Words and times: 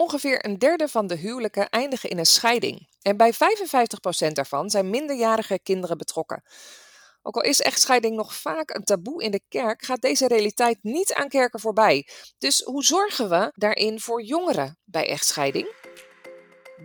Ongeveer 0.00 0.44
een 0.44 0.58
derde 0.58 0.88
van 0.88 1.06
de 1.06 1.16
huwelijken 1.16 1.68
eindigen 1.68 2.10
in 2.10 2.18
een 2.18 2.26
scheiding. 2.26 2.88
En 3.02 3.16
bij 3.16 3.34
55% 3.34 3.36
daarvan 4.32 4.70
zijn 4.70 4.90
minderjarige 4.90 5.58
kinderen 5.62 5.98
betrokken. 5.98 6.42
Ook 7.22 7.36
al 7.36 7.42
is 7.42 7.60
echtscheiding 7.60 8.16
nog 8.16 8.34
vaak 8.34 8.70
een 8.74 8.84
taboe 8.84 9.22
in 9.22 9.30
de 9.30 9.40
kerk, 9.48 9.84
gaat 9.84 10.00
deze 10.00 10.26
realiteit 10.26 10.78
niet 10.82 11.14
aan 11.14 11.28
kerken 11.28 11.60
voorbij. 11.60 12.08
Dus 12.38 12.62
hoe 12.62 12.84
zorgen 12.84 13.28
we 13.28 13.52
daarin 13.54 14.00
voor 14.00 14.22
jongeren 14.22 14.78
bij 14.84 15.08
echtscheiding? 15.08 15.74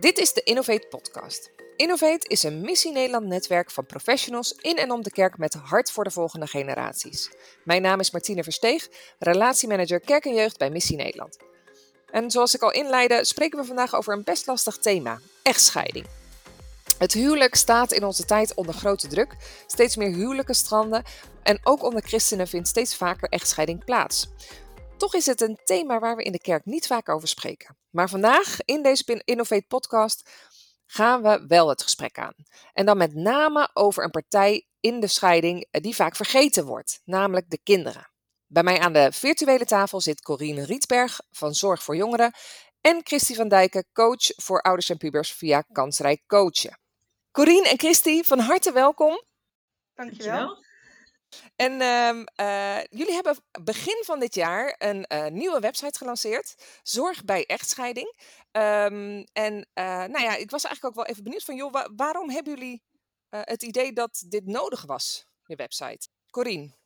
Dit 0.00 0.18
is 0.18 0.32
de 0.32 0.42
Innovate 0.42 0.86
Podcast. 0.88 1.50
Innovate 1.76 2.28
is 2.28 2.42
een 2.42 2.60
Missie 2.60 2.92
Nederland 2.92 3.26
netwerk 3.26 3.70
van 3.70 3.86
professionals 3.86 4.52
in 4.52 4.76
en 4.76 4.90
om 4.90 5.02
de 5.02 5.10
kerk 5.10 5.38
met 5.38 5.54
hart 5.54 5.90
voor 5.90 6.04
de 6.04 6.10
volgende 6.10 6.46
generaties. 6.46 7.30
Mijn 7.64 7.82
naam 7.82 8.00
is 8.00 8.10
Martine 8.10 8.42
Versteeg, 8.42 8.88
relatiemanager 9.18 10.00
Kerk 10.00 10.24
en 10.24 10.34
Jeugd 10.34 10.58
bij 10.58 10.70
Missie 10.70 10.96
Nederland. 10.96 11.53
En 12.14 12.30
zoals 12.30 12.54
ik 12.54 12.62
al 12.62 12.72
inleidde, 12.72 13.24
spreken 13.24 13.58
we 13.58 13.64
vandaag 13.64 13.94
over 13.94 14.12
een 14.12 14.24
best 14.24 14.46
lastig 14.46 14.78
thema: 14.78 15.20
echtscheiding. 15.42 16.06
Het 16.98 17.12
huwelijk 17.12 17.54
staat 17.54 17.92
in 17.92 18.04
onze 18.04 18.24
tijd 18.24 18.54
onder 18.54 18.74
grote 18.74 19.08
druk. 19.08 19.36
Steeds 19.66 19.96
meer 19.96 20.12
huwelijken 20.12 20.54
stranden 20.54 21.02
en 21.42 21.60
ook 21.62 21.82
onder 21.82 22.02
christenen 22.02 22.48
vindt 22.48 22.68
steeds 22.68 22.96
vaker 22.96 23.28
echtscheiding 23.28 23.84
plaats. 23.84 24.28
Toch 24.96 25.14
is 25.14 25.26
het 25.26 25.40
een 25.40 25.58
thema 25.64 25.98
waar 25.98 26.16
we 26.16 26.22
in 26.22 26.32
de 26.32 26.40
kerk 26.40 26.64
niet 26.64 26.86
vaak 26.86 27.08
over 27.08 27.28
spreken. 27.28 27.76
Maar 27.90 28.08
vandaag 28.08 28.56
in 28.64 28.82
deze 28.82 29.22
Innovate 29.24 29.66
podcast 29.68 30.30
gaan 30.86 31.22
we 31.22 31.44
wel 31.48 31.68
het 31.68 31.82
gesprek 31.82 32.18
aan. 32.18 32.34
En 32.72 32.86
dan 32.86 32.96
met 32.96 33.14
name 33.14 33.70
over 33.72 34.04
een 34.04 34.10
partij 34.10 34.66
in 34.80 35.00
de 35.00 35.06
scheiding 35.06 35.66
die 35.70 35.94
vaak 35.94 36.16
vergeten 36.16 36.64
wordt, 36.64 37.00
namelijk 37.04 37.50
de 37.50 37.58
kinderen. 37.62 38.12
Bij 38.54 38.62
mij 38.62 38.78
aan 38.78 38.92
de 38.92 39.12
virtuele 39.12 39.64
tafel 39.64 40.00
zit 40.00 40.22
Corine 40.22 40.64
Rietberg 40.64 41.20
van 41.30 41.54
Zorg 41.54 41.82
voor 41.82 41.96
Jongeren 41.96 42.32
en 42.80 43.00
Christy 43.02 43.34
van 43.34 43.48
Dijken, 43.48 43.86
coach 43.92 44.32
voor 44.36 44.60
ouders 44.60 44.90
en 44.90 44.96
pubers 44.96 45.32
via 45.32 45.60
Kansrijk 45.72 46.22
Coachen. 46.26 46.78
Corine 47.30 47.68
en 47.68 47.78
Christy, 47.78 48.22
van 48.22 48.38
harte 48.38 48.72
welkom. 48.72 49.22
Dankjewel. 49.94 50.64
En 51.56 51.72
uh, 51.72 52.24
uh, 52.40 52.84
jullie 52.90 53.12
hebben 53.12 53.36
begin 53.62 54.02
van 54.04 54.20
dit 54.20 54.34
jaar 54.34 54.74
een 54.78 55.06
uh, 55.08 55.26
nieuwe 55.26 55.60
website 55.60 55.98
gelanceerd, 55.98 56.54
Zorg 56.82 57.24
bij 57.24 57.46
Echtscheiding. 57.46 58.16
Um, 58.52 59.24
en 59.32 59.68
eh, 59.72 59.84
nou 59.84 60.22
ja, 60.22 60.36
ik 60.36 60.50
was 60.50 60.64
eigenlijk 60.64 60.84
ook 60.84 61.04
wel 61.04 61.12
even 61.12 61.22
benieuwd 61.22 61.44
van, 61.44 61.56
joh, 61.56 61.72
wa 61.72 61.88
waarom 61.96 62.30
hebben 62.30 62.54
jullie 62.54 62.82
het 63.28 63.62
idee 63.62 63.92
dat 63.92 64.24
dit 64.28 64.46
nodig 64.46 64.82
was, 64.82 65.26
je 65.44 65.56
website? 65.56 66.08
Corine. 66.30 66.83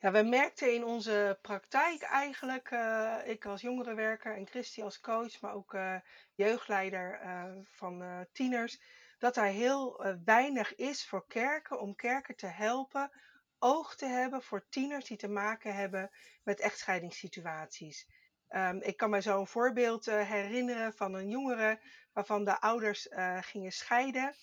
Ja, 0.00 0.10
we 0.10 0.22
merkten 0.22 0.74
in 0.74 0.84
onze 0.84 1.38
praktijk 1.42 2.02
eigenlijk, 2.02 2.70
uh, 2.70 3.16
ik 3.24 3.44
als 3.46 3.60
jongerenwerker 3.60 4.36
en 4.36 4.46
Christy 4.46 4.82
als 4.82 5.00
coach, 5.00 5.40
maar 5.40 5.54
ook 5.54 5.72
uh, 5.72 5.94
jeugdleider 6.34 7.20
uh, 7.22 7.44
van 7.64 8.26
tieners, 8.32 8.80
dat 9.18 9.36
er 9.36 9.44
heel 9.44 10.04
weinig 10.24 10.74
is 10.74 11.06
voor 11.06 11.26
kerken 11.26 11.80
om 11.80 11.94
kerken 11.94 12.36
te 12.36 12.46
helpen 12.46 13.10
oog 13.58 13.96
te 13.96 14.06
hebben 14.06 14.42
voor 14.42 14.68
tieners 14.68 15.04
die 15.04 15.16
te 15.16 15.28
maken 15.28 15.74
hebben 15.74 16.10
met 16.42 16.60
echtscheidingssituaties. 16.60 18.08
Um, 18.48 18.82
ik 18.82 18.96
kan 18.96 19.10
me 19.10 19.20
zo 19.22 19.40
een 19.40 19.46
voorbeeld 19.46 20.04
herinneren 20.06 20.94
van 20.94 21.14
een 21.14 21.28
jongere 21.28 21.80
waarvan 22.12 22.44
de 22.44 22.60
ouders 22.60 23.08
gingen 23.40 23.72
scheiden 23.72 24.34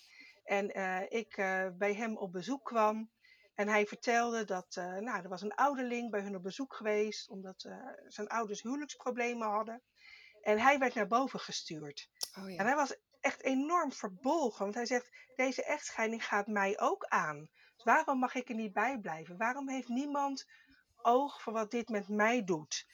en 0.44 0.68
ik 1.10 1.34
bij 1.78 1.94
hem 1.94 2.16
op 2.16 2.32
bezoek 2.32 2.64
kwam. 2.64 3.10
En 3.56 3.68
hij 3.68 3.86
vertelde 3.86 4.44
dat 4.44 4.76
uh, 4.78 4.84
nou, 4.84 5.22
er 5.22 5.28
was 5.28 5.42
een 5.42 5.54
ouderling 5.54 6.10
bij 6.10 6.20
hun 6.20 6.36
op 6.36 6.42
bezoek 6.42 6.74
geweest, 6.74 7.28
omdat 7.28 7.64
uh, 7.64 7.76
zijn 8.06 8.28
ouders 8.28 8.62
huwelijksproblemen 8.62 9.48
hadden. 9.48 9.82
En 10.42 10.58
hij 10.58 10.78
werd 10.78 10.94
naar 10.94 11.06
boven 11.06 11.40
gestuurd. 11.40 12.08
Oh, 12.38 12.50
ja. 12.50 12.56
En 12.56 12.66
hij 12.66 12.74
was 12.74 12.96
echt 13.20 13.42
enorm 13.42 13.92
verbolgen, 13.92 14.62
want 14.62 14.74
hij 14.74 14.86
zegt, 14.86 15.10
deze 15.34 15.64
echtscheiding 15.64 16.24
gaat 16.24 16.46
mij 16.46 16.80
ook 16.80 17.04
aan. 17.04 17.50
Dus 17.74 17.84
waarom 17.84 18.18
mag 18.18 18.34
ik 18.34 18.48
er 18.48 18.54
niet 18.54 18.72
bij 18.72 18.98
blijven? 18.98 19.36
Waarom 19.36 19.68
heeft 19.68 19.88
niemand 19.88 20.46
oog 20.96 21.42
voor 21.42 21.52
wat 21.52 21.70
dit 21.70 21.88
met 21.88 22.08
mij 22.08 22.44
doet? 22.44 22.86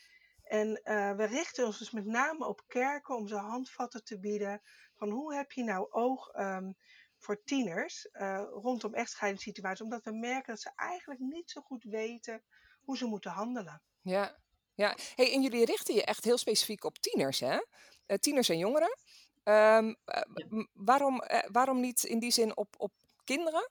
En 0.43 0.69
uh, 0.69 1.13
we 1.17 1.25
richten 1.25 1.67
ons 1.67 1.79
dus 1.79 1.91
met 1.91 2.07
name 2.07 2.47
op 2.47 2.63
kerken 2.67 3.17
om 3.17 3.29
ze 3.29 3.37
handvatten 3.37 4.05
te 4.05 4.19
bieden 4.19 4.63
van 4.95 5.11
hoe 5.11 5.35
heb 5.35 5.53
je 5.53 5.65
nou 5.65 5.91
oog 5.91 6.35
um, 6.35 6.77
voor 7.23 7.43
tieners 7.45 8.09
uh, 8.13 8.43
rondom 8.63 8.95
echtscheidingssituaties, 8.95 9.81
omdat 9.81 10.05
we 10.05 10.13
merken 10.13 10.53
dat 10.53 10.61
ze 10.61 10.71
eigenlijk 10.77 11.21
niet 11.21 11.51
zo 11.51 11.61
goed 11.61 11.85
weten 11.85 12.43
hoe 12.81 12.97
ze 12.97 13.07
moeten 13.07 13.31
handelen. 13.31 13.83
Ja, 14.01 14.39
ja. 14.75 14.97
Hey, 15.15 15.33
en 15.33 15.43
jullie 15.43 15.65
richten 15.65 15.95
je 15.95 16.05
echt 16.05 16.25
heel 16.25 16.39
specifiek 16.39 16.85
op 16.85 16.99
tieners, 16.99 17.41
hè? 17.41 17.55
Uh, 17.55 18.17
tieners 18.17 18.49
en 18.49 18.59
jongeren. 18.59 18.99
Um, 19.45 19.97
uh, 20.07 20.65
waarom, 20.73 21.23
waarom 21.47 21.81
niet 21.81 22.05
in 22.05 22.19
die 22.19 22.31
zin 22.31 22.57
op, 22.57 22.75
op 22.79 22.93
kinderen? 23.25 23.71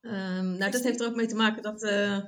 Um, 0.00 0.56
nou, 0.56 0.70
dat 0.70 0.82
heeft 0.82 1.00
er 1.00 1.06
ook 1.06 1.16
mee 1.16 1.26
te 1.26 1.34
maken 1.34 1.62
dat, 1.62 1.80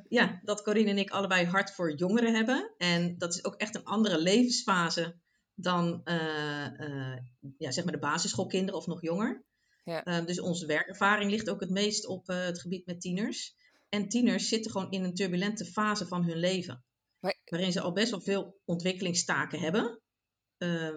ja, 0.08 0.40
dat 0.42 0.62
Corine 0.62 0.90
en 0.90 0.98
ik 0.98 1.10
allebei 1.10 1.46
hart 1.46 1.74
voor 1.74 1.94
jongeren 1.94 2.34
hebben. 2.34 2.74
En 2.76 3.19
dat 3.19 3.34
is 3.34 3.44
ook 3.44 3.54
echt 3.54 3.74
een 3.74 3.84
andere 3.84 4.19
levensfase 4.19 5.19
dan 5.62 6.00
uh, 6.04 6.66
uh, 6.78 7.16
ja, 7.59 7.71
zeg 7.71 7.84
maar 7.84 7.93
de 7.93 7.98
basisschoolkinderen 7.98 8.81
of 8.81 8.87
nog 8.87 9.03
jonger. 9.03 9.44
Ja. 9.84 10.06
Uh, 10.06 10.26
dus 10.26 10.41
onze 10.41 10.66
werkervaring 10.66 11.31
ligt 11.31 11.50
ook 11.50 11.60
het 11.60 11.71
meest 11.71 12.06
op 12.06 12.26
het 12.26 12.60
gebied 12.60 12.87
met 12.87 13.00
tieners. 13.00 13.56
En 13.88 14.09
tieners 14.09 14.49
zitten 14.49 14.70
gewoon 14.70 14.91
in 14.91 15.04
een 15.04 15.15
turbulente 15.15 15.65
fase 15.65 16.06
van 16.06 16.25
hun 16.25 16.38
leven. 16.38 16.84
Maar... 17.19 17.38
Waarin 17.44 17.72
ze 17.72 17.81
al 17.81 17.93
best 17.93 18.10
wel 18.10 18.20
veel 18.20 18.60
ontwikkelingstaken 18.65 19.60
hebben. 19.60 20.00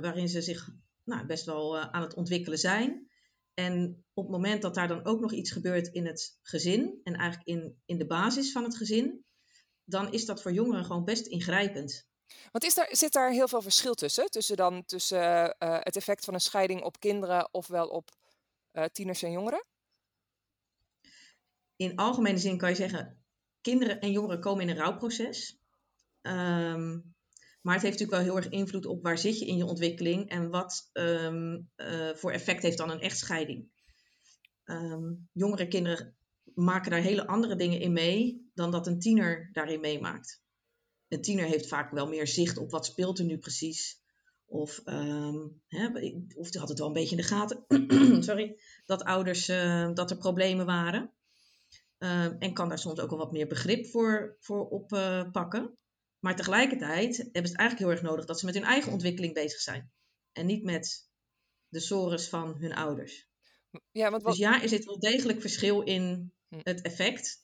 waarin 0.02 0.30
ze 0.30 0.42
zich 0.42 0.70
nou, 1.04 1.26
best 1.26 1.46
wel 1.46 1.80
aan 1.80 2.02
het 2.02 2.14
ontwikkelen 2.14 2.60
zijn. 2.60 3.12
En 3.54 4.06
op 4.14 4.24
het 4.24 4.34
moment 4.34 4.62
dat 4.62 4.76
daar 4.76 4.88
dan 4.88 5.06
ook 5.06 5.20
nog 5.20 5.34
iets 5.34 5.52
gebeurt 5.52 5.88
in 5.88 6.06
het 6.06 6.40
gezin, 6.42 7.00
en 7.04 7.14
eigenlijk 7.14 7.48
in, 7.48 7.82
in 7.86 7.98
de 7.98 8.06
basis 8.06 8.52
van 8.52 8.64
het 8.64 8.78
gezin, 8.78 9.26
dan 9.84 10.12
is 10.12 10.26
dat 10.26 10.42
voor 10.42 10.54
jongeren 10.54 10.86
gewoon 10.86 11.04
best 11.04 11.28
ingrijpend. 11.28 12.08
Want 12.52 12.64
is 12.64 12.74
daar, 12.74 12.88
zit 12.92 13.14
daar 13.14 13.32
heel 13.32 13.48
veel 13.48 13.62
verschil 13.62 13.94
tussen? 13.94 14.30
Tussen, 14.30 14.56
dan, 14.56 14.86
tussen 14.86 15.56
uh, 15.60 15.78
het 15.80 15.96
effect 15.96 16.26
van 16.26 16.34
een 16.34 16.42
scheiding 16.42 16.84
op 16.84 17.00
kinderen 17.00 17.50
ofwel 17.52 17.88
op 17.88 18.10
uh, 18.74 18.84
tieners 18.86 19.24
en 19.24 19.32
jongeren? 19.32 19.66
In 21.76 21.96
algemene 21.96 22.38
zin 22.38 22.58
kan 22.58 22.70
je 22.70 22.76
zeggen, 22.76 23.24
kinderen 23.62 24.00
en 24.00 24.12
jongeren 24.12 24.40
komen 24.40 24.62
in 24.62 24.70
een 24.70 24.78
rouwproces. 24.78 25.58
Um, 26.22 27.16
maar 27.62 27.74
het 27.74 27.84
heeft 27.84 28.00
natuurlijk 28.00 28.12
wel 28.12 28.34
heel 28.34 28.44
erg 28.44 28.50
invloed 28.50 28.86
op 28.86 29.04
waar 29.04 29.18
zit 29.18 29.40
je 29.40 29.46
in 29.46 29.58
je 29.58 29.66
ontwikkeling 29.66 30.30
en 30.30 30.50
wat 30.50 30.90
um, 30.94 31.70
uh, 31.76 32.14
voor 32.14 32.32
effect 32.32 32.64
heeft 32.64 32.78
dan 32.78 32.90
een 32.90 33.02
echtscheiding. 33.02 33.72
Um, 34.66 35.30
jongere 35.32 35.68
kinderen 35.68 36.16
maken 36.54 36.92
daar 36.92 37.02
hele 37.02 37.28
andere 37.28 37.56
dingen 37.56 37.80
in 37.80 37.94
mee 37.94 38.52
dan 38.54 38.72
dat 38.72 38.88
een 38.88 39.00
tiener 39.00 39.50
daarin 39.52 39.80
meemaakt 39.80 40.43
een 41.14 41.22
tiener 41.22 41.46
heeft 41.46 41.68
vaak 41.68 41.92
wel 41.92 42.08
meer 42.08 42.28
zicht 42.28 42.58
op 42.58 42.72
wat 42.72 42.86
speelt 42.86 43.20
er 43.20 43.26
nu 43.26 43.38
precies. 43.38 44.02
Of, 44.46 44.82
um, 44.86 45.62
hè, 45.68 45.88
of 46.36 46.56
had 46.56 46.70
het 46.70 46.80
wel 46.80 46.88
een 46.88 46.94
beetje 46.94 47.16
in 47.16 47.22
de 47.22 47.28
gaten, 47.28 47.66
sorry, 48.24 48.60
dat 48.86 49.04
ouders, 49.04 49.50
uh, 49.50 49.94
dat 49.94 50.12
er 50.12 50.18
problemen 50.18 50.66
waren. 50.66 51.12
Uh, 52.00 52.26
en 52.26 52.54
kan 52.54 52.70
daar 52.70 52.80
soms 52.80 53.00
ook 53.00 53.10
wel 53.10 53.20
wat 53.20 53.32
meer 53.32 53.48
begrip 53.48 53.88
voor, 53.88 54.38
voor 54.40 54.68
oppakken. 54.68 55.62
Uh, 55.62 55.70
maar 56.20 56.36
tegelijkertijd 56.36 57.18
hebben 57.18 57.32
ze 57.32 57.52
het 57.52 57.58
eigenlijk 57.58 57.80
heel 57.80 57.90
erg 57.90 58.02
nodig 58.02 58.26
dat 58.26 58.40
ze 58.40 58.46
met 58.46 58.54
hun 58.54 58.64
eigen 58.64 58.92
ontwikkeling 58.92 59.34
bezig 59.34 59.60
zijn. 59.60 59.92
En 60.32 60.46
niet 60.46 60.64
met 60.64 61.10
de 61.68 61.80
sores 61.80 62.30
van 62.30 62.56
hun 62.60 62.74
ouders. 62.74 63.30
Ja, 63.92 64.10
want 64.10 64.24
wat... 64.24 64.32
Dus 64.32 64.42
ja, 64.42 64.62
er 64.62 64.70
zit 64.70 64.86
wel 64.86 65.00
degelijk 65.00 65.42
verschil 65.42 65.82
in 65.82 66.34
hm. 66.48 66.60
het 66.64 66.82
effect 66.82 67.43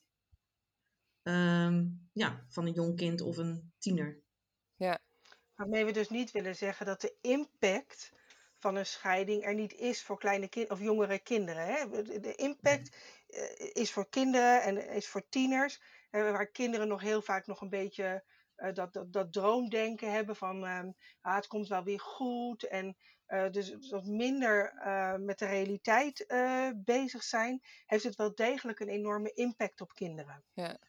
um, 1.29 2.09
ja, 2.13 2.45
van 2.47 2.65
een 2.65 2.73
jong 2.73 2.95
kind 2.95 3.21
of 3.21 3.37
een 3.37 3.73
tiener. 3.77 4.21
Ja. 4.75 4.99
Waarmee 5.55 5.85
we 5.85 5.91
dus 5.91 6.09
niet 6.09 6.31
willen 6.31 6.55
zeggen 6.55 6.85
dat 6.85 7.01
de 7.01 7.15
impact 7.21 8.11
van 8.59 8.75
een 8.75 8.85
scheiding 8.85 9.45
er 9.45 9.53
niet 9.53 9.73
is 9.73 10.03
voor 10.03 10.17
kleine 10.17 10.47
kind 10.47 10.69
of 10.69 10.79
jongere 10.79 11.19
kinderen. 11.19 11.65
Hè? 11.65 12.03
De 12.19 12.35
impact 12.35 12.95
uh, 13.29 13.69
is 13.73 13.91
voor 13.91 14.09
kinderen 14.09 14.63
en 14.63 14.89
is 14.89 15.07
voor 15.07 15.29
tieners. 15.29 15.81
Uh, 16.11 16.31
waar 16.31 16.47
kinderen 16.47 16.87
nog 16.87 17.01
heel 17.01 17.21
vaak 17.21 17.47
nog 17.47 17.61
een 17.61 17.69
beetje 17.69 18.23
uh, 18.57 18.73
dat, 18.73 18.93
dat, 18.93 19.13
dat 19.13 19.33
droomdenken 19.33 20.11
hebben 20.11 20.35
van 20.35 20.63
um, 20.63 20.95
ah, 21.21 21.35
het 21.35 21.47
komt 21.47 21.67
wel 21.67 21.83
weer 21.83 21.99
goed. 21.99 22.63
En 22.63 22.97
dus 23.51 23.89
wat 23.89 24.05
minder 24.05 24.73
met 25.19 25.39
de 25.39 25.45
realiteit 25.45 26.25
bezig 26.75 27.23
zijn, 27.23 27.61
heeft 27.85 28.03
het 28.03 28.15
wel 28.15 28.35
degelijk 28.35 28.79
een 28.79 28.89
enorme 28.89 29.31
impact 29.33 29.81
op 29.81 29.93
kinderen. 29.93 30.43
Ja. 30.53 30.79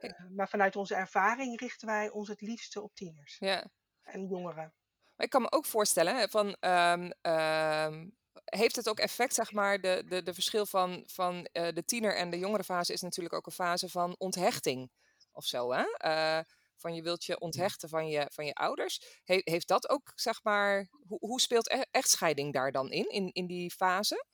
Uh, 0.00 0.10
maar 0.30 0.48
vanuit 0.48 0.76
onze 0.76 0.94
ervaring 0.94 1.60
richten 1.60 1.86
wij 1.86 2.10
ons 2.10 2.28
het 2.28 2.40
liefste 2.40 2.82
op 2.82 2.94
tieners 2.94 3.36
ja. 3.38 3.70
en 4.02 4.26
jongeren. 4.26 4.74
Maar 5.16 5.26
ik 5.26 5.30
kan 5.30 5.42
me 5.42 5.52
ook 5.52 5.66
voorstellen, 5.66 6.28
van, 6.30 6.56
um, 6.60 7.12
um, 7.32 8.16
heeft 8.44 8.76
het 8.76 8.88
ook 8.88 8.98
effect, 8.98 9.34
zeg 9.34 9.52
maar, 9.52 9.80
de, 9.80 10.04
de, 10.08 10.22
de 10.22 10.34
verschil 10.34 10.66
van, 10.66 11.04
van 11.06 11.48
uh, 11.52 11.68
de 11.72 11.84
tiener 11.84 12.16
en 12.16 12.30
de 12.30 12.38
jongere 12.38 12.64
fase 12.64 12.92
is 12.92 13.00
natuurlijk 13.00 13.34
ook 13.34 13.46
een 13.46 13.52
fase 13.52 13.88
van 13.88 14.14
onthechting 14.18 14.90
of 15.32 15.44
zo. 15.44 15.72
Hè? 15.72 15.84
Uh, 16.04 16.44
van 16.76 16.94
je 16.94 17.02
wilt 17.02 17.24
je 17.24 17.38
onthechten 17.38 17.88
van 17.88 18.08
je, 18.08 18.26
van 18.32 18.46
je 18.46 18.54
ouders. 18.54 19.20
heeft 19.24 19.68
dat 19.68 19.88
ook, 19.88 20.12
zeg 20.14 20.42
maar, 20.42 20.88
hoe, 21.06 21.18
hoe 21.18 21.40
speelt 21.40 21.70
e-, 21.70 21.84
echtscheiding 21.90 22.52
daar 22.52 22.72
dan 22.72 22.90
in, 22.90 23.08
in, 23.08 23.32
in 23.32 23.46
die 23.46 23.70
fase? 23.70 24.24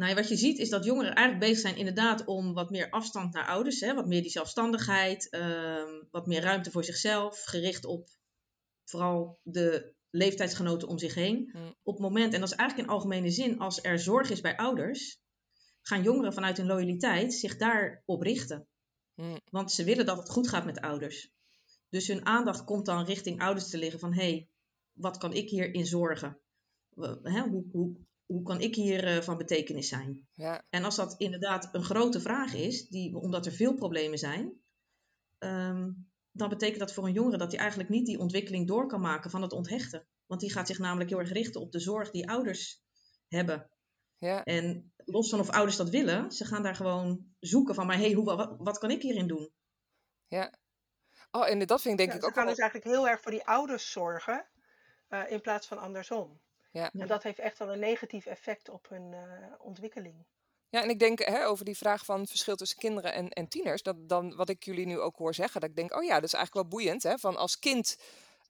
Nou, 0.00 0.14
wat 0.14 0.28
je 0.28 0.36
ziet 0.36 0.58
is 0.58 0.68
dat 0.68 0.84
jongeren 0.84 1.14
eigenlijk 1.14 1.46
bezig 1.46 1.60
zijn 1.60 1.76
inderdaad 1.76 2.24
om 2.24 2.54
wat 2.54 2.70
meer 2.70 2.90
afstand 2.90 3.34
naar 3.34 3.46
ouders, 3.46 3.80
hè, 3.80 3.94
wat 3.94 4.06
meer 4.06 4.22
die 4.22 4.30
zelfstandigheid, 4.30 5.28
ehm, 5.28 6.02
wat 6.10 6.26
meer 6.26 6.40
ruimte 6.40 6.70
voor 6.70 6.84
zichzelf, 6.84 7.42
gericht 7.44 7.84
op 7.84 8.08
vooral 8.84 9.38
de 9.42 9.94
leeftijdsgenoten 10.10 10.88
om 10.88 10.98
zich 10.98 11.14
heen. 11.14 11.50
Mm. 11.52 11.74
Op 11.82 11.94
het 11.94 12.02
moment, 12.02 12.34
en 12.34 12.40
dat 12.40 12.50
is 12.50 12.56
eigenlijk 12.56 12.88
in 12.88 12.94
algemene 12.94 13.30
zin, 13.30 13.58
als 13.58 13.82
er 13.82 13.98
zorg 13.98 14.30
is 14.30 14.40
bij 14.40 14.56
ouders, 14.56 15.20
gaan 15.80 16.02
jongeren 16.02 16.32
vanuit 16.32 16.56
hun 16.56 16.66
loyaliteit 16.66 17.34
zich 17.34 17.56
daarop 17.56 18.22
richten. 18.22 18.66
Mm. 19.14 19.40
Want 19.50 19.72
ze 19.72 19.84
willen 19.84 20.06
dat 20.06 20.18
het 20.18 20.30
goed 20.30 20.48
gaat 20.48 20.64
met 20.64 20.80
ouders. 20.80 21.30
Dus 21.88 22.06
hun 22.06 22.26
aandacht 22.26 22.64
komt 22.64 22.86
dan 22.86 23.04
richting 23.04 23.40
ouders 23.40 23.68
te 23.68 23.78
liggen 23.78 24.00
van 24.00 24.14
hé, 24.14 24.30
hey, 24.30 24.48
wat 24.92 25.18
kan 25.18 25.32
ik 25.32 25.48
hierin 25.48 25.86
zorgen? 25.86 26.40
Hè, 27.22 27.40
hoe, 27.40 27.64
hoe, 27.72 27.96
hoe 28.30 28.42
kan 28.42 28.60
ik 28.60 28.74
hier 28.74 29.16
uh, 29.16 29.22
van 29.22 29.36
betekenis 29.36 29.88
zijn? 29.88 30.28
Ja. 30.34 30.64
En 30.70 30.84
als 30.84 30.96
dat 30.96 31.14
inderdaad 31.18 31.68
een 31.72 31.82
grote 31.82 32.20
vraag 32.20 32.54
is, 32.54 32.88
die, 32.88 33.16
omdat 33.16 33.46
er 33.46 33.52
veel 33.52 33.74
problemen 33.74 34.18
zijn, 34.18 34.52
ehm, 35.38 35.90
dan 36.30 36.48
betekent 36.48 36.78
dat 36.78 36.92
voor 36.92 37.06
een 37.06 37.12
jongere 37.12 37.36
dat 37.36 37.50
hij 37.50 37.60
eigenlijk 37.60 37.90
niet 37.90 38.06
die 38.06 38.18
ontwikkeling 38.18 38.66
door 38.66 38.86
kan 38.86 39.00
maken 39.00 39.30
van 39.30 39.42
het 39.42 39.52
onthechten. 39.52 40.06
Want 40.26 40.40
die 40.40 40.52
gaat 40.52 40.66
zich 40.66 40.78
namelijk 40.78 41.10
heel 41.10 41.18
erg 41.18 41.32
richten 41.32 41.60
op 41.60 41.72
de 41.72 41.80
zorg 41.80 42.10
die 42.10 42.30
ouders 42.30 42.82
hebben. 43.28 43.70
Ja. 44.18 44.44
En 44.44 44.92
los 44.96 45.30
van 45.30 45.40
of 45.40 45.50
ouders 45.50 45.76
dat 45.76 45.90
willen, 45.90 46.32
ze 46.32 46.44
gaan 46.44 46.62
daar 46.62 46.76
gewoon 46.76 47.34
zoeken 47.38 47.74
van, 47.74 47.86
maar 47.86 47.98
hey, 47.98 48.12
hoe, 48.12 48.24
wat, 48.24 48.56
wat 48.58 48.78
kan 48.78 48.90
ik 48.90 49.02
hierin 49.02 49.26
doen? 49.26 49.52
Ja. 50.26 50.54
Oh, 51.30 51.48
en 51.48 51.66
dat 51.66 51.82
vind 51.82 52.00
ik 52.00 52.06
denk 52.06 52.18
ik 52.18 52.24
ook. 52.24 52.32
Ze 52.32 52.38
gaan 52.38 52.48
dus 52.48 52.58
eigenlijk 52.58 52.90
heel 52.90 53.08
erg 53.08 53.20
voor 53.20 53.30
die 53.30 53.46
ouders 53.46 53.92
zorgen, 53.92 54.46
uh, 55.08 55.30
in 55.30 55.40
plaats 55.40 55.66
van 55.66 55.78
andersom. 55.78 56.40
Ja. 56.70 56.90
En 56.92 57.06
dat 57.06 57.22
heeft 57.22 57.38
echt 57.38 57.58
wel 57.58 57.72
een 57.72 57.78
negatief 57.78 58.26
effect 58.26 58.68
op 58.68 58.88
hun 58.88 59.12
uh, 59.12 59.20
ontwikkeling. 59.58 60.26
Ja, 60.68 60.82
en 60.82 60.88
ik 60.88 60.98
denk 60.98 61.18
hè, 61.18 61.46
over 61.46 61.64
die 61.64 61.76
vraag 61.76 62.04
van 62.04 62.26
verschil 62.26 62.56
tussen 62.56 62.78
kinderen 62.78 63.12
en, 63.12 63.28
en 63.28 63.48
tieners, 63.48 63.82
dat 63.82 64.08
dan 64.08 64.36
wat 64.36 64.48
ik 64.48 64.64
jullie 64.64 64.86
nu 64.86 64.98
ook 64.98 65.16
hoor 65.16 65.34
zeggen, 65.34 65.60
dat 65.60 65.70
ik 65.70 65.76
denk, 65.76 65.94
oh 65.96 66.02
ja, 66.02 66.14
dat 66.14 66.24
is 66.24 66.32
eigenlijk 66.32 66.54
wel 66.54 66.78
boeiend. 66.78 67.02
Hè, 67.02 67.18
van 67.18 67.36
als 67.36 67.58
kind 67.58 67.96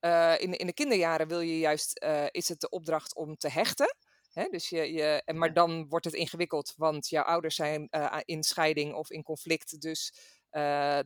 uh, 0.00 0.34
in, 0.38 0.52
in 0.52 0.66
de 0.66 0.72
kinderjaren 0.72 1.28
wil 1.28 1.40
je 1.40 1.58
juist, 1.58 2.02
uh, 2.04 2.26
is 2.30 2.48
het 2.48 2.60
de 2.60 2.68
opdracht 2.68 3.14
om 3.14 3.36
te 3.36 3.48
hechten. 3.48 3.96
Hè, 4.32 4.48
dus 4.48 4.68
je, 4.68 4.92
je, 4.92 5.22
en, 5.24 5.38
maar 5.38 5.52
dan 5.52 5.88
wordt 5.88 6.04
het 6.04 6.14
ingewikkeld, 6.14 6.74
want 6.76 7.08
jouw 7.08 7.24
ouders 7.24 7.54
zijn 7.54 7.88
uh, 7.90 8.16
in 8.24 8.42
scheiding 8.42 8.94
of 8.94 9.10
in 9.10 9.22
conflict. 9.22 9.80
Dus 9.80 10.14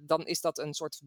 dan 0.01 0.25
is 0.25 0.41
dat 0.41 0.59
een 0.59 0.75
soort 0.75 1.01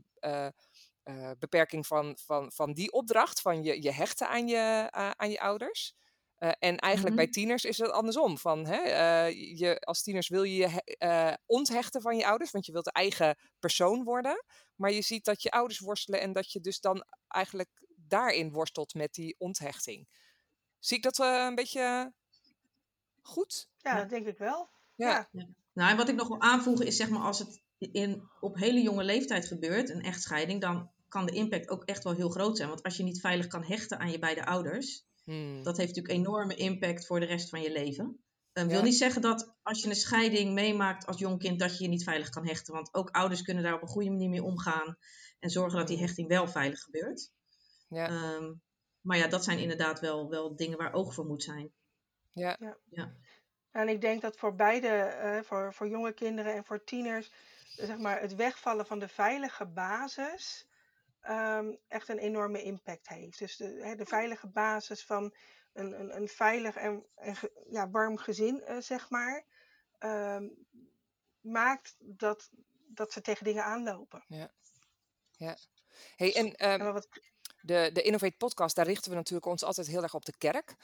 beperking 1.39 1.87
van, 1.87 2.17
van, 2.25 2.51
van 2.51 2.73
die 2.73 2.91
opdracht, 2.91 3.41
van 3.41 3.63
je, 3.63 3.81
je 3.81 3.91
hechten 3.91 4.29
aan 4.29 4.47
je, 4.47 4.87
aan 4.91 5.29
je 5.29 5.39
ouders. 5.39 5.95
Uh, 6.39 6.51
en 6.59 6.77
eigenlijk 6.77 7.15
bij 7.15 7.23
mhm. 7.23 7.33
tieners 7.33 7.65
is 7.65 7.77
het 7.77 7.91
andersom. 7.91 8.37
Van, 8.37 8.65
hè, 8.65 8.83
uh, 8.83 9.57
je, 9.57 9.79
als 9.79 10.03
tieners 10.03 10.27
wil 10.27 10.43
je 10.43 10.55
je 10.55 10.97
uh, 10.99 11.33
onthechten 11.45 12.01
van 12.01 12.17
je 12.17 12.25
ouders, 12.25 12.51
want 12.51 12.65
je 12.65 12.71
wilt 12.71 12.85
de 12.85 12.91
eigen 12.91 13.37
persoon 13.59 14.03
worden. 14.03 14.43
Maar 14.75 14.91
je 14.91 15.01
ziet 15.01 15.25
dat 15.25 15.41
je 15.41 15.51
ouders 15.51 15.79
worstelen 15.79 16.21
en 16.21 16.33
dat 16.33 16.51
je 16.51 16.59
dus 16.59 16.79
dan 16.79 17.05
eigenlijk 17.27 17.69
daarin 17.95 18.51
worstelt 18.51 18.93
met 18.93 19.13
die 19.13 19.35
onthechting. 19.37 20.07
Zie 20.79 20.97
ik 20.97 21.03
dat 21.03 21.17
een 21.17 21.55
beetje 21.55 22.13
goed? 23.21 23.69
Ja, 23.77 23.97
dat 23.97 24.09
denk 24.09 24.27
ik 24.27 24.37
wel. 24.37 24.69
Ja. 24.95 25.29
ja. 25.31 25.47
Nou, 25.73 25.91
en 25.91 25.97
wat 25.97 26.09
ik 26.09 26.15
nog 26.15 26.27
wil 26.27 26.41
aanvoegen 26.41 26.85
is, 26.85 26.95
zeg 26.95 27.09
maar, 27.09 27.21
als 27.21 27.39
het 27.39 27.61
in, 27.77 28.29
op 28.39 28.55
hele 28.55 28.81
jonge 28.81 29.03
leeftijd 29.03 29.45
gebeurt, 29.45 29.89
een 29.89 30.01
echtscheiding, 30.01 30.61
dan 30.61 30.91
kan 31.07 31.25
de 31.25 31.31
impact 31.31 31.69
ook 31.69 31.83
echt 31.83 32.03
wel 32.03 32.13
heel 32.13 32.29
groot 32.29 32.57
zijn. 32.57 32.69
Want 32.69 32.83
als 32.83 32.97
je 32.97 33.03
niet 33.03 33.19
veilig 33.19 33.47
kan 33.47 33.63
hechten 33.63 33.99
aan 33.99 34.11
je 34.11 34.19
beide 34.19 34.45
ouders, 34.45 35.07
Hmm. 35.27 35.63
Dat 35.63 35.77
heeft 35.77 35.95
natuurlijk 35.95 36.19
enorme 36.19 36.55
impact 36.55 37.05
voor 37.05 37.19
de 37.19 37.25
rest 37.25 37.49
van 37.49 37.61
je 37.61 37.71
leven. 37.71 38.23
Dat 38.53 38.63
um, 38.63 38.69
wil 38.69 38.81
niet 38.81 38.97
zeggen 38.97 39.21
dat 39.21 39.55
als 39.63 39.81
je 39.81 39.89
een 39.89 39.95
scheiding 39.95 40.53
meemaakt 40.53 41.05
als 41.05 41.19
jong 41.19 41.39
kind, 41.39 41.59
dat 41.59 41.77
je 41.77 41.83
je 41.83 41.89
niet 41.89 42.03
veilig 42.03 42.29
kan 42.29 42.47
hechten. 42.47 42.73
Want 42.73 42.93
ook 42.93 43.09
ouders 43.09 43.41
kunnen 43.41 43.63
daar 43.63 43.73
op 43.73 43.81
een 43.81 43.87
goede 43.87 44.09
manier 44.09 44.29
mee 44.29 44.43
omgaan 44.43 44.97
en 45.39 45.49
zorgen 45.49 45.77
dat 45.77 45.87
die 45.87 45.97
hmm. 45.97 46.05
hechting 46.05 46.27
wel 46.27 46.47
veilig 46.47 46.79
gebeurt. 46.79 47.31
Ja. 47.89 48.33
Um, 48.35 48.61
maar 49.01 49.17
ja, 49.17 49.27
dat 49.27 49.43
zijn 49.43 49.59
inderdaad 49.59 49.99
wel, 49.99 50.29
wel 50.29 50.55
dingen 50.55 50.77
waar 50.77 50.93
oog 50.93 51.13
voor 51.13 51.25
moet 51.25 51.43
zijn. 51.43 51.71
Ja. 52.31 52.57
ja. 52.59 52.77
ja. 52.89 53.15
En 53.71 53.87
ik 53.87 54.01
denk 54.01 54.21
dat 54.21 54.37
voor 54.37 54.55
beide, 54.55 55.17
uh, 55.23 55.43
voor, 55.43 55.73
voor 55.73 55.87
jonge 55.87 56.13
kinderen 56.13 56.53
en 56.53 56.65
voor 56.65 56.83
tieners, 56.83 57.31
zeg 57.75 57.97
maar, 57.97 58.21
het 58.21 58.35
wegvallen 58.35 58.85
van 58.85 58.99
de 58.99 59.07
veilige 59.07 59.65
basis 59.65 60.67
Ehm, 61.27 61.75
echt 61.87 62.09
een 62.09 62.17
enorme 62.17 62.61
impact 62.61 63.07
heeft. 63.07 63.39
Dus 63.39 63.57
de, 63.57 63.93
de 63.97 64.05
veilige 64.05 64.47
basis 64.47 65.05
van 65.05 65.35
een, 65.73 65.99
een, 65.99 66.15
een 66.15 66.27
veilig 66.27 66.75
en, 66.75 67.05
en 67.15 67.35
ja, 67.69 67.89
warm 67.89 68.17
gezin, 68.17 68.63
uh, 68.67 68.77
zeg 68.77 69.09
maar, 69.09 69.45
um, 69.99 70.65
maakt 71.41 71.95
dat, 71.99 72.49
dat 72.87 73.11
ze 73.11 73.21
tegen 73.21 73.43
dingen 73.43 73.63
aanlopen. 73.63 74.23
Ja. 74.27 74.51
ja. 75.31 75.57
Hey, 76.15 76.35
en 76.35 76.71
um, 76.81 76.93
wat... 76.93 77.07
de, 77.61 77.89
de 77.93 78.01
Innovate 78.01 78.37
podcast, 78.37 78.75
daar 78.75 78.85
richten 78.85 79.11
we 79.11 79.17
natuurlijk 79.17 79.47
ons 79.47 79.63
altijd 79.63 79.87
heel 79.87 80.03
erg 80.03 80.13
op 80.13 80.25
de 80.25 80.37
kerk. 80.37 80.75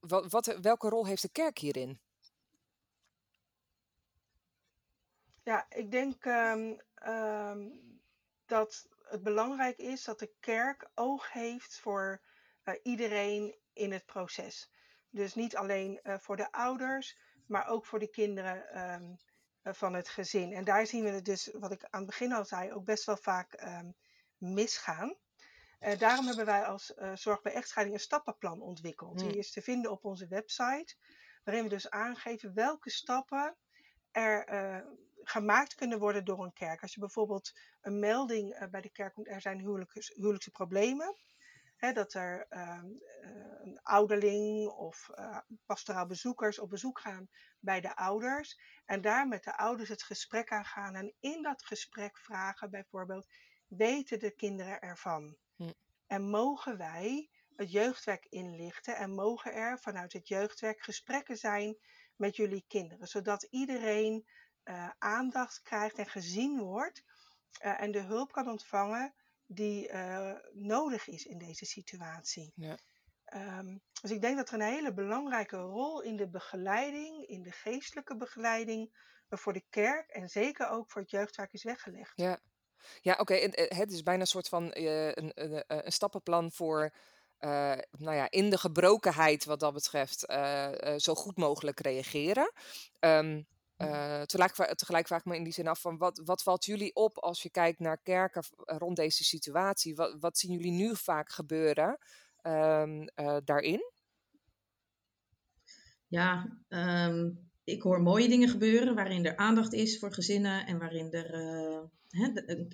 wat, 0.00 0.30
wat, 0.30 0.56
welke 0.60 0.88
rol 0.88 1.06
heeft 1.06 1.22
de 1.22 1.32
kerk 1.32 1.58
hierin? 1.58 2.00
Ja, 5.48 5.66
ik 5.68 5.90
denk 5.90 6.24
um, 6.24 6.80
um, 7.06 7.80
dat 8.46 8.88
het 9.02 9.22
belangrijk 9.22 9.78
is 9.78 10.04
dat 10.04 10.18
de 10.18 10.32
kerk 10.40 10.90
oog 10.94 11.32
heeft 11.32 11.78
voor 11.78 12.22
uh, 12.64 12.74
iedereen 12.82 13.56
in 13.72 13.92
het 13.92 14.06
proces. 14.06 14.70
Dus 15.10 15.34
niet 15.34 15.56
alleen 15.56 16.00
uh, 16.02 16.18
voor 16.18 16.36
de 16.36 16.52
ouders, 16.52 17.18
maar 17.46 17.66
ook 17.68 17.86
voor 17.86 17.98
de 17.98 18.10
kinderen 18.10 18.82
um, 18.92 19.16
uh, 19.62 19.72
van 19.72 19.94
het 19.94 20.08
gezin. 20.08 20.52
En 20.52 20.64
daar 20.64 20.86
zien 20.86 21.04
we 21.04 21.10
het 21.10 21.24
dus, 21.24 21.50
wat 21.52 21.72
ik 21.72 21.84
aan 21.84 22.00
het 22.00 22.10
begin 22.10 22.32
al 22.32 22.44
zei, 22.44 22.72
ook 22.72 22.84
best 22.84 23.04
wel 23.04 23.16
vaak 23.16 23.66
misgaan. 24.38 25.16
daarom 25.98 26.26
hebben 26.26 26.46
wij 26.46 26.64
als 26.64 26.94
Zorg 27.14 27.42
bij 27.42 27.52
Echtscheiding 27.52 27.96
een 27.96 28.04
stappenplan 28.04 28.60
ontwikkeld. 28.60 29.18
Die 29.18 29.38
is 29.38 29.50
te 29.50 29.62
vinden 29.62 29.90
op 29.90 30.04
onze 30.04 30.26
website, 30.26 30.96
waarin 31.44 31.62
we 31.62 31.68
dus 31.68 31.90
aangeven 31.90 32.54
welke 32.54 32.90
stappen 32.90 33.56
er 34.10 34.44
gemaakt 35.28 35.74
kunnen 35.74 35.98
worden 35.98 36.24
door 36.24 36.44
een 36.44 36.52
kerk. 36.52 36.82
Als 36.82 36.94
je 36.94 37.00
bijvoorbeeld 37.00 37.58
een 37.80 37.98
melding 37.98 38.54
uh, 38.54 38.68
bij 38.68 38.80
de 38.80 38.90
kerk 38.90 39.14
komt, 39.14 39.28
er 39.28 39.40
zijn 39.40 39.58
huwelijks, 39.58 40.14
huwelijkse 40.14 40.50
problemen. 40.50 41.16
Hè, 41.76 41.92
dat 41.92 42.14
er 42.14 42.46
uh, 42.50 42.80
een 43.62 43.80
ouderling 43.82 44.68
of 44.68 45.10
uh, 45.14 45.38
pastoraal 45.66 46.06
bezoekers 46.06 46.58
op 46.58 46.70
bezoek 46.70 47.00
gaan 47.00 47.28
bij 47.60 47.80
de 47.80 47.96
ouders. 47.96 48.60
En 48.84 49.00
daar 49.00 49.28
met 49.28 49.44
de 49.44 49.56
ouders 49.56 49.88
het 49.88 50.02
gesprek 50.02 50.50
aan 50.50 50.64
gaan. 50.64 50.94
En 50.94 51.14
in 51.20 51.42
dat 51.42 51.64
gesprek 51.64 52.18
vragen 52.18 52.70
bijvoorbeeld, 52.70 53.26
weten 53.66 54.18
de 54.18 54.30
kinderen 54.30 54.80
ervan? 54.80 55.36
Hm. 55.56 55.72
En 56.06 56.22
mogen 56.22 56.78
wij 56.78 57.30
het 57.56 57.72
jeugdwerk 57.72 58.26
inlichten 58.28 58.96
en 58.96 59.14
mogen 59.14 59.52
er 59.52 59.78
vanuit 59.78 60.12
het 60.12 60.28
jeugdwerk 60.28 60.80
gesprekken 60.82 61.36
zijn 61.36 61.78
met 62.16 62.36
jullie 62.36 62.64
kinderen, 62.68 63.06
zodat 63.06 63.42
iedereen 63.42 64.26
uh, 64.68 64.90
aandacht 64.98 65.62
krijgt 65.62 65.98
en 65.98 66.06
gezien 66.06 66.58
wordt 66.58 67.02
uh, 67.64 67.82
en 67.82 67.90
de 67.90 68.00
hulp 68.00 68.32
kan 68.32 68.48
ontvangen 68.48 69.14
die 69.46 69.92
uh, 69.92 70.34
nodig 70.52 71.08
is 71.08 71.26
in 71.26 71.38
deze 71.38 71.64
situatie. 71.64 72.52
Ja. 72.54 72.78
Um, 73.34 73.82
dus 74.00 74.10
ik 74.10 74.20
denk 74.20 74.36
dat 74.36 74.48
er 74.48 74.54
een 74.54 74.72
hele 74.72 74.92
belangrijke 74.92 75.56
rol 75.56 76.02
in 76.02 76.16
de 76.16 76.28
begeleiding, 76.28 77.26
in 77.26 77.42
de 77.42 77.52
geestelijke 77.52 78.16
begeleiding 78.16 78.96
voor 79.28 79.52
de 79.52 79.64
kerk 79.70 80.10
en 80.10 80.28
zeker 80.28 80.68
ook 80.68 80.90
voor 80.90 81.00
het 81.00 81.10
jeugdwerk 81.10 81.52
is 81.52 81.62
weggelegd. 81.62 82.12
Ja, 82.14 82.38
ja 83.00 83.12
oké. 83.12 83.20
Okay. 83.20 83.68
Het 83.68 83.92
is 83.92 84.02
bijna 84.02 84.20
een 84.20 84.26
soort 84.26 84.48
van 84.48 84.70
een, 84.72 85.32
een, 85.34 85.64
een, 85.66 85.92
stappenplan 85.92 86.52
voor 86.52 86.94
uh, 87.40 87.76
nou 87.90 88.16
ja, 88.16 88.30
in 88.30 88.50
de 88.50 88.58
gebrokenheid 88.58 89.44
wat 89.44 89.60
dat 89.60 89.72
betreft 89.72 90.30
uh, 90.30 90.70
uh, 90.72 90.94
zo 90.96 91.14
goed 91.14 91.36
mogelijk 91.36 91.80
reageren. 91.80 92.52
Um, 93.00 93.46
uh, 93.78 94.22
tegelijk, 94.22 94.74
tegelijk 94.74 95.06
vraag 95.06 95.18
ik 95.18 95.24
me 95.24 95.36
in 95.36 95.44
die 95.44 95.52
zin 95.52 95.68
af 95.68 95.80
van 95.80 95.98
wat, 95.98 96.20
wat 96.24 96.42
valt 96.42 96.64
jullie 96.64 96.94
op 96.94 97.18
als 97.18 97.42
je 97.42 97.50
kijkt 97.50 97.78
naar 97.78 97.98
kerken 98.02 98.42
rond 98.56 98.96
deze 98.96 99.24
situatie? 99.24 99.94
Wat, 99.94 100.16
wat 100.20 100.38
zien 100.38 100.52
jullie 100.52 100.72
nu 100.72 100.96
vaak 100.96 101.30
gebeuren 101.30 101.98
um, 102.42 103.00
uh, 103.00 103.36
daarin? 103.44 103.92
Ja, 106.06 106.58
um, 106.68 107.50
ik 107.64 107.82
hoor 107.82 108.02
mooie 108.02 108.28
dingen 108.28 108.48
gebeuren 108.48 108.94
waarin 108.94 109.26
er 109.26 109.36
aandacht 109.36 109.72
is 109.72 109.98
voor 109.98 110.12
gezinnen 110.12 110.66
en 110.66 110.78
waarin 110.78 111.12
er 111.12 111.34
uh, 111.34 112.34
de, 112.34 112.68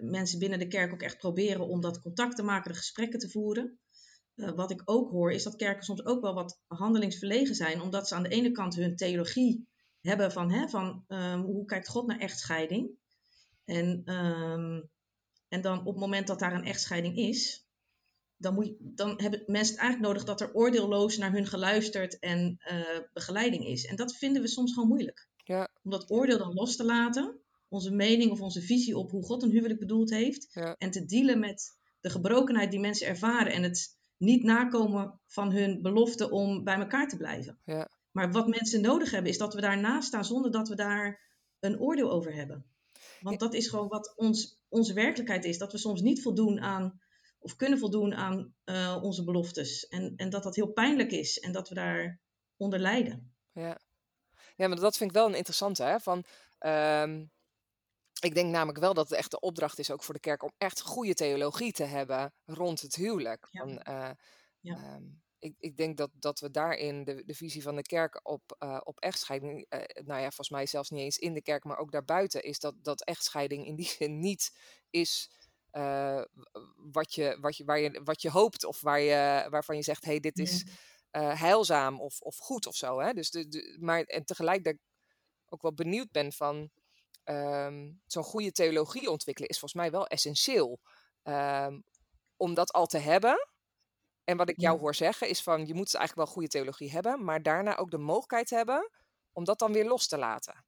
mensen 0.00 0.38
binnen 0.38 0.58
de 0.58 0.68
kerk 0.68 0.92
ook 0.92 1.02
echt 1.02 1.18
proberen 1.18 1.68
om 1.68 1.80
dat 1.80 2.00
contact 2.00 2.36
te 2.36 2.42
maken, 2.42 2.70
de 2.70 2.78
gesprekken 2.78 3.18
te 3.18 3.30
voeren. 3.30 3.78
wat 4.34 4.70
ik 4.70 4.82
ook 4.84 5.10
hoor 5.10 5.32
is 5.32 5.42
dat 5.42 5.56
kerken 5.56 5.84
soms 5.84 6.04
ook 6.04 6.20
wel 6.20 6.34
wat 6.34 6.60
handelingsverlegen 6.66 7.54
zijn, 7.54 7.80
omdat 7.80 8.08
ze 8.08 8.14
aan 8.14 8.22
de 8.22 8.28
ene 8.28 8.50
kant 8.50 8.74
hun 8.74 8.96
theologie 8.96 9.72
hebben 10.10 10.32
van, 10.32 10.50
hè, 10.50 10.68
van 10.68 11.04
ehm, 11.08 11.40
hoe 11.40 11.64
kijkt 11.64 11.88
God 11.88 12.06
naar 12.06 12.18
echtscheiding. 12.18 12.90
En, 13.64 14.02
ehm, 14.04 14.82
en 15.48 15.60
dan 15.60 15.78
op 15.78 15.86
het 15.86 15.96
moment 15.96 16.26
dat 16.26 16.38
daar 16.38 16.52
een 16.54 16.64
echtscheiding 16.64 17.16
is, 17.16 17.66
dan, 18.36 18.54
moet 18.54 18.66
je, 18.66 18.76
dan 18.80 19.20
hebben 19.20 19.42
mensen 19.46 19.74
het 19.74 19.82
eigenlijk 19.82 20.12
nodig 20.12 20.24
dat 20.24 20.40
er 20.40 20.54
oordeelloos 20.54 21.16
naar 21.16 21.32
hun 21.32 21.46
geluisterd 21.46 22.18
en 22.18 22.56
eh, 22.58 23.00
begeleiding 23.12 23.66
is. 23.66 23.84
En 23.86 23.96
dat 23.96 24.16
vinden 24.16 24.42
we 24.42 24.48
soms 24.48 24.72
gewoon 24.72 24.88
moeilijk. 24.88 25.28
Ja. 25.44 25.68
Om 25.82 25.90
dat 25.90 26.10
oordeel 26.10 26.38
dan 26.38 26.54
los 26.54 26.76
te 26.76 26.84
laten, 26.84 27.40
onze 27.68 27.90
mening 27.90 28.30
of 28.30 28.40
onze 28.40 28.62
visie 28.62 28.98
op 28.98 29.10
hoe 29.10 29.24
God 29.24 29.42
een 29.42 29.50
huwelijk 29.50 29.80
bedoeld 29.80 30.10
heeft, 30.10 30.48
Ja. 30.52 30.74
en 30.78 30.90
te 30.90 31.04
dealen 31.04 31.38
met 31.38 31.78
de 32.00 32.10
gebrokenheid 32.10 32.70
die 32.70 32.80
mensen 32.80 33.06
ervaren 33.06 33.52
en 33.52 33.62
het 33.62 33.96
niet 34.16 34.42
nakomen 34.42 35.20
van 35.26 35.52
hun 35.52 35.82
belofte 35.82 36.30
om 36.30 36.64
bij 36.64 36.76
elkaar 36.78 37.08
te 37.08 37.16
blijven. 37.16 37.58
Ja. 37.64 37.90
Maar 38.14 38.32
wat 38.32 38.48
mensen 38.48 38.80
nodig 38.80 39.10
hebben, 39.10 39.30
is 39.30 39.38
dat 39.38 39.54
we 39.54 39.60
daarnaast 39.60 40.08
staan 40.08 40.24
zonder 40.24 40.50
dat 40.50 40.68
we 40.68 40.74
daar 40.74 41.20
een 41.60 41.80
oordeel 41.80 42.10
over 42.10 42.34
hebben. 42.34 42.66
Want 43.20 43.40
dat 43.40 43.54
is 43.54 43.68
gewoon 43.68 43.88
wat 43.88 44.12
ons, 44.16 44.60
onze 44.68 44.92
werkelijkheid 44.92 45.44
is. 45.44 45.58
Dat 45.58 45.72
we 45.72 45.78
soms 45.78 46.00
niet 46.00 46.22
voldoen 46.22 46.60
aan, 46.60 47.00
of 47.38 47.56
kunnen 47.56 47.78
voldoen 47.78 48.14
aan 48.14 48.54
eh, 48.64 48.98
onze 49.02 49.24
beloftes. 49.24 49.88
En, 49.88 50.12
en 50.16 50.30
dat 50.30 50.42
dat 50.42 50.54
heel 50.54 50.72
pijnlijk 50.72 51.10
is 51.10 51.38
en 51.38 51.52
dat 51.52 51.68
we 51.68 51.74
daar 51.74 52.20
onder 52.56 52.78
lijden. 52.78 53.34
Ja. 53.52 53.78
ja, 54.56 54.68
maar 54.68 54.80
dat 54.80 54.96
vind 54.96 55.10
ik 55.10 55.16
wel 55.16 55.26
een 55.26 55.34
interessante. 55.34 55.82
Hè? 55.82 56.00
Van, 56.00 56.24
ehm, 56.58 57.24
ik 58.20 58.34
denk 58.34 58.50
namelijk 58.50 58.78
wel 58.78 58.94
dat 58.94 59.08
het 59.08 59.18
echt 59.18 59.30
de 59.30 59.40
opdracht 59.40 59.78
is 59.78 59.90
ook 59.90 60.02
voor 60.02 60.14
de 60.14 60.20
kerk 60.20 60.42
om 60.42 60.52
echt 60.58 60.80
goede 60.80 61.14
theologie 61.14 61.72
te 61.72 61.84
hebben 61.84 62.34
rond 62.44 62.80
het 62.80 62.94
huwelijk. 62.94 63.48
Ja. 63.50 63.60
Van, 63.60 63.78
eh, 63.78 64.10
Ja. 64.60 64.74
ehm, 64.74 65.02
ik, 65.44 65.54
ik 65.58 65.76
denk 65.76 65.96
dat, 65.96 66.10
dat 66.12 66.40
we 66.40 66.50
daarin 66.50 67.04
de, 67.04 67.24
de 67.24 67.34
visie 67.34 67.62
van 67.62 67.76
de 67.76 67.82
kerk 67.82 68.20
op, 68.22 68.56
eh, 68.58 68.80
op 68.84 68.98
echtscheiding, 68.98 69.66
eh, 69.68 70.04
nou 70.04 70.20
ja, 70.20 70.26
volgens 70.26 70.50
mij 70.50 70.66
zelfs 70.66 70.90
niet 70.90 71.00
eens 71.00 71.18
in 71.18 71.34
de 71.34 71.42
kerk, 71.42 71.64
maar 71.64 71.78
ook 71.78 71.92
daarbuiten, 71.92 72.42
is 72.42 72.58
dat, 72.58 72.74
dat 72.82 73.04
echtscheiding 73.04 73.66
in 73.66 73.74
die 73.74 73.88
zin 73.98 74.18
niet 74.18 74.58
is 74.90 75.30
eh, 75.70 76.22
wat, 76.76 77.14
je, 77.14 77.38
wat, 77.40 77.56
je, 77.56 77.64
waar 77.64 77.80
je, 77.80 78.00
wat 78.04 78.22
je 78.22 78.30
hoopt 78.30 78.64
of 78.64 78.80
waar 78.80 79.00
je, 79.00 79.46
waarvan 79.50 79.76
je 79.76 79.82
zegt, 79.82 80.04
hé, 80.04 80.10
hey, 80.10 80.20
dit 80.20 80.38
is 80.38 80.64
heilzaam 81.10 82.00
of, 82.00 82.20
of 82.20 82.36
goed 82.36 82.66
of 82.66 82.76
zo. 82.76 83.00
Hè? 83.00 83.12
Dus 83.12 83.30
de, 83.30 83.48
de, 83.48 83.76
maar 83.80 84.02
en 84.02 84.24
tegelijk 84.24 84.64
dat 84.64 84.72
ik 84.72 84.80
ook 85.48 85.62
wel 85.62 85.74
benieuwd 85.74 86.10
ben 86.10 86.32
van 86.32 86.70
ehm, 87.24 87.92
zo'n 88.06 88.24
goede 88.24 88.52
theologie 88.52 89.10
ontwikkelen 89.10 89.50
is 89.50 89.58
volgens 89.58 89.80
mij 89.80 89.90
wel 89.90 90.06
essentieel. 90.06 90.80
Ehm, 91.22 91.80
om 92.36 92.54
dat 92.54 92.72
al 92.72 92.86
te 92.86 92.98
hebben. 92.98 93.48
En 94.24 94.36
wat 94.36 94.48
ik 94.48 94.60
jou 94.60 94.78
hoor 94.78 94.94
zeggen 94.94 95.28
is 95.28 95.42
van 95.42 95.66
je 95.66 95.74
moet 95.74 95.84
dus 95.84 95.94
eigenlijk 95.94 96.26
wel 96.26 96.36
goede 96.36 96.48
theologie 96.48 96.90
hebben, 96.90 97.24
maar 97.24 97.42
daarna 97.42 97.76
ook 97.76 97.90
de 97.90 97.98
mogelijkheid 97.98 98.50
hebben 98.50 98.90
om 99.32 99.44
dat 99.44 99.58
dan 99.58 99.72
weer 99.72 99.86
los 99.86 100.08
te 100.08 100.18
laten. 100.18 100.64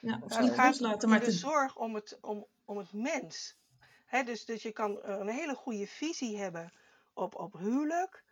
Ja, 0.00 0.20
of 0.22 0.28
Nou, 0.28 0.40
niet 0.40 0.50
het 0.50 0.60
gaat 0.60 0.80
loslaten, 0.80 1.08
maar 1.08 1.20
de 1.20 1.32
zorg 1.32 1.76
om 1.76 1.94
het, 1.94 2.18
om, 2.20 2.46
om 2.64 2.78
het 2.78 2.92
mens. 2.92 3.58
Hè, 4.06 4.22
dus, 4.22 4.44
dus 4.44 4.62
je 4.62 4.72
kan 4.72 5.02
eh, 5.02 5.18
een 5.18 5.28
hele 5.28 5.54
goede 5.54 5.86
visie 5.86 6.38
hebben 6.38 6.72
op, 7.12 7.34
op 7.34 7.52
huwelijk 7.52 8.24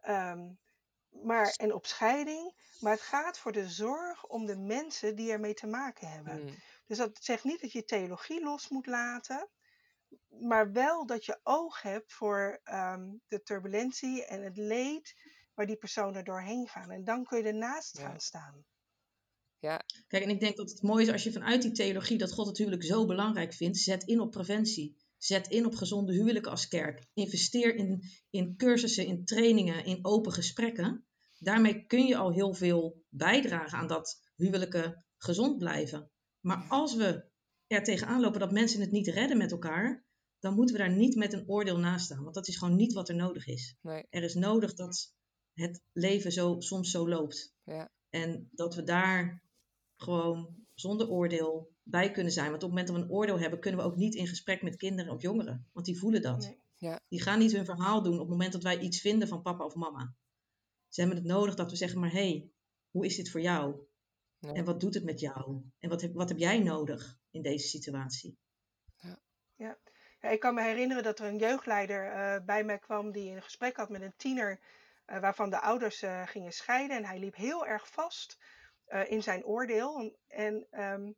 ehm, 0.00 0.50
maar, 1.22 1.54
en 1.56 1.74
op 1.74 1.86
scheiding. 1.86 2.54
Maar 2.80 2.92
het 2.92 3.00
gaat 3.00 3.38
voor 3.38 3.52
de 3.52 3.68
zorg 3.68 4.26
om 4.26 4.46
de 4.46 4.56
mensen 4.56 5.16
die 5.16 5.32
ermee 5.32 5.54
te 5.54 5.66
maken 5.66 6.08
hebben. 6.08 6.42
Mm, 6.42 6.54
Dus 6.86 6.98
dat 6.98 7.18
zegt 7.20 7.44
niet 7.44 7.60
dat 7.60 7.72
je 7.72 7.84
theologie 7.84 8.42
los 8.42 8.68
moet 8.68 8.86
laten. 8.86 9.48
Maar 10.28 10.72
wel 10.72 11.06
dat 11.06 11.24
je 11.24 11.40
oog 11.42 11.82
hebt 11.82 12.12
voor 12.12 12.60
ehm, 12.64 13.12
de 13.28 13.42
turbulentie 13.42 14.24
en 14.26 14.42
het 14.42 14.56
leed 14.56 15.14
waar 15.54 15.66
die 15.66 15.76
personen 15.76 16.24
doorheen 16.24 16.68
gaan. 16.68 16.90
En 16.90 17.04
dan 17.04 17.24
kun 17.24 17.38
je 17.38 17.44
ernaast 17.44 17.98
Ja. 17.98 18.08
gaan 18.08 18.20
staan. 18.20 18.64
ja, 19.58 19.80
Kijk, 20.08 20.22
en 20.22 20.30
ik 20.30 20.40
denk 20.40 20.56
dat 20.56 20.70
het 20.70 20.82
mooi 20.82 21.04
is 21.06 21.12
als 21.12 21.22
je 21.24 21.32
vanuit 21.32 21.62
die 21.62 21.72
theologie 21.72 22.18
dat 22.18 22.32
God 22.32 22.46
het 22.46 22.58
huwelijk 22.58 22.84
zo 22.84 23.06
belangrijk 23.06 23.52
vindt, 23.52 23.78
zet 23.78 24.02
in 24.04 24.20
op 24.20 24.30
preventie. 24.30 25.02
Zet 25.18 25.48
in 25.48 25.66
op 25.66 25.74
gezonde 25.74 26.12
huwelijken 26.12 26.50
als 26.50 26.68
kerk. 26.68 27.06
Investeer 27.14 27.74
in, 27.74 28.02
in 28.30 28.56
cursussen, 28.56 29.06
in 29.06 29.24
trainingen, 29.24 29.84
in 29.84 29.98
open 30.04 30.32
gesprekken. 30.32 31.06
Daarmee 31.38 31.86
kun 31.86 32.06
je 32.06 32.16
al 32.16 32.32
heel 32.32 32.54
veel 32.54 33.02
bijdragen 33.08 33.78
aan 33.78 33.86
dat 33.86 34.20
huwelijken 34.36 35.04
gezond 35.18 35.58
blijven. 35.58 36.10
Maar 36.40 36.66
als 36.68 36.94
we 36.94 37.24
er 37.66 37.82
tegenaan 37.82 38.20
lopen 38.20 38.40
dat 38.40 38.52
mensen 38.52 38.80
het 38.80 38.90
niet 38.90 39.06
redden 39.08 39.36
met 39.38 39.52
elkaar, 39.52 40.04
dan 40.38 40.54
moeten 40.54 40.76
we 40.76 40.80
daar 40.82 40.96
niet 40.96 41.14
met 41.16 41.32
een 41.32 41.48
oordeel 41.48 41.78
naast 41.78 42.04
staan. 42.04 42.22
Want 42.22 42.34
dat 42.34 42.48
is 42.48 42.56
gewoon 42.56 42.76
niet 42.76 42.92
wat 42.92 43.08
er 43.08 43.14
nodig 43.14 43.46
is. 43.46 43.76
nee, 43.80 44.06
Er 44.10 44.22
is 44.22 44.34
nodig 44.34 44.74
dat 44.74 45.12
het 45.52 45.82
leven 45.92 46.32
zo, 46.32 46.60
soms 46.60 46.90
zo 46.90 47.08
loopt. 47.08 47.54
ja, 47.62 47.90
En 48.10 48.48
dat 48.52 48.74
we 48.74 48.82
daar 48.82 49.42
gewoon 49.96 50.54
zonder 50.74 51.08
oordeel 51.10 51.72
bij 51.82 52.10
kunnen 52.10 52.32
zijn. 52.32 52.50
Want 52.50 52.62
op 52.62 52.68
het 52.68 52.78
moment 52.78 52.86
dat 52.88 52.96
we 52.96 53.02
een 53.02 53.18
oordeel 53.18 53.38
hebben, 53.38 53.60
kunnen 53.60 53.80
we 53.80 53.86
ook 53.86 53.96
niet 53.96 54.14
in 54.14 54.26
gesprek 54.26 54.62
met 54.62 54.76
kinderen 54.76 55.12
of 55.12 55.22
jongeren. 55.22 55.68
Want 55.72 55.86
die 55.86 55.98
voelen 55.98 56.22
dat. 56.22 56.40
Nee. 56.78 56.98
Die 57.08 57.22
gaan 57.22 57.38
niet 57.38 57.52
hun 57.52 57.64
verhaal 57.64 58.02
doen 58.02 58.12
op 58.14 58.20
het 58.20 58.28
moment 58.28 58.52
dat 58.52 58.62
wij 58.62 58.78
iets 58.78 59.00
vinden 59.00 59.28
van 59.28 59.42
papa 59.42 59.64
of 59.64 59.74
mama. 59.74 60.14
Ze 60.88 61.00
hebben 61.00 61.18
het 61.18 61.26
nodig 61.26 61.54
dat 61.54 61.70
we 61.70 61.76
zeggen, 61.76 62.00
maar 62.00 62.12
hé, 62.12 62.28
hey, 62.28 62.50
hoe 62.90 63.06
is 63.06 63.16
dit 63.16 63.30
voor 63.30 63.40
jou? 63.40 63.86
Ja. 64.46 64.52
En 64.52 64.64
wat 64.64 64.80
doet 64.80 64.94
het 64.94 65.04
met 65.04 65.20
jou? 65.20 65.62
En 65.78 65.88
wat 65.88 66.00
heb, 66.00 66.14
wat 66.14 66.28
heb 66.28 66.38
jij 66.38 66.58
nodig 66.58 67.18
in 67.30 67.42
deze 67.42 67.68
situatie? 67.68 68.38
Ja, 69.56 69.78
ik 70.20 70.40
kan 70.40 70.54
me 70.54 70.62
herinneren 70.62 71.02
dat 71.02 71.18
er 71.18 71.26
een 71.26 71.38
jeugdleider 71.38 72.12
eh, 72.12 72.44
bij 72.44 72.64
mij 72.64 72.78
kwam 72.78 73.12
die 73.12 73.30
een 73.30 73.42
gesprek 73.42 73.76
had 73.76 73.88
met 73.88 74.02
een 74.02 74.16
tiener 74.16 74.60
eh, 75.04 75.20
waarvan 75.20 75.50
de 75.50 75.60
ouders 75.60 76.02
eh, 76.02 76.26
gingen 76.26 76.52
scheiden. 76.52 76.96
En 76.96 77.04
hij 77.04 77.18
liep 77.18 77.34
heel 77.34 77.66
erg 77.66 77.88
vast 77.88 78.38
eh, 78.84 79.10
in 79.10 79.22
zijn 79.22 79.44
oordeel. 79.44 79.98
En, 79.98 80.16
en 80.28 80.66
ehm, 80.70 81.12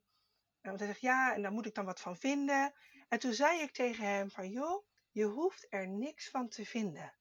want 0.61 0.79
hij 0.79 0.87
zegt 0.87 1.01
ja, 1.01 1.35
en 1.35 1.41
daar 1.41 1.51
moet 1.51 1.65
ik 1.65 1.75
dan 1.75 1.85
wat 1.85 1.99
van 1.99 2.17
vinden. 2.17 2.73
En 3.07 3.19
toen 3.19 3.33
zei 3.33 3.61
ik 3.61 3.71
tegen 3.71 4.05
hem 4.05 4.31
van 4.31 4.49
joh, 4.49 4.85
je 5.11 5.23
hoeft 5.23 5.67
er 5.69 5.87
niks 5.87 6.29
van 6.29 6.47
te 6.47 6.65
vinden. 6.65 7.13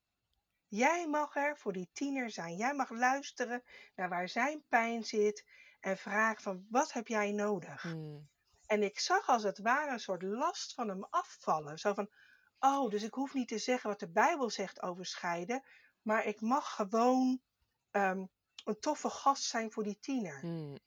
Jij 0.68 1.08
mag 1.08 1.36
er 1.36 1.58
voor 1.58 1.72
die 1.72 1.90
tiener 1.92 2.30
zijn. 2.30 2.56
Jij 2.56 2.74
mag 2.74 2.90
luisteren 2.90 3.62
naar 3.94 4.08
waar 4.08 4.28
zijn 4.28 4.64
pijn 4.68 5.04
zit 5.04 5.44
en 5.86 5.96
vragen 5.98 6.42
van 6.42 6.66
wat 6.70 6.92
heb 6.92 7.08
jij 7.08 7.32
nodig? 7.32 7.84
mm, 7.84 8.28
En 8.66 8.82
ik 8.82 8.98
zag 8.98 9.28
als 9.28 9.42
het 9.42 9.58
ware 9.58 9.92
een 9.92 10.00
soort 10.00 10.22
last 10.22 10.74
van 10.74 10.88
hem 10.88 11.04
afvallen. 11.04 11.78
Zo 11.78 11.94
van, 11.94 12.10
oh, 12.58 12.90
dus 12.90 13.02
ik 13.02 13.14
hoef 13.14 13.34
niet 13.34 13.48
te 13.48 13.58
zeggen 13.58 13.90
wat 13.90 14.00
de 14.00 14.08
Bijbel 14.10 14.50
zegt 14.50 14.82
over 14.82 15.06
scheiden, 15.06 15.62
maar 16.02 16.24
ik 16.24 16.40
mag 16.40 16.74
gewoon 16.74 17.42
ehm, 17.90 18.24
een 18.64 18.78
toffe 18.80 19.10
gast 19.10 19.42
zijn 19.42 19.72
voor 19.72 19.82
die 19.82 19.98
tiener. 19.98 20.44
mm. 20.44 20.78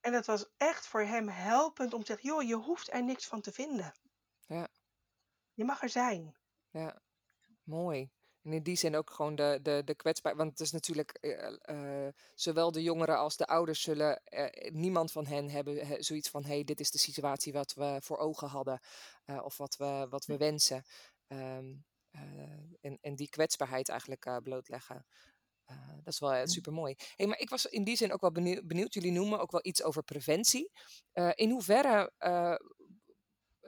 En 0.00 0.12
dat 0.12 0.26
was 0.26 0.46
echt 0.56 0.86
voor 0.86 1.02
hem 1.02 1.28
helpend 1.28 1.94
om 1.94 2.00
te 2.00 2.06
zeggen, 2.06 2.28
joh, 2.28 2.42
je 2.42 2.54
hoeft 2.54 2.92
er 2.92 3.04
niks 3.04 3.26
van 3.26 3.40
te 3.40 3.52
vinden. 3.52 3.92
Ja. 4.46 4.68
Je 5.54 5.64
mag 5.64 5.82
er 5.82 5.88
zijn. 5.88 6.36
Ja, 6.70 7.02
mooi. 7.62 8.10
En 8.42 8.52
in 8.52 8.62
die 8.62 8.76
zin 8.76 8.96
ook 8.96 9.10
gewoon 9.10 9.34
de, 9.34 9.58
de, 9.62 9.82
de 9.84 9.94
kwetsbaar. 9.94 10.36
Want 10.36 10.50
het 10.50 10.60
is 10.60 10.70
natuurlijk, 10.72 11.10
eh, 11.10 12.06
eh, 12.06 12.12
zowel 12.34 12.72
de 12.72 12.82
jongeren 12.82 13.18
als 13.18 13.36
de 13.36 13.46
ouders 13.46 13.80
zullen, 13.80 14.22
eh, 14.24 14.72
niemand 14.72 15.12
van 15.12 15.26
hen 15.26 15.50
hebben 15.50 15.86
he- 15.86 16.02
zoiets 16.02 16.28
van, 16.28 16.44
hey, 16.44 16.64
dit 16.64 16.80
is 16.80 16.90
de 16.90 16.98
situatie 16.98 17.52
wat 17.52 17.74
we 17.74 17.98
voor 18.00 18.18
ogen 18.18 18.48
hadden. 18.48 18.80
of 19.42 19.56
wat 19.56 19.76
we, 19.76 20.06
wat 20.10 20.24
we 20.24 20.36
wensen. 20.36 20.82
Ehm, 21.26 21.74
eh, 22.10 22.20
en, 22.80 22.98
en 23.00 23.14
die 23.16 23.28
kwetsbaarheid 23.28 23.88
eigenlijk 23.88 24.40
blootleggen. 24.42 25.06
Dat 26.02 26.12
is 26.12 26.18
wel 26.18 26.46
super 26.46 26.72
mooi. 26.72 26.94
Hey, 27.16 27.26
maar 27.26 27.38
ik 27.38 27.50
was 27.50 27.66
in 27.66 27.84
die 27.84 27.96
zin 27.96 28.12
ook 28.12 28.20
wel 28.20 28.32
benieuwd. 28.32 28.66
benieuwd. 28.66 28.94
Jullie 28.94 29.12
noemen 29.12 29.40
ook 29.40 29.50
wel 29.50 29.60
iets 29.64 29.82
over 29.82 30.02
preventie. 30.02 30.70
In 31.34 31.50
hoeverre 31.50 32.12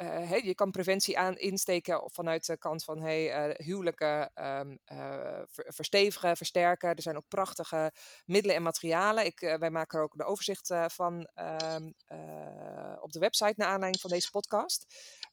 eh, 0.01 0.39
je 0.45 0.55
kan 0.55 0.71
preventie 0.71 1.19
aan 1.19 1.37
insteken 1.39 2.11
vanuit 2.13 2.47
de 2.47 2.59
kant 2.59 2.85
van 2.85 3.01
hey, 3.01 3.33
eh, 3.33 3.67
huwelijken 3.67 4.31
ehm, 4.35 4.77
eh, 4.85 5.41
ver- 5.47 5.73
verstevigen, 5.75 6.37
versterken. 6.37 6.95
Er 6.95 7.03
zijn 7.03 7.17
ook 7.17 7.29
prachtige 7.29 7.93
middelen 8.25 8.57
en 8.57 8.63
materialen. 8.63 9.25
Ik, 9.25 9.39
wij 9.59 9.71
maken 9.71 9.99
er 9.99 10.05
ook 10.05 10.15
een 10.15 10.25
overzicht 10.25 10.75
van 10.87 11.29
ehm, 11.35 11.91
eh, 12.05 12.97
op 13.01 13.13
de 13.13 13.19
website 13.19 13.55
naar 13.57 13.69
aanleiding 13.69 14.01
van 14.01 14.11
deze 14.11 14.31
podcast. 14.31 14.87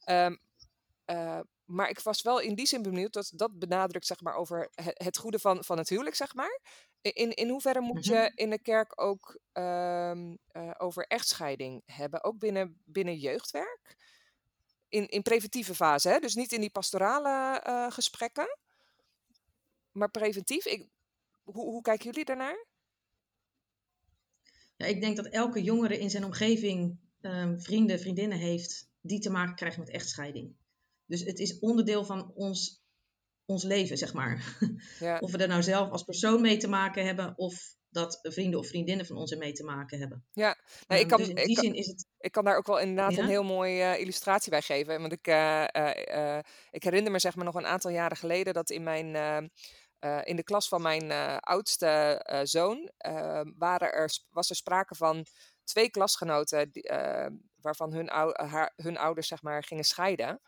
Ehm, 0.04 0.36
eh, 1.06 1.40
maar 1.66 1.90
ik 1.90 2.00
was 2.00 2.22
wel 2.22 2.40
in 2.40 2.56
die 2.56 2.68
zin 2.68 2.82
benieuwd 2.82 3.14
dat 3.14 3.32
dat 3.36 3.60
benadrukt 3.60 4.06
zeg 4.06 4.22
maar, 4.22 4.36
over 4.36 4.70
het, 4.76 5.18
goede 5.18 5.40
van, 5.40 5.64
van 5.64 5.78
het 5.78 5.90
huwelijk, 5.90 6.16
zeg 6.16 6.34
maar. 6.34 6.60
In, 7.02 7.34
in 7.34 7.50
hoeverre 7.50 7.82
moet 7.82 8.06
Mhm. 8.06 8.14
je 8.16 8.32
in 8.36 8.50
de 8.50 8.62
kerk 8.62 9.02
ook 9.02 9.40
over 10.78 11.08
echtscheiding 11.08 11.82
hebben, 11.86 12.24
ook 12.24 12.40
binnen, 12.40 12.82
binnen 12.86 13.16
jeugdwerk? 13.18 13.96
In, 14.90 15.08
in 15.08 15.22
preventieve 15.22 15.76
fase, 15.76 16.10
hè? 16.10 16.20
dus 16.20 16.36
niet 16.36 16.52
in 16.52 16.62
die 16.62 16.70
pastorale 16.70 17.60
eh, 17.60 17.92
gesprekken, 17.92 18.58
maar 19.92 20.12
preventief. 20.12 20.66
Ik, 20.66 20.88
hoe, 21.44 21.66
hoe 21.66 21.82
kijken 21.82 22.06
jullie 22.06 22.26
daarnaar? 22.26 22.66
Ja, 24.76 24.86
ik 24.86 25.02
denk 25.02 25.16
dat 25.16 25.26
elke 25.26 25.64
jongere 25.64 26.00
in 26.00 26.10
zijn 26.10 26.26
omgeving 26.26 27.00
ehm, 27.22 27.58
vrienden, 27.58 28.00
vriendinnen 28.00 28.38
heeft 28.38 28.90
die 29.02 29.20
te 29.20 29.30
maken 29.30 29.56
krijgen 29.56 29.80
met 29.80 29.90
echtscheiding. 29.90 30.56
Dus 31.06 31.22
het 31.22 31.40
is 31.40 31.60
onderdeel 31.60 32.06
van 32.06 32.32
ons, 32.34 32.84
ons 33.46 33.64
leven, 33.64 33.98
zeg 33.98 34.14
maar. 34.14 34.58
Ja, 35.00 35.20
Of 35.24 35.32
we 35.32 35.38
er 35.38 35.48
nou 35.48 35.64
zelf 35.64 35.90
als 35.90 36.04
persoon 36.04 36.42
mee 36.42 36.58
te 36.58 36.68
maken 36.68 37.06
hebben 37.06 37.38
of 37.38 37.77
dat 37.90 38.20
vrienden 38.22 38.60
of 38.60 38.68
vriendinnen 38.68 39.06
van 39.06 39.18
ons 39.18 39.32
ermee 39.32 39.52
te 39.52 39.64
maken 39.64 40.00
hebben. 40.00 40.26
Ja, 40.32 40.58
nou, 40.88 41.02
ik 41.02 41.08
Ehm, 41.08 41.08
kan, 41.08 41.18
dus 41.18 41.28
in 41.28 41.36
ik 41.38 41.46
die 41.46 41.56
kan, 41.56 41.64
zin 41.64 41.74
is 41.74 41.88
het. 41.88 42.06
ik 42.20 42.32
kan 42.32 42.44
daar 42.46 42.58
ook 42.58 42.68
wel 42.68 42.80
inderdaad 42.80 43.18
een 43.18 43.28
heel 43.28 43.44
mooie 43.44 43.98
illustratie 43.98 44.50
bij 44.50 44.62
geven. 44.62 45.00
Want 45.02 45.14
ik, 45.14 45.28
eh, 45.28 45.64
eh, 45.64 46.38
eh, 46.38 46.44
ik 46.72 46.84
herinner 46.84 47.12
me 47.12 47.20
zeg 47.20 47.36
maar 47.36 47.46
nog 47.46 47.56
een 47.56 47.66
aantal 47.66 47.92
jaren 47.92 48.18
geleden 48.18 48.54
dat 48.54 48.70
in 48.70 48.84
mijn... 48.84 49.16
eh, 49.16 49.38
eh, 50.00 50.20
in 50.24 50.36
de 50.36 50.44
klas 50.44 50.68
van 50.68 50.82
mijn 50.82 51.12
eh, 51.12 51.38
oudste 51.38 51.88
eh, 51.88 52.40
zoon 52.44 52.92
eh, 52.98 53.42
waren 53.58 53.92
er, 53.94 54.10
was 54.30 54.50
er 54.50 54.56
sprake 54.56 54.96
van 54.96 55.26
twee 55.64 55.90
klasgenoten 55.90 56.72
die, 56.72 56.84
eh, 56.84 57.32
waarvan 57.62 57.94
hun, 57.94 58.10
ou- 58.10 58.46
haar, 58.48 58.74
hun 58.76 58.98
ouders 58.98 59.28
zeg 59.28 59.42
maar, 59.42 59.64
gingen 59.64 59.84
scheiden. 59.84 60.42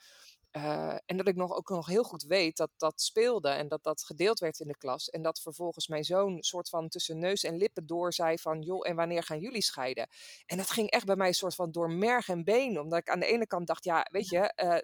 Eh, 0.64 0.96
en 1.06 1.18
dat 1.18 1.28
ik 1.28 1.36
nog, 1.36 1.54
ook 1.56 1.70
nog 1.70 1.88
heel 1.88 2.04
goed 2.04 2.24
weet 2.24 2.58
dat 2.58 2.70
dat 2.78 3.02
speelde 3.02 3.50
en 3.50 3.68
dat 3.68 3.84
dat 3.84 4.04
gedeeld 4.04 4.40
werd 4.40 4.60
in 4.60 4.68
de 4.68 4.78
klas. 4.78 5.10
En 5.10 5.22
dat 5.22 5.42
vervolgens 5.42 5.88
mijn 5.88 6.04
zoon 6.04 6.38
soort 6.44 6.70
van 6.70 6.90
tussen 6.90 7.20
neus 7.20 7.44
en 7.44 7.58
lippen 7.58 7.86
door 7.86 8.14
zei 8.14 8.38
van... 8.38 8.62
joh, 8.62 8.88
en 8.88 8.96
wanneer 8.96 9.24
gaan 9.24 9.40
jullie 9.40 9.62
scheiden? 9.62 10.08
En 10.46 10.58
dat 10.58 10.72
ging 10.72 10.90
echt 10.90 11.06
bij 11.06 11.16
mij 11.16 11.28
een 11.28 11.34
soort 11.34 11.56
van 11.56 11.72
door 11.72 11.92
merg 11.92 12.30
en 12.30 12.44
been. 12.44 12.80
Omdat 12.80 13.00
ik 13.00 13.10
aan 13.10 13.20
de 13.20 13.26
ene 13.26 13.48
kant 13.48 13.68
dacht, 13.68 13.84
ja, 13.84 14.08
weet 14.12 14.30
je... 14.30 14.40
eh, 14.40 14.78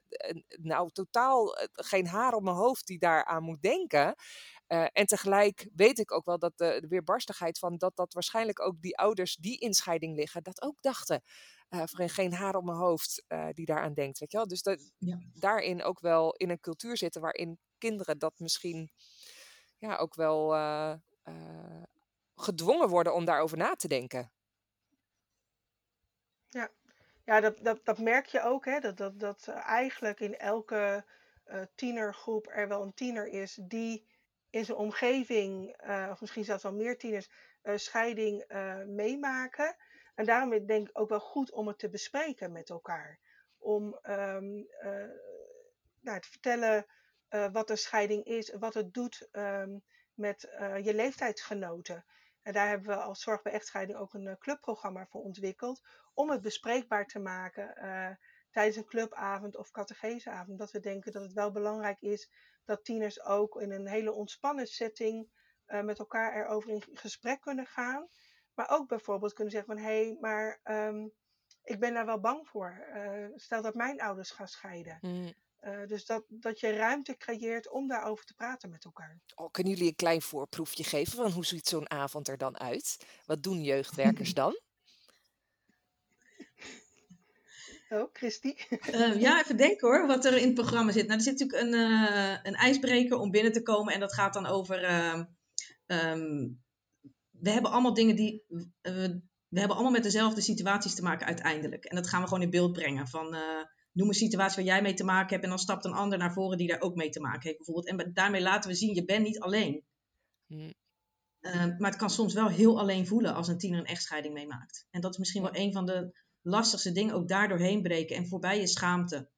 nou, 0.61 0.89
totaal 0.91 1.55
eh, 1.55 1.67
geen 1.71 2.07
haar 2.07 2.33
op 2.33 2.43
mijn 2.43 2.55
hoofd 2.55 2.87
die 2.87 2.99
daaraan 2.99 3.43
moet 3.43 3.61
denken. 3.61 4.15
En 4.67 5.05
tegelijk 5.05 5.67
weet 5.75 5.99
ik 5.99 6.11
ook 6.11 6.25
wel 6.25 6.39
dat 6.39 6.57
de, 6.57 6.77
de 6.81 6.87
weerbarstigheid 6.87 7.59
van... 7.59 7.77
dat 7.77 7.95
dat 7.95 8.13
waarschijnlijk 8.13 8.61
ook 8.61 8.81
die 8.81 8.97
ouders 8.97 9.35
die 9.35 9.57
in 9.57 9.73
scheiding 9.73 10.15
liggen... 10.15 10.43
dat 10.43 10.61
ook 10.61 10.81
dachten. 10.81 11.23
Eh, 11.69 11.81
voor 11.85 12.09
geen 12.09 12.33
haar 12.33 12.55
op 12.55 12.63
mijn 12.63 12.77
hoofd 12.77 13.23
eh, 13.27 13.47
die 13.51 13.65
daaraan 13.65 13.93
denkt, 13.93 14.19
weet 14.19 14.31
je 14.31 14.37
wel. 14.37 14.47
Dus 14.47 14.61
dat, 14.61 14.91
Ja. 14.97 15.19
daarin 15.33 15.83
ook 15.83 15.99
wel 15.99 16.33
in 16.35 16.49
een 16.49 16.59
cultuur 16.59 16.97
zitten 16.97 17.21
waarin 17.21 17.59
kinderen 17.77 18.17
dat 18.17 18.39
misschien 18.39 18.91
ja, 19.77 19.95
ook 19.95 20.15
wel 20.15 20.55
eh, 20.55 20.93
gedwongen 22.35 22.89
worden 22.89 23.13
om 23.13 23.25
daarover 23.25 23.57
na 23.57 23.75
te 23.75 23.87
denken. 23.87 24.31
Ja, 26.49 26.71
ja 27.25 27.39
dat, 27.39 27.57
dat, 27.61 27.85
dat 27.85 27.99
merk 27.99 28.25
je 28.25 28.41
ook, 28.41 28.65
hè? 28.65 28.79
Dat, 28.79 28.97
dat, 28.97 29.19
dat 29.19 29.47
eigenlijk 29.47 30.19
in 30.19 30.37
elke 30.37 31.05
tienergroep 31.75 32.47
er 32.49 32.67
wel 32.67 32.81
een 32.81 32.93
tiener 32.93 33.27
is 33.27 33.59
die 33.61 34.07
in 34.49 34.65
zijn 34.65 34.77
omgeving, 34.77 35.75
of 36.11 36.21
misschien 36.21 36.43
zelfs 36.43 36.63
wel 36.63 36.73
meer 36.73 36.97
tieners, 36.97 37.29
scheiding 37.75 38.45
meemaken. 38.85 39.75
En 40.15 40.25
daarom 40.25 40.65
denk 40.65 40.89
ik 40.89 40.99
ook 40.99 41.09
wel 41.09 41.19
goed 41.19 41.51
om 41.51 41.67
het 41.67 41.79
te 41.79 41.89
bespreken 41.89 42.51
met 42.51 42.69
elkaar. 42.69 43.19
Om 43.57 43.97
ehm, 44.01 44.63
eh, 44.79 45.09
nou, 46.01 46.19
te 46.19 46.29
vertellen 46.29 46.85
eh, 47.27 47.51
wat 47.51 47.69
een 47.69 47.77
scheiding 47.77 48.25
is, 48.25 48.53
wat 48.53 48.73
het 48.73 48.93
doet 48.93 49.27
ehm, 49.31 49.77
met 50.13 50.43
eh, 50.43 50.85
je 50.85 50.93
leeftijdsgenoten. 50.93 52.05
En 52.41 52.53
daar 52.53 52.67
hebben 52.67 52.87
we 52.87 53.03
als 53.03 53.21
Zorg 53.21 53.41
bij 53.41 53.51
Echtscheiding 53.51 53.97
ook 53.97 54.13
een 54.13 54.37
clubprogramma 54.37 55.05
voor 55.05 55.21
ontwikkeld. 55.21 55.81
Om 56.13 56.29
het 56.29 56.41
bespreekbaar 56.41 57.05
te 57.05 57.19
maken 57.19 57.73
tijdens 58.51 58.75
een 58.75 58.85
clubavond 58.85 59.57
of 59.57 59.71
catecheseavond. 59.71 60.59
Dat 60.59 60.71
we 60.71 60.79
denken 60.79 61.11
dat 61.11 61.21
het 61.21 61.33
wel 61.33 61.51
belangrijk 61.51 62.01
is 62.01 62.31
dat 62.65 62.85
tieners 62.85 63.23
ook 63.23 63.61
in 63.61 63.71
een 63.71 63.87
hele 63.87 64.13
ontspannen 64.13 64.67
setting 64.67 65.29
met 65.65 65.99
elkaar 65.99 66.35
erover 66.35 66.69
in 66.69 66.83
gesprek 66.93 67.41
kunnen 67.41 67.65
gaan. 67.65 68.07
Maar 68.55 68.69
ook 68.69 68.87
bijvoorbeeld 68.87 69.33
kunnen 69.33 69.53
zeggen 69.53 69.75
van 69.75 69.83
hé, 69.85 70.03
hey, 70.03 70.17
maar 70.19 70.59
ehm, 70.63 71.07
ik 71.63 71.79
ben 71.79 71.93
daar 71.93 72.05
wel 72.05 72.19
bang 72.19 72.47
voor. 72.47 72.85
Eh, 72.93 73.25
stel 73.35 73.61
dat 73.61 73.75
mijn 73.75 74.01
ouders 74.01 74.31
gaan 74.31 74.47
scheiden. 74.47 74.97
Mm. 75.01 75.33
Uh, 75.61 75.87
dus 75.87 76.05
dat, 76.05 76.23
dat 76.27 76.59
je 76.59 76.71
ruimte 76.71 77.17
creëert 77.17 77.69
om 77.69 77.87
daarover 77.87 78.25
te 78.25 78.33
praten 78.33 78.69
met 78.69 78.85
elkaar. 78.85 79.19
Oh, 79.35 79.51
kunnen 79.51 79.73
jullie 79.73 79.89
een 79.89 79.95
klein 79.95 80.21
voorproefje 80.21 80.83
geven 80.83 81.15
van 81.15 81.31
hoe 81.31 81.45
ziet 81.45 81.67
zo'n 81.67 81.89
avond 81.89 82.27
er 82.27 82.37
dan 82.37 82.59
uit? 82.59 83.05
Wat 83.25 83.43
doen 83.43 83.63
jeugdwerkers 83.63 84.33
dan? 84.43 84.59
Oh, 87.89 88.09
Christy? 88.13 88.55
Uh, 88.69 89.19
ja, 89.21 89.41
even 89.41 89.57
denken 89.57 89.87
hoor, 89.87 90.07
wat 90.07 90.25
er 90.25 90.37
in 90.37 90.45
het 90.45 90.53
programma 90.53 90.91
zit. 90.91 91.07
Nou, 91.07 91.17
er 91.17 91.23
zit 91.23 91.39
natuurlijk 91.39 91.61
een, 91.61 91.73
uh, 91.73 92.37
een 92.43 92.55
ijsbreker 92.55 93.17
om 93.17 93.31
binnen 93.31 93.51
te 93.51 93.61
komen. 93.61 93.93
En 93.93 93.99
dat 93.99 94.13
gaat 94.13 94.33
dan 94.33 94.45
over... 94.45 94.83
Uh, 94.83 95.23
um, 95.85 96.64
we 97.45 97.51
hebben 97.51 97.71
allemaal 97.71 97.93
dingen 97.93 98.15
die... 98.15 98.43
we 99.47 99.59
hebben 99.59 99.75
allemaal 99.75 99.91
met 99.91 100.03
dezelfde 100.03 100.41
situaties 100.41 100.95
te 100.95 101.03
maken 101.03 101.27
uiteindelijk. 101.27 101.85
En 101.85 101.95
dat 101.95 102.07
gaan 102.07 102.21
we 102.21 102.27
gewoon 102.27 102.43
in 102.43 102.49
beeld 102.49 102.71
brengen. 102.71 103.07
Van, 103.07 103.35
uh, 103.35 103.41
noem 103.91 104.07
een 104.07 104.13
situatie 104.13 104.55
waar 104.55 104.73
jij 104.73 104.81
mee 104.81 104.93
te 104.93 105.03
maken 105.03 105.29
hebt. 105.29 105.43
En 105.43 105.49
dan 105.49 105.59
stapt 105.59 105.85
een 105.85 105.93
ander 105.93 106.17
naar 106.17 106.33
voren 106.33 106.57
die 106.57 106.67
daar 106.67 106.81
ook 106.81 106.95
mee 106.95 107.09
te 107.09 107.19
maken 107.19 107.41
heeft 107.41 107.57
bijvoorbeeld. 107.57 107.87
En 107.87 108.13
daarmee 108.13 108.41
laten 108.41 108.69
we 108.69 108.75
zien, 108.75 108.95
je 108.95 109.05
bent 109.05 109.23
niet 109.23 109.39
alleen. 109.39 109.83
Hmm. 110.47 110.73
Uh, 111.41 111.65
maar 111.77 111.89
het 111.89 111.99
kan 111.99 112.09
soms 112.09 112.33
wel 112.33 112.47
heel 112.47 112.79
alleen 112.79 113.07
voelen 113.07 113.33
als 113.33 113.47
een 113.47 113.57
tiener 113.57 113.79
een 113.79 113.85
echtscheiding 113.85 114.33
meemaakt. 114.33 114.87
En 114.89 115.01
dat 115.01 115.11
is 115.11 115.17
misschien 115.17 115.41
wel 115.41 115.55
een 115.55 115.73
van 115.73 115.85
de 115.85 116.17
lastigste 116.41 116.91
dingen. 116.91 117.15
Ook 117.15 117.27
daar 117.27 117.47
doorheen 117.47 117.81
breken 117.81 118.15
en 118.15 118.27
voorbij 118.27 118.59
je 118.59 118.67
schaamte. 118.67 119.29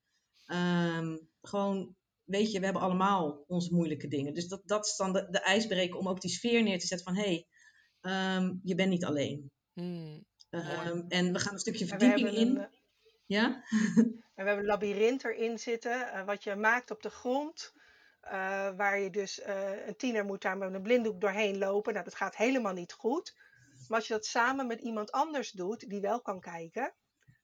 Um, 0.47 1.29
gewoon, 1.41 1.95
weet 2.23 2.51
je, 2.51 2.59
we 2.59 2.65
hebben 2.65 2.83
allemaal 2.83 3.43
onze 3.47 3.73
moeilijke 3.73 4.07
dingen. 4.07 4.33
Dus 4.33 4.47
dat, 4.47 4.61
dat 4.65 4.85
is 4.85 4.95
dan 4.95 5.13
de, 5.13 5.27
de 5.29 5.39
ijsbreker 5.39 5.99
om 5.99 6.07
ook 6.07 6.21
die 6.21 6.31
sfeer 6.31 6.63
neer 6.63 6.79
te 6.79 6.87
zetten 6.87 7.13
van... 7.13 7.23
hé, 7.23 7.29
hey, 7.29 7.47
um, 8.01 8.59
je 8.63 8.75
bent 8.75 8.89
niet 8.89 9.05
alleen. 9.05 9.51
Hmm. 9.73 10.25
Um, 10.49 11.05
en 11.07 11.33
we 11.33 11.39
gaan 11.39 11.53
een 11.53 11.59
stukje 11.59 11.87
verdieping 11.87 12.29
in. 12.29 12.57
Een, 12.57 12.67
ja? 13.25 13.45
en 13.95 14.23
we 14.35 14.43
hebben 14.43 14.57
een 14.57 14.65
labyrint 14.65 15.23
erin 15.23 15.59
zitten, 15.59 15.91
uh, 15.91 16.25
wat 16.25 16.43
je 16.43 16.55
maakt 16.55 16.91
op 16.91 17.01
de 17.01 17.09
grond. 17.09 17.75
Uh, 18.23 18.31
waar 18.75 18.99
je 18.99 19.09
dus, 19.09 19.39
uh, 19.39 19.87
een 19.87 19.95
tiener 19.95 20.25
moet 20.25 20.41
daar 20.41 20.57
met 20.57 20.73
een 20.73 20.81
blinddoek 20.81 21.21
doorheen 21.21 21.57
lopen. 21.57 21.93
Nou, 21.93 22.05
dat 22.05 22.15
gaat 22.15 22.35
helemaal 22.35 22.73
niet 22.73 22.93
goed. 22.93 23.35
Maar 23.87 23.97
als 23.97 24.07
je 24.07 24.13
dat 24.13 24.25
samen 24.25 24.67
met 24.67 24.81
iemand 24.81 25.11
anders 25.11 25.51
doet, 25.51 25.89
die 25.89 26.01
wel 26.01 26.21
kan 26.21 26.39
kijken, 26.39 26.93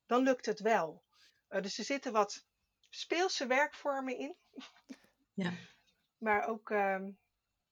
dan 0.05 0.23
lukt 0.23 0.45
het 0.45 0.59
wel. 0.59 1.03
dus 1.47 1.77
er 1.77 1.83
zitten 1.83 2.11
wat 2.11 2.45
speelse 2.89 3.47
werkvormen 3.47 4.17
in. 4.17 4.35
Ja. 5.33 5.51
Maar 6.17 6.47
ook 6.47 6.69
um, 6.69 7.17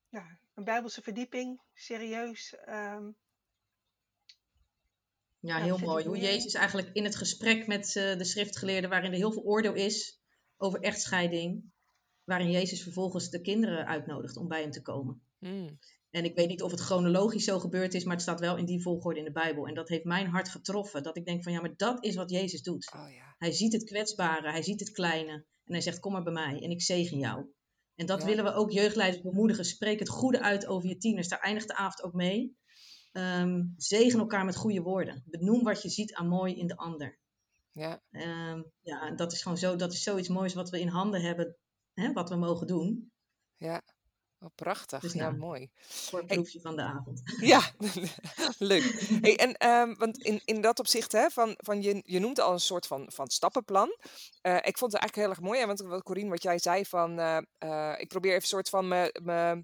nou, 0.10 0.26
een 0.62 0.74
bijbelse 0.74 1.02
verdieping, 1.02 1.62
serieus. 1.74 2.56
Um, 2.70 3.16
ja, 5.40 5.62
heel 5.62 5.78
mooi. 5.78 6.06
Hoe 6.06 6.18
Jezus 6.18 6.54
eigenlijk 6.54 6.90
in 6.94 7.04
het 7.04 7.16
gesprek 7.16 7.68
met 7.68 7.96
uh, 7.96 8.18
de 8.18 8.24
schriftgeleerden, 8.24 8.90
waarin 8.90 9.12
er 9.12 9.18
heel 9.18 9.32
veel 9.32 9.44
oordeel 9.44 9.74
is 9.74 10.22
over 10.58 10.80
echtscheiding, 10.80 11.72
waarin 12.24 12.52
Jezus 12.52 12.84
vervolgens 12.84 13.30
de 13.30 13.42
kinderen 13.42 13.86
uitnodigt 13.86 14.38
om 14.38 14.48
bij 14.48 14.62
hem 14.62 14.72
te 14.72 14.82
komen. 14.82 15.22
Mm. 15.40 15.80
En 16.10 16.26
ik 16.26 16.36
weet 16.36 16.48
niet 16.48 16.62
of 16.62 16.72
het 16.72 16.80
chronologisch 16.80 17.46
zo 17.46 17.60
gebeurd 17.60 17.94
is, 17.94 18.04
maar 18.04 18.14
het 18.14 18.22
staat 18.22 18.40
wel 18.40 18.58
in 18.58 18.66
die 18.66 18.82
volgorde 18.82 19.20
in 19.20 19.26
de 19.26 19.32
Bijbel. 19.32 19.68
En 19.68 19.74
dat 19.74 19.90
heeft 19.90 20.04
mijn 20.04 20.28
hart 20.28 20.50
getroffen. 20.50 21.04
Dat 21.04 21.18
ik 21.18 21.26
denk 21.26 21.44
van 21.44 21.52
ja, 21.52 21.62
maar 21.62 21.76
dat 21.76 22.04
is 22.04 22.16
wat 22.16 22.30
Jezus 22.30 22.62
doet. 22.62 22.92
Oh, 22.96 23.12
ja. 23.14 23.36
Hij 23.38 23.52
ziet 23.52 23.74
het 23.74 23.84
kwetsbare, 23.84 24.52
hij 24.52 24.64
ziet 24.64 24.80
het 24.80 24.92
kleine. 24.92 25.32
En 25.66 25.74
hij 25.74 25.82
zegt, 25.82 26.00
kom 26.00 26.12
maar 26.12 26.24
bij 26.24 26.34
mij 26.34 26.62
en 26.62 26.70
ik 26.70 26.82
zegen 26.82 27.18
jou. 27.18 27.46
En 28.02 28.08
dat 28.08 28.20
Ja. 28.22 28.26
willen 28.26 28.44
we 28.44 28.54
ook 28.54 28.72
jeugdleiders 28.72 29.22
bemoedigen. 29.24 29.66
Spreek 29.66 30.00
het 30.00 30.10
goede 30.10 30.42
uit 30.42 30.66
over 30.68 30.90
je 30.90 30.98
tieners. 30.98 31.28
Daar 31.28 31.40
eindigt 31.40 31.68
de 31.68 31.76
avond 31.76 32.04
ook 32.04 32.14
mee. 32.14 32.58
Ehm, 33.12 33.64
zegen 33.78 34.20
elkaar 34.20 34.46
met 34.46 34.56
goede 34.56 34.82
woorden. 34.82 35.24
Benoem 35.26 35.64
wat 35.64 35.82
je 35.82 35.90
ziet 35.90 36.14
aan 36.14 36.28
mooi 36.28 36.56
in 36.56 36.68
de 36.68 36.76
ander. 36.76 37.20
Ja. 37.72 38.02
Ehm, 38.12 38.62
ja, 38.82 39.02
en 39.08 39.16
dat 39.16 39.32
is 39.32 39.42
gewoon 39.42 39.58
zo, 39.58 39.76
dat 39.76 39.94
is 39.94 40.04
zoiets 40.04 40.28
moois 40.28 40.54
wat 40.54 40.70
we 40.70 40.80
in 40.80 40.88
handen 40.88 41.22
hebben, 41.22 41.58
hè, 41.94 42.12
wat 42.14 42.30
we 42.30 42.36
mogen 42.36 42.68
doen. 42.68 43.12
ja. 43.58 43.82
Oh, 44.44 44.50
prachtig. 44.56 45.00
Dus 45.00 45.14
ja, 45.14 45.24
nou. 45.24 45.38
mooi. 45.38 45.70
Voor 45.88 46.20
het 46.20 46.28
proefje 46.28 46.62
van 46.62 46.76
de 46.76 46.82
avond. 46.82 47.22
Ja, 47.40 47.62
leuk. 48.58 48.84
Hey, 49.22 49.38
en 49.38 49.70
um, 49.70 49.98
want 49.98 50.18
in, 50.18 50.42
in 50.46 50.62
dat 50.62 50.80
opzicht, 50.80 51.12
hè, 51.12 51.30
van, 51.30 51.54
van 51.58 51.82
je, 51.82 52.02
je 52.06 52.20
noemt 52.20 52.40
al 52.40 52.54
een 52.54 52.60
soort 52.60 52.88
van, 52.88 53.12
van 53.12 53.28
stappenplan. 53.28 53.96
Uh, 54.42 54.56
ik 54.56 54.78
vond 54.78 54.92
het 54.92 55.02
eigenlijk 55.02 55.16
heel 55.16 55.30
erg 55.30 55.40
mooi, 55.40 55.60
hè, 55.60 55.66
want 55.66 55.80
wat 55.80 56.04
Corine, 56.04 56.30
wat 56.30 56.44
jij 56.44 56.60
zei 56.60 56.86
van, 56.86 57.20
uh, 57.20 57.38
uh, 57.60 57.94
ik 57.98 58.08
probeer 58.08 58.32
even 58.32 58.42
een 58.42 58.48
soort 58.48 58.70
van 58.70 58.88
me, 58.88 59.20
me 59.24 59.64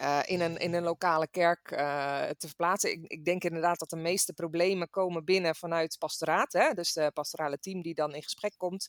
uh, 0.00 0.20
in, 0.24 0.40
een, 0.40 0.56
in 0.56 0.74
een 0.74 0.82
lokale 0.82 1.26
kerk 1.26 1.70
uh, 1.70 1.78
te 2.22 2.46
verplaatsen. 2.46 2.90
Ik, 2.90 3.04
ik, 3.06 3.24
denk 3.24 3.44
inderdaad 3.44 3.78
dat 3.78 3.90
de 3.90 3.96
meeste 3.96 4.32
problemen 4.32 4.90
komen 4.90 5.24
binnen 5.24 5.54
vanuit 5.54 5.96
pastoraat. 5.98 6.52
Hè? 6.52 6.72
Dus 6.74 6.92
de 6.92 7.10
pastorale 7.14 7.58
team 7.58 7.82
die 7.82 7.94
dan 7.94 8.14
in 8.14 8.22
gesprek 8.22 8.54
komt. 8.56 8.88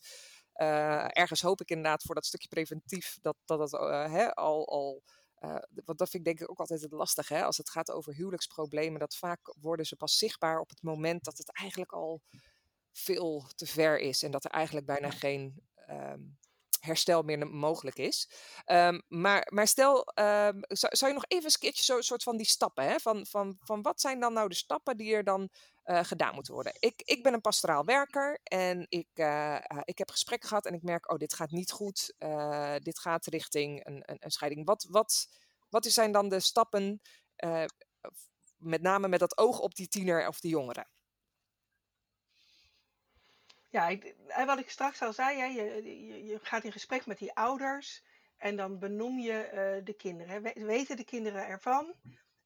Uh, 0.58 1.08
ergens 1.10 1.42
hoop 1.42 1.62
ik 1.62 1.70
inderdaad 1.70 2.04
voor 2.04 2.16
dat 2.16 2.26
stukje 2.26 2.48
preventief 2.48 3.18
dat 3.22 3.36
dat, 3.46 3.70
dat 3.70 3.72
hè, 4.10 4.34
al... 4.36 4.68
al 4.68 5.04
want 5.86 5.98
dat 5.98 6.10
vind 6.10 6.14
ik 6.14 6.24
denk 6.24 6.40
ik 6.40 6.50
ook 6.50 6.60
altijd 6.60 6.82
het 6.82 6.92
lastige. 6.92 7.34
Hè? 7.34 7.44
Als 7.44 7.58
het 7.58 7.70
gaat 7.70 7.92
over 7.92 8.14
huwelijksproblemen, 8.14 9.00
dat 9.00 9.16
vaak 9.16 9.56
worden 9.62 9.86
ze 9.86 9.96
pas 9.96 10.18
zichtbaar 10.18 10.60
op 10.60 10.70
het 10.70 10.82
moment 10.82 11.24
dat 11.24 11.38
het 11.38 11.52
eigenlijk 11.52 11.92
al 11.92 12.22
veel 12.92 13.46
te 13.56 13.66
ver 13.66 14.00
is. 14.00 14.24
En 14.24 14.32
dat 14.32 14.46
er 14.46 14.52
eigenlijk 14.52 14.86
bijna 14.86 15.10
geen 15.10 15.62
um, 15.90 16.38
herstel 16.88 17.22
meer 17.22 17.48
mogelijk 17.48 17.98
is. 17.98 18.30
Um, 18.66 19.02
maar, 19.08 19.48
maar 19.54 19.68
stel, 19.68 19.98
um, 19.98 20.60
zou, 20.68 20.96
zou, 20.96 21.12
je 21.12 21.14
nog 21.14 21.26
even 21.28 21.46
een 21.46 21.60
keertje 21.60 21.84
zo'n 21.84 22.02
soort 22.02 22.24
van 22.24 22.38
die 22.38 22.46
stappen, 22.46 22.84
hè? 22.84 23.00
Van, 23.00 23.26
van, 23.26 23.58
van 23.60 23.82
wat 23.82 24.02
zijn 24.02 24.20
dan 24.20 24.34
nou 24.34 24.50
de 24.50 24.56
stappen 24.56 24.98
die 24.98 25.14
er 25.14 25.24
dan 25.24 25.50
uh, 25.86 26.04
gedaan 26.04 26.34
moeten 26.34 26.54
worden? 26.54 26.74
Ik, 26.80 27.02
ik 27.06 27.24
ben 27.24 27.34
een 27.34 27.42
pastoraal 27.42 27.86
werker 27.86 28.40
en 28.44 28.86
ik, 28.90 29.08
uh, 29.16 29.58
ik 29.84 29.98
heb 29.98 30.12
gesprekken 30.12 30.48
gehad 30.50 30.66
en 30.66 30.74
ik 30.74 30.84
merk, 30.84 31.12
oh, 31.12 31.18
dit 31.18 31.34
gaat 31.34 31.52
niet 31.52 31.72
goed. 31.72 32.14
Dit 32.78 33.00
gaat 33.00 33.26
richting 33.26 33.86
een, 33.86 34.04
een, 34.06 34.18
een 34.20 34.32
scheiding. 34.32 34.66
Wat, 34.66 34.88
wat, 34.90 35.28
wat 35.70 35.86
zijn 35.86 36.12
dan 36.12 36.30
de 36.30 36.40
stappen 36.40 37.02
met 38.58 38.82
name 38.82 39.08
met 39.08 39.20
dat 39.20 39.38
oog 39.38 39.60
op 39.60 39.76
die 39.76 39.88
tiener 39.88 40.28
of 40.28 40.40
die 40.40 40.52
jongere. 40.52 40.86
Ja, 43.70 43.88
ik, 43.88 44.16
en 44.28 44.46
wat 44.46 44.60
ik 44.60 44.70
straks 44.70 45.02
al 45.02 45.14
zei, 45.14 45.38
hè, 45.40 45.46
je, 45.46 45.84
je, 45.84 46.24
je 46.26 46.40
gaat 46.42 46.64
in 46.64 46.72
gesprek 46.72 47.06
met 47.06 47.18
die 47.18 47.34
ouders 47.34 48.04
en 48.38 48.56
dan 48.56 48.80
benoem 48.80 49.20
je 49.20 49.34
eh, 49.44 49.86
de 49.86 49.94
kinderen. 49.94 50.42
We- 50.42 50.66
Weten 50.66 50.96
de 50.98 51.04
kinderen 51.04 51.48
ervan? 51.48 51.96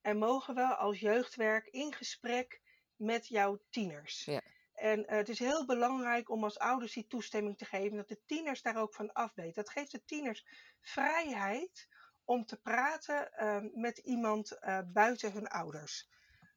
En 0.01 0.17
mogen 0.17 0.55
we 0.55 0.75
als 0.75 0.99
jeugdwerk 0.99 1.67
in 1.67 1.93
gesprek 1.93 2.61
met 2.95 3.27
jouw 3.27 3.61
tieners? 3.69 4.25
Ja. 4.25 4.41
En 4.73 5.05
eh, 5.07 5.17
het 5.17 5.29
is 5.29 5.39
heel 5.39 5.65
belangrijk 5.65 6.29
om 6.29 6.43
als 6.43 6.59
ouders 6.59 6.93
die 6.93 7.07
toestemming 7.07 7.57
te 7.57 7.65
geven, 7.65 7.97
dat 7.97 8.07
de 8.07 8.21
tieners 8.25 8.61
daar 8.61 8.77
ook 8.77 8.93
van 8.93 9.13
afweten. 9.13 9.63
Dat 9.63 9.69
geeft 9.69 9.91
de 9.91 10.03
tieners 10.05 10.45
vrijheid 10.81 11.87
om 12.25 12.45
te 12.45 12.57
praten 12.61 13.33
eh, 13.33 13.57
met 13.73 13.97
iemand 13.97 14.51
eh, 14.51 14.79
buiten 14.93 15.31
hun 15.31 15.47
ouders. 15.47 16.09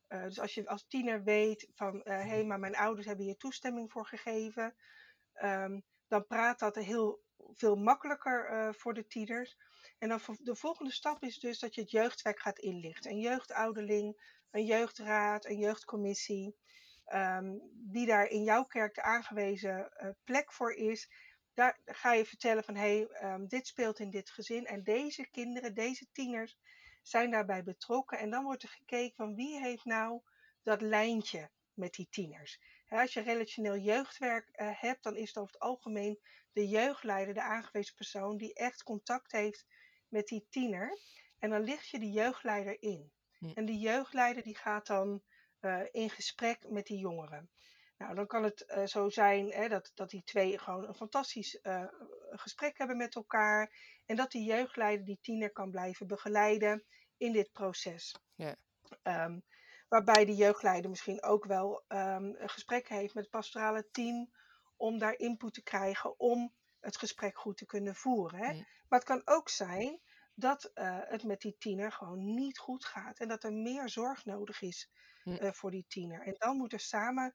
Eh, 0.06 0.22
dus 0.22 0.40
als 0.40 0.54
je 0.54 0.68
als 0.68 0.86
tiener 0.86 1.22
weet 1.22 1.68
van, 1.74 2.00
hé, 2.04 2.12
hey, 2.12 2.44
maar 2.44 2.58
mijn 2.58 2.76
ouders 2.76 3.06
hebben 3.06 3.24
hier 3.24 3.36
toestemming 3.36 3.92
voor 3.92 4.06
gegeven, 4.06 4.74
ehm, 5.32 5.80
dan 6.08 6.26
praat 6.26 6.58
dat 6.58 6.74
heel 6.74 7.22
veel 7.52 7.76
makkelijker 7.76 8.46
eh, 8.48 8.72
voor 8.72 8.94
de 8.94 9.06
tieners. 9.06 9.56
En 9.98 10.08
dan 10.08 10.20
de 10.38 10.54
volgende 10.54 10.92
stap 10.92 11.22
is 11.22 11.38
dus 11.38 11.58
dat 11.58 11.74
je 11.74 11.80
het 11.80 11.90
jeugdwerk 11.90 12.40
gaat 12.40 12.58
inlichten. 12.58 13.10
Een 13.10 13.20
jeugdouderling, 13.20 14.38
een 14.50 14.64
jeugdraad, 14.64 15.44
een 15.44 15.58
jeugdcommissie, 15.58 16.56
ehm, 17.04 17.58
die 17.72 18.06
daar 18.06 18.26
in 18.26 18.42
jouw 18.42 18.64
kerk 18.64 18.94
de 18.94 19.02
aangewezen 19.02 19.92
eh, 19.92 20.08
plek 20.24 20.52
voor 20.52 20.72
is. 20.72 21.10
Daar 21.54 21.80
ga 21.84 22.12
je 22.12 22.24
vertellen 22.24 22.64
van, 22.64 22.74
hé, 22.74 22.96
hey, 22.96 23.06
ehm, 23.06 23.46
dit 23.46 23.66
speelt 23.66 23.98
in 23.98 24.10
dit 24.10 24.30
gezin 24.30 24.66
en 24.66 24.82
deze 24.82 25.30
kinderen, 25.30 25.74
deze 25.74 26.06
tieners 26.12 26.58
zijn 27.08 27.30
daarbij 27.30 27.62
betrokken. 27.62 28.18
En 28.18 28.30
dan 28.30 28.44
wordt 28.44 28.62
er 28.62 28.68
gekeken 28.68 29.16
van 29.16 29.34
wie 29.34 29.60
heeft 29.60 29.84
nou 29.84 30.20
dat 30.62 30.80
lijntje 30.80 31.50
met 31.74 31.94
die 31.94 32.08
tieners. 32.10 32.60
Als 32.88 33.12
je 33.12 33.20
relationeel 33.20 33.76
jeugdwerk 33.76 34.48
eh, 34.48 34.80
hebt, 34.80 35.02
dan 35.02 35.16
is 35.16 35.28
het 35.28 35.38
over 35.38 35.52
het 35.52 35.62
algemeen 35.62 36.20
de 36.52 36.68
jeugdleider, 36.68 37.34
de 37.34 37.42
aangewezen 37.42 37.94
persoon, 37.94 38.36
die 38.36 38.54
echt 38.54 38.82
contact 38.82 39.32
heeft 39.32 39.66
met 40.08 40.26
die 40.26 40.46
tiener. 40.50 40.98
En 41.38 41.50
dan 41.50 41.62
licht 41.62 41.88
je 41.88 41.98
die 41.98 42.12
jeugdleider 42.12 42.82
in. 42.82 43.12
En 43.54 43.64
die 43.64 43.78
jeugdleider 43.78 44.42
die 44.42 44.56
gaat 44.56 44.86
dan 44.86 45.22
eh, 45.60 45.80
in 45.90 46.10
gesprek 46.10 46.70
met 46.70 46.86
die 46.86 46.98
jongeren. 46.98 47.50
Nou, 47.96 48.14
dan 48.14 48.26
kan 48.26 48.42
het 48.42 48.64
eh, 48.64 48.84
zo 48.84 49.08
zijn 49.08 49.50
hè, 49.50 49.68
dat, 49.68 49.90
dat 49.94 50.10
die 50.10 50.22
twee 50.24 50.58
gewoon 50.58 50.88
een 50.88 50.94
fantastisch 50.94 51.60
eh, 51.60 51.84
gesprek 52.30 52.78
hebben 52.78 52.96
met 52.96 53.14
elkaar. 53.14 53.72
En 54.06 54.16
dat 54.16 54.30
die 54.30 54.44
jeugdleider 54.44 55.04
die 55.06 55.18
tiener 55.20 55.52
kan 55.52 55.70
blijven 55.70 56.06
begeleiden 56.06 56.84
in 57.16 57.32
dit 57.32 57.52
proces. 57.52 58.16
Ja. 58.34 58.56
Ehm, 59.02 59.38
waarbij 59.88 60.24
de 60.24 60.34
jeugdleider 60.34 60.90
misschien 60.90 61.22
ook 61.22 61.44
wel 61.44 61.84
ehm, 61.88 62.24
een 62.24 62.48
gesprek 62.48 62.88
heeft 62.88 63.14
met 63.14 63.22
het 63.22 63.32
pastorale 63.32 63.88
team 63.90 64.30
om 64.76 64.98
daar 64.98 65.18
input 65.18 65.54
te 65.54 65.62
krijgen 65.62 66.18
om 66.18 66.54
het 66.80 66.96
gesprek 66.96 67.38
goed 67.38 67.56
te 67.56 67.66
kunnen 67.66 67.94
voeren. 67.94 68.38
Hè? 68.38 68.52
Maar 68.88 68.98
het 68.98 69.04
kan 69.04 69.22
ook 69.24 69.48
zijn 69.48 70.00
dat 70.34 70.64
eh, 70.64 70.98
het 71.00 71.24
met 71.24 71.40
die 71.40 71.56
tiener 71.58 71.92
gewoon 71.92 72.34
niet 72.34 72.58
goed 72.58 72.84
gaat 72.84 73.18
en 73.18 73.28
dat 73.28 73.44
er 73.44 73.52
meer 73.52 73.88
zorg 73.88 74.24
nodig 74.24 74.62
is 74.62 74.90
voor 75.38 75.70
die 75.70 75.84
tiener. 75.88 76.26
En 76.26 76.34
dan 76.38 76.56
moet 76.56 76.72
er 76.72 76.80
samen 76.80 77.34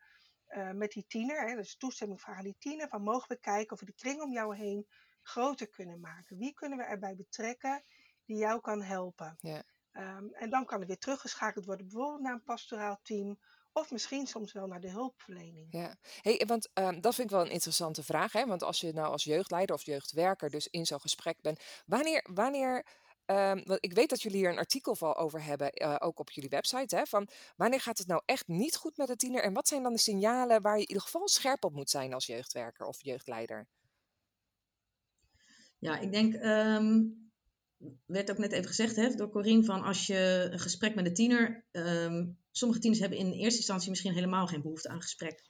eh, 0.49 0.71
met 0.71 0.91
die 0.91 1.05
tiener, 1.07 1.47
hè, 1.47 1.55
dus 1.55 1.77
toestemming 1.77 2.21
vragen 2.21 2.39
aan 2.39 2.45
die 2.45 2.57
tiener, 2.59 2.87
van 2.87 3.01
mogen 3.01 3.27
we 3.27 3.39
kijken 3.39 3.71
of 3.71 3.79
we 3.79 3.85
de 3.85 3.93
kring 3.93 4.21
om 4.21 4.31
jou 4.31 4.55
heen 4.55 4.87
groter 5.21 5.69
kunnen 5.69 5.99
maken. 5.99 6.37
Wie 6.37 6.53
kunnen 6.53 6.77
we 6.77 6.83
erbij 6.83 7.15
betrekken 7.15 7.83
die 8.25 8.37
jou 8.37 8.61
kan 8.61 8.81
helpen? 8.81 9.37
Ja. 9.39 9.63
Ehm, 9.91 10.27
en 10.31 10.49
dan 10.49 10.65
kan 10.65 10.81
er 10.81 10.87
weer 10.87 10.97
teruggeschakeld 10.97 11.65
worden, 11.65 11.87
bijvoorbeeld 11.87 12.21
naar 12.21 12.33
een 12.33 12.43
pastoraal 12.43 12.99
team. 13.03 13.39
Of 13.73 13.91
misschien 13.91 14.27
soms 14.27 14.51
wel 14.51 14.67
naar 14.67 14.79
de 14.79 14.89
hulpverlening. 14.89 15.67
Ja, 15.71 15.95
hey, 16.21 16.43
want 16.47 16.69
ehm, 16.73 16.99
dat 17.01 17.15
vind 17.15 17.29
ik 17.29 17.35
wel 17.35 17.45
een 17.45 17.51
interessante 17.51 18.03
vraag. 18.03 18.31
Hè? 18.31 18.45
Want 18.45 18.63
als 18.63 18.79
je 18.79 18.93
nou 18.93 19.11
als 19.11 19.23
jeugdleider 19.23 19.75
of 19.75 19.85
jeugdwerker 19.85 20.49
dus 20.49 20.67
in 20.67 20.85
zo'n 20.85 20.99
gesprek 20.99 21.41
bent, 21.41 21.59
wanneer, 21.85 22.25
wanneer 22.33 22.85
ehm, 23.29 23.77
ik 23.79 23.93
weet 23.93 24.09
dat 24.09 24.21
jullie 24.21 24.37
hier 24.37 24.49
een 24.49 24.57
artikel 24.57 24.95
van 24.95 25.15
over 25.15 25.43
hebben, 25.43 25.71
eh, 25.71 25.95
ook 25.99 26.19
op 26.19 26.31
jullie 26.31 26.49
website, 26.49 26.95
hè, 26.95 27.05
van 27.05 27.27
wanneer 27.55 27.81
gaat 27.81 27.97
het 27.97 28.07
nou 28.07 28.21
echt 28.25 28.47
niet 28.47 28.75
goed 28.75 28.97
met 28.97 29.07
de 29.07 29.15
tiener 29.15 29.43
en 29.43 29.53
wat 29.53 29.67
zijn 29.67 29.83
dan 29.83 29.93
de 29.93 29.99
signalen 29.99 30.61
waar 30.61 30.75
je 30.75 30.81
in 30.81 30.87
ieder 30.87 31.03
geval 31.03 31.27
scherp 31.27 31.63
op 31.63 31.73
moet 31.73 31.89
zijn 31.89 32.13
als 32.13 32.25
jeugdwerker 32.25 32.85
of 32.85 33.03
jeugdleider? 33.03 33.67
Ja, 35.79 35.99
ik 35.99 36.11
denk, 36.11 36.33
ehm 36.33 37.01
werd 38.05 38.31
ook 38.31 38.37
net 38.37 38.51
even 38.51 38.67
gezegd 38.67 39.17
door 39.17 39.29
Corine, 39.29 39.63
van 39.63 39.83
als 39.83 40.07
je 40.07 40.47
een 40.51 40.59
gesprek 40.59 40.95
met 40.95 41.05
een 41.05 41.13
tiener, 41.13 41.65
ehm, 41.71 42.27
sommige 42.51 42.81
tieners 42.81 43.01
hebben 43.01 43.19
in 43.19 43.31
eerste 43.31 43.57
instantie 43.57 43.89
misschien 43.89 44.13
helemaal 44.13 44.47
geen 44.47 44.61
behoefte 44.61 44.89
aan 44.89 45.01
gesprek. 45.01 45.47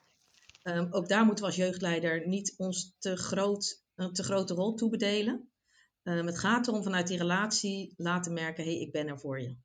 Ook 0.89 1.07
daar 1.07 1.25
moeten 1.25 1.43
we 1.43 1.49
als 1.49 1.59
jeugdleider 1.59 2.27
niet 2.27 2.53
ons 2.57 2.95
te, 2.99 3.15
groot, 3.15 3.83
een 3.95 4.13
te 4.13 4.23
grote 4.23 4.53
rol 4.53 4.73
toebedelen. 4.73 5.49
Ehm, 6.03 6.25
het 6.25 6.39
gaat 6.39 6.67
erom 6.67 6.83
vanuit 6.83 7.07
die 7.07 7.17
relatie 7.17 7.93
laten 7.97 8.33
merken, 8.33 8.63
hé, 8.63 8.71
hey, 8.71 8.79
ik 8.79 8.91
ben 8.91 9.07
er 9.07 9.19
voor 9.19 9.41
je. 9.41 9.57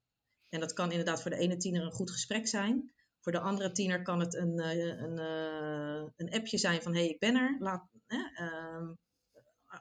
En 0.49 0.61
dat 0.61 0.73
kan 0.73 0.90
inderdaad 0.90 1.23
voor 1.23 1.31
de 1.31 1.37
ene 1.37 1.57
tiener 1.57 1.83
een 1.83 1.92
goed 1.92 2.11
gesprek 2.11 2.47
zijn. 2.49 2.92
Voor 3.20 3.33
de 3.33 3.40
andere 3.40 3.73
tiener 3.73 4.03
kan 4.03 4.20
het 4.20 4.35
een, 4.35 4.59
eh, 4.59 4.99
een, 5.01 5.18
eh, 5.18 6.11
een 6.16 6.33
appje 6.33 6.59
zijn 6.59 6.83
van, 6.83 6.92
hé, 6.94 7.01
hey, 7.01 7.09
ik 7.09 7.18
ben 7.18 7.37
er. 7.37 7.57
Laat, 7.59 7.88
hè, 8.07 8.18
ehm, 8.35 8.92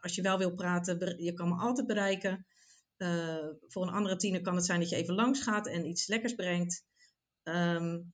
als 0.01 0.15
je 0.15 0.21
wel 0.21 0.37
wil 0.37 0.55
praten, 0.55 1.23
je 1.23 1.33
kan 1.33 1.49
me 1.49 1.55
altijd 1.55 1.87
bereiken. 1.87 2.45
Uh, 2.97 3.47
voor 3.67 3.83
een 3.83 3.93
andere 3.93 4.15
tiener 4.15 4.41
kan 4.41 4.55
het 4.55 4.65
zijn 4.65 4.79
dat 4.79 4.89
je 4.89 4.95
even 4.95 5.15
langs 5.15 5.41
gaat 5.41 5.67
en 5.67 5.85
iets 5.85 6.07
lekkers 6.07 6.33
brengt. 6.33 6.83
Um, 7.43 8.13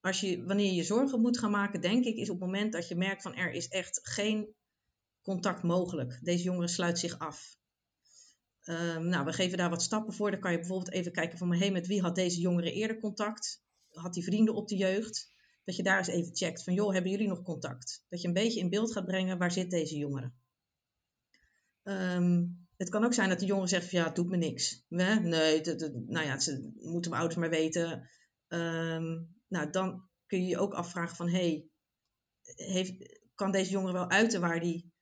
als 0.00 0.20
je, 0.20 0.44
wanneer 0.44 0.72
je 0.72 0.82
zorgen 0.82 1.20
moet 1.20 1.38
gaan 1.38 1.50
maken, 1.50 1.80
denk 1.80 2.04
ik, 2.04 2.16
is 2.16 2.30
op 2.30 2.40
het 2.40 2.44
moment 2.46 2.72
dat 2.72 2.88
je 2.88 2.94
merkt 2.94 3.22
van 3.22 3.34
er 3.34 3.52
is 3.52 3.68
echt 3.68 4.00
geen 4.02 4.54
contact 5.22 5.62
mogelijk. 5.62 6.18
Deze 6.22 6.44
jongere 6.44 6.68
sluit 6.68 6.98
zich 6.98 7.18
af. 7.18 7.56
Um, 8.64 9.06
nou, 9.06 9.24
we 9.24 9.32
geven 9.32 9.58
daar 9.58 9.70
wat 9.70 9.82
stappen 9.82 10.14
voor. 10.14 10.30
Dan 10.30 10.40
kan 10.40 10.52
je 10.52 10.58
bijvoorbeeld 10.58 10.92
even 10.92 11.12
kijken 11.12 11.38
van, 11.38 11.54
hey, 11.54 11.70
met 11.70 11.86
wie 11.86 12.00
had 12.00 12.14
deze 12.14 12.40
jongere 12.40 12.72
eerder 12.72 12.98
contact? 12.98 13.62
Had 13.90 14.14
hij 14.14 14.24
vrienden 14.24 14.54
op 14.54 14.68
de 14.68 14.76
jeugd? 14.76 15.30
Dat 15.64 15.76
je 15.76 15.82
daar 15.82 15.98
eens 15.98 16.08
even 16.08 16.36
checkt 16.36 16.64
van, 16.64 16.74
joh, 16.74 16.92
hebben 16.92 17.10
jullie 17.10 17.28
nog 17.28 17.42
contact? 17.42 18.04
Dat 18.08 18.20
je 18.20 18.28
een 18.28 18.34
beetje 18.34 18.60
in 18.60 18.70
beeld 18.70 18.92
gaat 18.92 19.06
brengen, 19.06 19.38
waar 19.38 19.52
zit 19.52 19.70
deze 19.70 19.96
jongere? 19.96 20.32
Um, 21.82 22.66
het 22.76 22.88
kan 22.88 23.04
ook 23.04 23.14
zijn 23.14 23.28
dat 23.28 23.40
de 23.40 23.46
jongen 23.46 23.68
zegt 23.68 23.88
van 23.90 23.98
ja, 23.98 24.04
het 24.04 24.14
doet 24.14 24.28
me 24.28 24.36
niks. 24.36 24.84
Nee, 24.88 25.18
nee 25.18 25.60
nou 26.06 26.26
ja, 26.26 26.38
ze 26.38 26.72
moeten 26.74 27.10
mijn 27.10 27.22
ouders 27.22 27.40
maar 27.40 27.50
weten. 27.50 28.10
Um, 28.48 29.34
nou, 29.48 29.70
dan 29.70 30.08
kun 30.26 30.42
je 30.42 30.48
je 30.48 30.58
ook 30.58 30.74
afvragen 30.74 31.16
van 31.16 31.28
hey, 31.28 31.66
heeft, 32.42 33.20
kan 33.34 33.50
deze 33.50 33.70
jongen 33.70 33.92
wel 33.92 34.10
uiten 34.10 34.40
waar 34.40 34.60
die, 34.60 34.92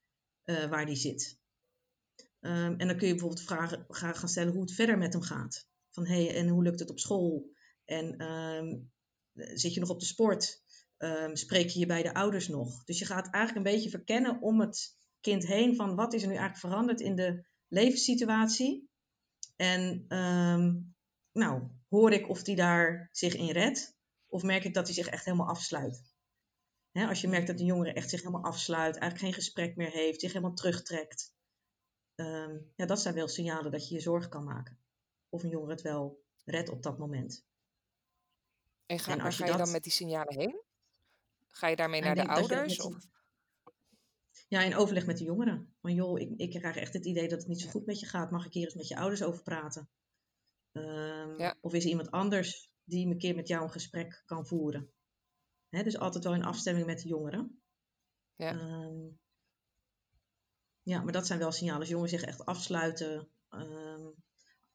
uh, 0.45 0.65
waar 0.65 0.87
die 0.87 0.97
zit? 0.97 1.40
Um, 2.41 2.79
en 2.79 2.87
dan 2.87 2.97
kun 2.97 3.07
je 3.07 3.15
bijvoorbeeld 3.15 3.43
vragen 3.43 3.87
gaan, 3.89 4.29
stellen 4.29 4.53
hoe 4.53 4.63
het 4.63 4.73
verder 4.73 4.99
met 4.99 5.13
hem 5.13 5.23
gaat. 5.23 5.69
Van 5.91 6.07
hey, 6.07 6.37
en 6.37 6.49
hoe 6.49 6.63
lukt 6.63 6.81
het 6.81 6.91
op 6.91 6.99
school? 6.99 7.51
En 7.85 8.23
um, 8.25 8.93
zit 9.33 9.75
je 9.75 9.81
nog 9.81 9.91
op 9.91 10.01
de 10.01 10.07
sport? 10.07 10.63
spreek 11.33 11.69
je 11.69 11.79
je 11.79 11.87
bij 11.87 12.03
de 12.03 12.15
ouders 12.15 12.49
nog? 12.49 12.85
Dus 12.85 12.99
je 12.99 13.05
gaat 13.05 13.31
eigenlijk 13.31 13.67
een 13.67 13.73
beetje 13.73 13.91
verkennen 13.91 14.41
om 14.41 14.61
het 14.61 14.97
kind 15.21 15.47
heen 15.47 15.77
van 15.77 15.95
wat 15.95 16.13
is 16.13 16.23
er 16.23 16.29
nu 16.29 16.35
eigenlijk 16.35 16.67
veranderd 16.67 17.01
in 17.01 17.15
de 17.15 17.47
levenssituatie. 17.69 18.91
En 19.57 20.05
nou, 21.33 21.63
hoor 21.89 22.13
ik 22.13 22.29
of 22.29 22.43
die 22.43 22.57
daar 22.57 23.09
zich 23.13 23.35
in 23.35 23.51
redt, 23.51 23.97
of 24.27 24.43
merk 24.43 24.65
ik 24.65 24.75
dat 24.75 24.87
hij 24.87 24.95
zich 24.95 25.07
echt 25.07 25.25
helemaal 25.25 25.49
afsluit. 25.49 26.03
Als 26.93 27.21
je 27.21 27.29
merkt 27.29 27.47
dat 27.47 27.59
de 27.59 27.65
jongere 27.65 27.93
echt 27.93 28.11
zich 28.11 28.23
helemaal 28.23 28.45
afsluit, 28.45 28.97
eigenlijk 28.97 29.19
geen 29.19 29.43
gesprek 29.43 29.77
meer 29.77 29.91
heeft, 29.91 30.21
zich 30.21 30.33
helemaal 30.33 30.55
terugtrekt. 30.55 31.33
Um, 32.21 32.73
ja, 32.75 32.87
dat 32.87 33.01
zijn 33.01 33.15
wel 33.15 33.29
signalen 33.29 33.71
dat 33.71 33.89
je 33.89 33.95
je 33.95 34.01
zorgen 34.01 34.31
kan 34.31 34.45
maken. 34.45 34.79
Of 35.29 35.43
een 35.43 35.49
jongere 35.49 35.73
het 35.73 35.83
wel 35.83 36.23
redt 36.45 36.69
op 36.69 36.83
dat 36.83 36.99
moment. 36.99 37.45
En 38.87 38.99
ga, 38.99 39.13
en 39.13 39.19
waar 39.19 39.33
ga 39.33 39.45
je, 39.45 39.51
je 39.51 39.57
dat... 39.57 39.65
dan 39.65 39.75
met 39.75 39.83
die 39.83 39.93
signalen 39.93 40.39
heen? 40.39 40.63
Ga 41.49 41.69
je 41.69 41.77
daarmee 41.77 42.01
naar 42.01 42.15
de 42.15 42.27
ouders? 42.27 42.77
Je, 42.77 42.85
of... 42.85 43.09
Ja, 44.49 44.61
in 44.61 44.77
overleg 44.77 45.07
met 45.07 45.19
de 45.19 45.25
jongeren. 45.25 45.75
Van 45.81 45.95
joh, 45.95 46.21
ik, 46.21 46.31
ik 46.37 46.51
krijg 46.51 46.77
echt 46.77 46.93
het 46.93 47.07
idee 47.07 47.29
dat 47.29 47.39
het 47.39 47.49
niet 47.49 47.61
zo 47.61 47.69
goed 47.69 47.87
met 47.87 48.01
je 48.01 48.07
gaat. 48.07 48.31
Mag 48.31 48.47
ik 48.47 48.53
hier 48.53 48.65
eens 48.65 48.75
met 48.75 48.89
je 48.89 48.97
ouders 48.97 49.23
over 49.23 49.43
praten? 49.43 49.89
Um, 50.73 51.39
ja. 51.39 51.57
Of 51.61 51.75
is 51.75 51.85
er 51.85 51.91
iemand 51.91 52.11
anders 52.11 52.71
die 52.85 53.07
een 53.07 53.19
keer 53.19 53.35
met 53.35 53.49
jou 53.49 53.63
een 53.63 53.71
gesprek 53.71 54.23
kan 54.27 54.47
voeren? 54.47 54.93
Hè, 55.69 55.83
dus 55.83 55.99
altijd 55.99 56.25
wel 56.25 56.35
in 56.35 56.45
afstemming 56.45 56.87
met 56.87 57.03
de 57.03 57.09
jongeren. 57.09 57.63
Ja. 58.37 58.53
Um, 58.53 59.19
ja, 60.91 61.03
maar 61.03 61.13
dat 61.13 61.27
zijn 61.27 61.39
wel 61.39 61.53
signalen. 61.53 61.81
Als 61.81 61.89
jongeren 61.89 62.19
zich 62.19 62.29
echt 62.29 62.45
afsluiten. 62.45 63.29
Um, 63.51 64.15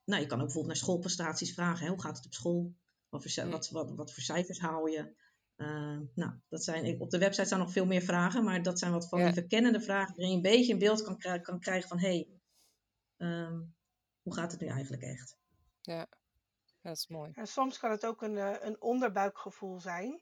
nou, 0.04 0.20
je 0.20 0.26
kan 0.26 0.38
ook 0.38 0.44
bijvoorbeeld 0.44 0.66
naar 0.66 0.76
schoolprestaties 0.76 1.54
vragen. 1.54 1.84
Hè? 1.84 1.90
Hoe 1.90 2.00
gaat 2.02 2.16
het 2.16 2.26
op 2.26 2.34
school? 2.34 2.74
Wat 3.08 3.32
voor, 3.32 3.50
wat, 3.50 3.70
wat, 3.70 3.94
wat 3.94 4.12
voor 4.12 4.22
cijfers 4.22 4.60
haal 4.60 4.86
je? 4.86 5.14
Uh, 5.56 5.98
nou, 6.14 6.32
dat 6.48 6.64
zijn, 6.64 7.00
op 7.00 7.10
de 7.10 7.18
website 7.18 7.46
staan 7.46 7.58
nog 7.58 7.72
veel 7.72 7.86
meer 7.86 8.02
vragen, 8.02 8.44
maar 8.44 8.62
dat 8.62 8.78
zijn 8.78 8.92
wat 8.92 9.08
van 9.08 9.18
Ja. 9.18 9.24
die 9.24 9.34
verkennende 9.34 9.80
vragen 9.80 10.14
waarin 10.16 10.30
je 10.30 10.36
een 10.36 10.56
beetje 10.56 10.72
een 10.72 10.78
beeld 10.78 11.02
kan, 11.02 11.40
kan 11.42 11.60
krijgen 11.60 11.88
van 11.88 11.98
hé, 11.98 12.08
hey, 12.08 12.28
um, 13.28 13.74
hoe 14.22 14.34
gaat 14.34 14.52
het 14.52 14.60
nu 14.60 14.66
eigenlijk 14.66 15.02
echt? 15.02 15.36
Ja. 15.80 16.08
dat 16.82 16.96
is 16.96 17.08
mooi. 17.08 17.30
En 17.34 17.46
soms 17.46 17.78
kan 17.78 17.90
het 17.90 18.06
ook 18.06 18.22
een, 18.22 18.36
eh, 18.36 18.54
een 18.60 18.80
onderbuikgevoel 18.80 19.80
zijn. 19.80 20.20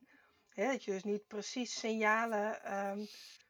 Hè, 0.49 0.67
dat 0.67 0.85
je 0.85 0.91
dus 0.91 1.05
niet 1.05 1.27
precies 1.27 1.79
signalen 1.79 2.63
ehm, 2.63 3.05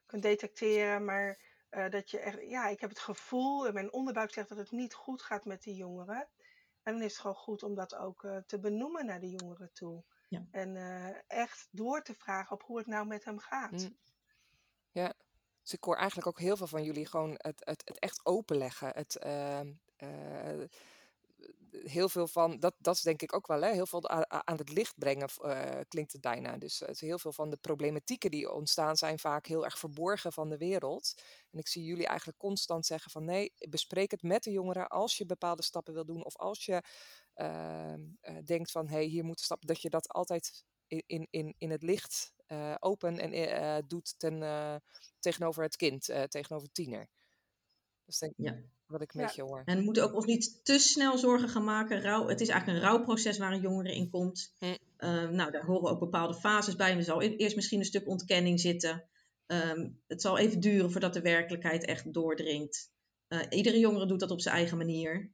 kunt 0.06 0.22
detecteren, 0.22 1.04
maar 1.04 1.53
eh, 1.74 1.90
dat 1.90 2.10
je 2.10 2.18
echt, 2.18 2.40
ja, 2.42 2.66
ik 2.66 2.80
heb 2.80 2.90
het 2.90 2.98
gevoel, 2.98 3.66
en 3.66 3.74
mijn 3.74 3.92
onderbuik 3.92 4.32
zegt 4.32 4.48
dat 4.48 4.58
het 4.58 4.70
niet 4.70 4.94
goed 4.94 5.22
gaat 5.22 5.44
met 5.44 5.62
die 5.62 5.74
jongeren. 5.74 6.28
En 6.84 6.92
dan 6.92 7.02
is 7.02 7.12
het 7.12 7.20
gewoon 7.20 7.36
goed 7.36 7.62
om 7.62 7.74
dat 7.74 7.94
ook 7.94 8.24
eh, 8.24 8.36
te 8.36 8.58
benoemen 8.58 9.06
naar 9.06 9.20
de 9.20 9.30
jongeren 9.30 9.72
toe. 9.72 10.04
Ja. 10.28 10.46
En 10.50 10.76
eh, 10.76 11.16
echt 11.26 11.68
door 11.70 12.02
te 12.02 12.14
vragen 12.14 12.52
op 12.52 12.62
hoe 12.62 12.78
het 12.78 12.86
nou 12.86 13.06
met 13.06 13.24
hem 13.24 13.38
gaat. 13.38 13.70
Mm. 13.70 13.96
Ja, 14.90 15.14
dus 15.62 15.72
ik 15.72 15.84
hoor 15.84 15.96
eigenlijk 15.96 16.26
ook 16.26 16.38
heel 16.38 16.56
veel 16.56 16.66
van 16.66 16.84
jullie 16.84 17.06
gewoon 17.06 17.34
het, 17.36 17.62
het, 17.64 17.82
het 17.84 17.98
echt 17.98 18.26
openleggen. 18.26 18.88
Het, 18.88 19.16
ehm, 19.18 19.72
eh, 19.96 20.62
heel 21.82 22.08
veel 22.08 22.26
van, 22.26 22.58
dat, 22.58 22.74
dat 22.78 22.94
is 22.94 23.00
denk 23.00 23.22
ik 23.22 23.34
ook 23.34 23.46
wel, 23.46 23.62
hè, 23.62 23.72
heel 23.72 23.86
veel 23.86 24.08
aan 24.28 24.56
het 24.56 24.72
licht 24.72 24.98
brengen 24.98 25.28
eh, 25.28 25.80
klinkt 25.88 26.12
het 26.12 26.20
bijna. 26.20 26.58
Dus 26.58 26.82
eh, 26.82 26.94
heel 26.94 27.18
veel 27.18 27.32
van 27.32 27.50
de 27.50 27.56
problematieken 27.56 28.30
die 28.30 28.52
ontstaan 28.52 28.96
zijn 28.96 29.18
vaak 29.18 29.46
heel 29.46 29.64
erg 29.64 29.78
verborgen 29.78 30.32
van 30.32 30.48
de 30.48 30.56
wereld. 30.56 31.22
En 31.50 31.58
ik 31.58 31.68
zie 31.68 31.84
jullie 31.84 32.06
eigenlijk 32.06 32.38
constant 32.38 32.86
zeggen 32.86 33.10
van 33.10 33.24
nee, 33.24 33.52
bespreek 33.68 34.10
het 34.10 34.22
met 34.22 34.42
de 34.42 34.50
jongeren 34.50 34.88
als 34.88 35.18
je 35.18 35.26
bepaalde 35.26 35.62
stappen 35.62 35.94
wil 35.94 36.04
doen. 36.04 36.24
Of 36.24 36.36
als 36.36 36.64
je 36.64 36.82
ehm, 37.34 38.00
eh, 38.20 38.36
denkt 38.44 38.70
van 38.70 38.86
hé, 38.86 38.94
hey, 38.94 39.04
hier 39.04 39.24
moeten 39.24 39.44
stappen, 39.44 39.66
dat 39.66 39.82
je 39.82 39.90
dat 39.90 40.08
altijd 40.08 40.64
in, 40.86 41.26
in, 41.30 41.54
in, 41.58 41.70
het 41.70 41.82
licht 41.82 42.32
open 42.78 43.18
en 43.18 43.84
doet 43.86 44.14
ten, 44.18 44.82
tegenover 45.18 45.62
het 45.62 45.76
kind, 45.76 46.04
tegenover 46.28 46.72
tiener. 46.72 47.08
Is 48.06 48.18
denk 48.18 48.34
Ja. 48.36 48.73
Wat 48.86 49.00
ik 49.02 49.12
Ja. 49.12 49.20
met 49.20 49.34
je 49.34 49.42
hoor. 49.42 49.62
En 49.64 49.76
we 49.78 49.82
moeten 49.84 50.02
ook 50.02 50.14
ons 50.14 50.26
niet 50.26 50.60
te 50.64 50.78
snel 50.78 51.18
zorgen 51.18 51.48
gaan 51.48 51.64
maken. 51.64 52.00
Rouw, 52.00 52.28
het 52.28 52.40
is 52.40 52.48
eigenlijk 52.48 52.78
een 52.78 52.88
rouwproces 52.88 53.38
waar 53.38 53.52
een 53.52 53.60
jongere 53.60 53.94
in 53.94 54.10
komt. 54.10 54.54
Hm. 54.58 54.74
Eh, 54.96 55.28
nou, 55.28 55.50
daar 55.50 55.64
horen 55.64 55.90
ook 55.90 55.98
bepaalde 55.98 56.34
fases 56.34 56.76
bij. 56.76 56.96
Er 56.96 57.02
zal 57.04 57.22
e- 57.22 57.36
eerst 57.36 57.56
misschien 57.56 57.78
een 57.78 57.84
stuk 57.84 58.08
ontkenning 58.08 58.60
zitten. 58.60 59.08
Ehm, 59.46 59.90
het 60.06 60.20
zal 60.20 60.38
even 60.38 60.60
duren 60.60 60.90
voordat 60.90 61.12
de 61.14 61.20
werkelijkheid 61.20 61.84
echt 61.84 62.12
doordringt. 62.12 62.90
Eh, 63.28 63.40
iedere 63.50 63.78
jongere 63.78 64.06
doet 64.06 64.20
dat 64.20 64.30
op 64.30 64.40
zijn 64.40 64.54
eigen 64.54 64.76
manier. 64.76 65.32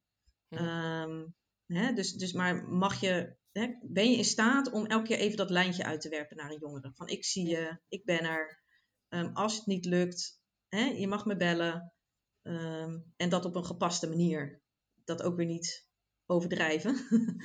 Hm. 0.49 0.57
Ehm, 0.57 1.27
hè, 1.67 1.93
dus, 1.93 2.13
dus 2.13 2.33
maar 2.33 2.65
mag 2.69 3.01
je, 3.01 3.37
hè, 3.53 3.67
ben 3.83 4.11
je 4.11 4.17
in 4.17 4.25
staat 4.25 4.71
om 4.71 4.87
elke 4.87 5.07
keer 5.07 5.19
even 5.19 5.37
dat 5.37 5.51
lijntje 5.51 5.85
uit 5.85 6.01
te 6.01 6.09
werpen 6.09 6.37
naar 6.37 6.51
een 6.51 6.59
jongere? 6.61 6.93
Van 6.95 7.09
ik 7.09 7.25
zie 7.25 7.49
je, 7.49 7.79
ik 7.89 8.05
ben 8.05 8.21
er. 8.25 8.63
Ehm, 9.09 9.31
als 9.33 9.57
het 9.57 9.67
niet 9.67 9.85
lukt, 9.85 10.41
hè, 10.69 10.85
je 10.85 11.07
mag 11.09 11.25
me 11.27 11.37
bellen. 11.37 11.93
Ehm, 12.43 12.99
en 13.17 13.29
dat 13.29 13.45
op 13.45 13.55
een 13.55 13.65
gepaste 13.65 14.09
manier. 14.09 14.61
Dat 15.05 15.23
ook 15.23 15.37
weer 15.37 15.47
niet 15.47 15.89
overdrijven. 16.27 16.95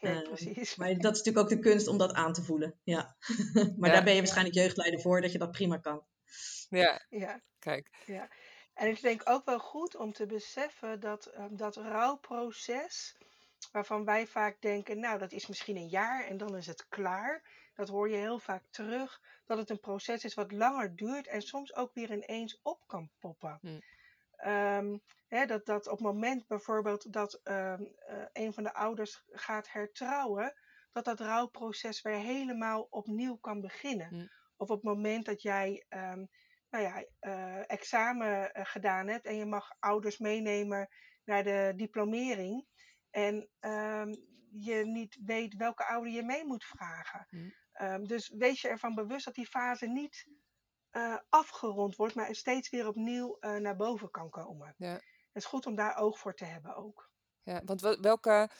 Nee, 0.00 0.14
Ehm, 0.14 0.22
precies. 0.22 0.76
maar 0.76 0.88
dat 0.88 1.12
is 1.12 1.18
natuurlijk 1.22 1.38
ook 1.38 1.48
de 1.48 1.68
kunst 1.70 1.86
om 1.86 1.98
dat 1.98 2.12
aan 2.12 2.32
te 2.32 2.42
voelen. 2.42 2.80
Ja. 2.82 3.16
maar 3.78 3.88
Ja. 3.88 3.94
daar 3.94 4.04
ben 4.04 4.12
je 4.12 4.18
waarschijnlijk 4.18 4.56
jeugdleider 4.56 5.00
voor, 5.00 5.20
dat 5.20 5.32
je 5.32 5.38
dat 5.38 5.50
prima 5.50 5.78
kan. 5.78 6.04
Ja, 6.68 7.04
Ja. 7.08 7.40
kijk. 7.58 7.90
Ja, 8.06 8.28
en 8.74 8.88
ik 8.88 9.00
denk 9.02 9.22
ook 9.24 9.44
wel 9.44 9.58
goed 9.58 9.96
om 9.96 10.12
te 10.12 10.26
beseffen 10.26 11.00
dat 11.00 11.26
ehm, 11.26 11.56
dat 11.56 11.76
rouwproces, 11.76 13.16
waarvan 13.72 14.04
wij 14.04 14.26
vaak 14.26 14.60
denken, 14.60 14.98
nou 15.00 15.18
dat 15.18 15.32
is 15.32 15.46
misschien 15.46 15.76
een 15.76 15.88
jaar 15.88 16.24
en 16.26 16.36
dan 16.36 16.56
is 16.56 16.66
het 16.66 16.86
klaar. 16.88 17.42
Dat 17.74 17.88
hoor 17.88 18.08
je 18.08 18.16
heel 18.16 18.38
vaak 18.38 18.62
terug, 18.70 19.20
dat 19.46 19.58
het 19.58 19.70
een 19.70 19.80
proces 19.80 20.24
is 20.24 20.34
wat 20.34 20.52
langer 20.52 20.96
duurt 20.96 21.26
en 21.26 21.42
soms 21.42 21.74
ook 21.74 21.94
weer 21.94 22.12
ineens 22.12 22.60
op 22.62 22.86
kan 22.86 23.10
poppen. 23.18 23.58
Hm. 23.60 23.80
Ehm, 24.44 24.98
hè, 25.28 25.46
dat, 25.46 25.66
dat 25.66 25.86
op 25.86 25.98
het 25.98 26.06
moment 26.06 26.46
bijvoorbeeld 26.46 27.12
dat 27.12 27.40
ehm, 27.42 27.82
eh, 27.82 28.24
een 28.32 28.52
van 28.52 28.62
de 28.62 28.74
ouders 28.74 29.24
gaat 29.30 29.70
hertrouwen, 29.72 30.54
dat 30.92 31.04
dat 31.04 31.20
rouwproces 31.20 32.02
weer 32.02 32.18
helemaal 32.18 32.86
opnieuw 32.90 33.36
kan 33.36 33.60
beginnen. 33.60 34.08
Hm. 34.08 34.26
Of 34.56 34.68
op 34.70 34.76
het 34.76 34.82
moment 34.82 35.24
dat 35.24 35.42
jij 35.42 35.84
ehm, 35.88 36.24
nou 36.70 36.84
ja, 36.84 37.04
eh, 37.18 37.70
examen 37.70 38.54
eh, 38.54 38.64
gedaan 38.64 39.08
hebt 39.08 39.26
en 39.26 39.36
je 39.36 39.46
mag 39.46 39.70
ouders 39.78 40.18
meenemen 40.18 40.88
naar 41.24 41.42
de 41.42 41.72
diplomering 41.76 42.66
en 43.10 43.48
je 44.58 44.82
niet 44.84 45.18
weet 45.24 45.54
welke 45.54 45.84
ouder 45.84 46.12
je 46.12 46.22
mee 46.22 46.44
moet 46.44 46.64
vragen. 46.64 47.26
Ehm, 47.72 48.04
dus 48.04 48.28
wees 48.28 48.60
je 48.60 48.68
ervan 48.68 48.94
bewust 48.94 49.24
dat 49.24 49.34
die 49.34 49.46
fase 49.46 49.86
niet 49.86 50.26
eh, 50.94 51.16
afgerond 51.28 51.96
wordt, 51.96 52.14
maar 52.14 52.34
steeds 52.34 52.70
weer 52.70 52.86
opnieuw 52.88 53.36
eh, 53.40 53.54
naar 53.54 53.76
boven 53.76 54.10
kan 54.10 54.30
komen. 54.30 54.74
Ja. 54.78 54.92
Het 54.92 55.42
is 55.42 55.44
goed 55.44 55.66
om 55.66 55.74
daar 55.74 55.96
oog 55.96 56.18
voor 56.18 56.34
te 56.34 56.44
hebben 56.44 56.76
ook. 56.76 57.10
Ja, 57.42 57.62
want 57.64 57.80
wel- 57.80 58.00
welke, 58.00 58.50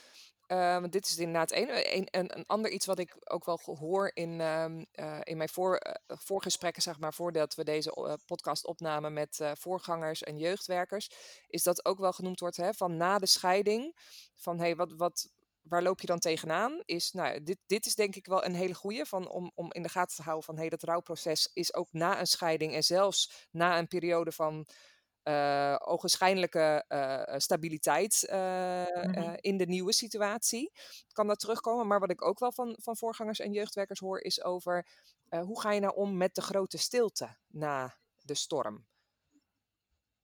eh, 0.46 0.80
want 0.80 0.92
dit 0.92 1.06
is 1.06 1.18
inderdaad 1.18 1.52
een, 1.52 1.96
een, 1.96 2.36
een, 2.36 2.46
ander 2.46 2.70
iets 2.70 2.86
wat 2.86 2.98
ik 2.98 3.16
ook 3.24 3.44
wel 3.44 3.60
hoor 3.64 4.10
in, 4.14 4.40
ehm, 4.40 4.84
eh, 4.92 5.20
in 5.22 5.36
mijn 5.36 5.48
voor, 5.48 5.80
voorgesprekken, 6.06 6.82
zeg 6.82 6.98
maar, 6.98 7.14
voordat 7.14 7.54
we 7.54 7.64
deze 7.64 8.18
podcast 8.26 8.66
opnamen 8.66 9.12
met 9.12 9.40
voorgangers 9.52 10.22
en 10.22 10.38
jeugdwerkers, 10.38 11.10
is 11.46 11.62
dat 11.62 11.84
ook 11.84 11.98
wel 11.98 12.12
genoemd 12.12 12.40
wordt 12.40 12.56
hè, 12.56 12.72
van 12.72 12.96
na 12.96 13.18
de 13.18 13.26
scheiding, 13.26 13.96
van 14.34 14.58
hey, 14.58 14.76
wat, 14.76 14.92
wat, 14.92 15.28
waar 15.68 15.82
loop 15.82 16.00
je 16.00 16.06
dan 16.06 16.18
tegenaan? 16.18 16.82
Is, 16.84 17.12
nou, 17.12 17.42
dit, 17.42 17.58
dit 17.66 17.86
is 17.86 17.94
denk 17.94 18.14
ik 18.16 18.26
wel 18.26 18.44
een 18.44 18.54
hele 18.54 18.74
goeie 18.74 19.04
van, 19.04 19.28
om, 19.28 19.50
om 19.54 19.72
in 19.72 19.82
de 19.82 19.88
gaten 19.88 20.16
te 20.16 20.22
houden 20.22 20.44
van 20.44 20.56
hey, 20.58 20.68
dat 20.68 20.82
rouwproces 20.82 21.50
is 21.52 21.74
ook 21.74 21.88
na 21.92 22.20
een 22.20 22.26
scheiding 22.26 22.74
en 22.74 22.82
zelfs 22.84 23.48
na 23.50 23.78
een 23.78 23.88
periode 23.88 24.32
van 24.32 24.66
eh 25.22 25.76
ogenschijnlijke 25.78 26.84
eh, 26.88 27.38
stabiliteit 27.38 28.26
eh, 28.26 28.38
Mhm. 28.84 29.14
eh, 29.14 29.32
in 29.40 29.56
de 29.56 29.66
nieuwe 29.66 29.92
situatie. 29.92 30.72
Kan 31.12 31.26
dat 31.26 31.38
terugkomen? 31.40 31.86
Maar 31.86 32.00
wat 32.00 32.10
ik 32.10 32.24
ook 32.24 32.38
wel 32.38 32.52
van, 32.52 32.76
van 32.80 32.96
voorgangers 32.96 33.38
en 33.40 33.52
jeugdwerkers 33.52 34.00
hoor, 34.00 34.20
is 34.20 34.42
over 34.42 34.86
hoe 35.28 35.60
ga 35.60 35.72
je 35.72 35.80
nou 35.80 35.94
om 35.94 36.16
met 36.16 36.34
de 36.34 36.42
grote 36.42 36.78
stilte 36.78 37.36
na 37.48 37.96
de 38.22 38.34
storm? 38.34 38.86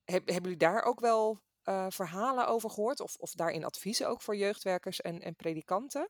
Heb, 0.03 0.25
hebben 0.25 0.43
jullie 0.51 0.57
daar 0.57 0.83
ook 0.83 0.99
wel 0.99 1.41
eh, 1.71 1.85
verhalen 1.89 2.47
over 2.47 2.69
gehoord? 2.69 2.99
Of, 2.99 3.15
of 3.15 3.31
daarin 3.31 3.63
adviezen 3.63 4.07
ook 4.07 4.21
voor 4.21 4.35
jeugdwerkers 4.35 5.01
en, 5.01 5.21
en 5.21 5.35
predikanten? 5.35 6.09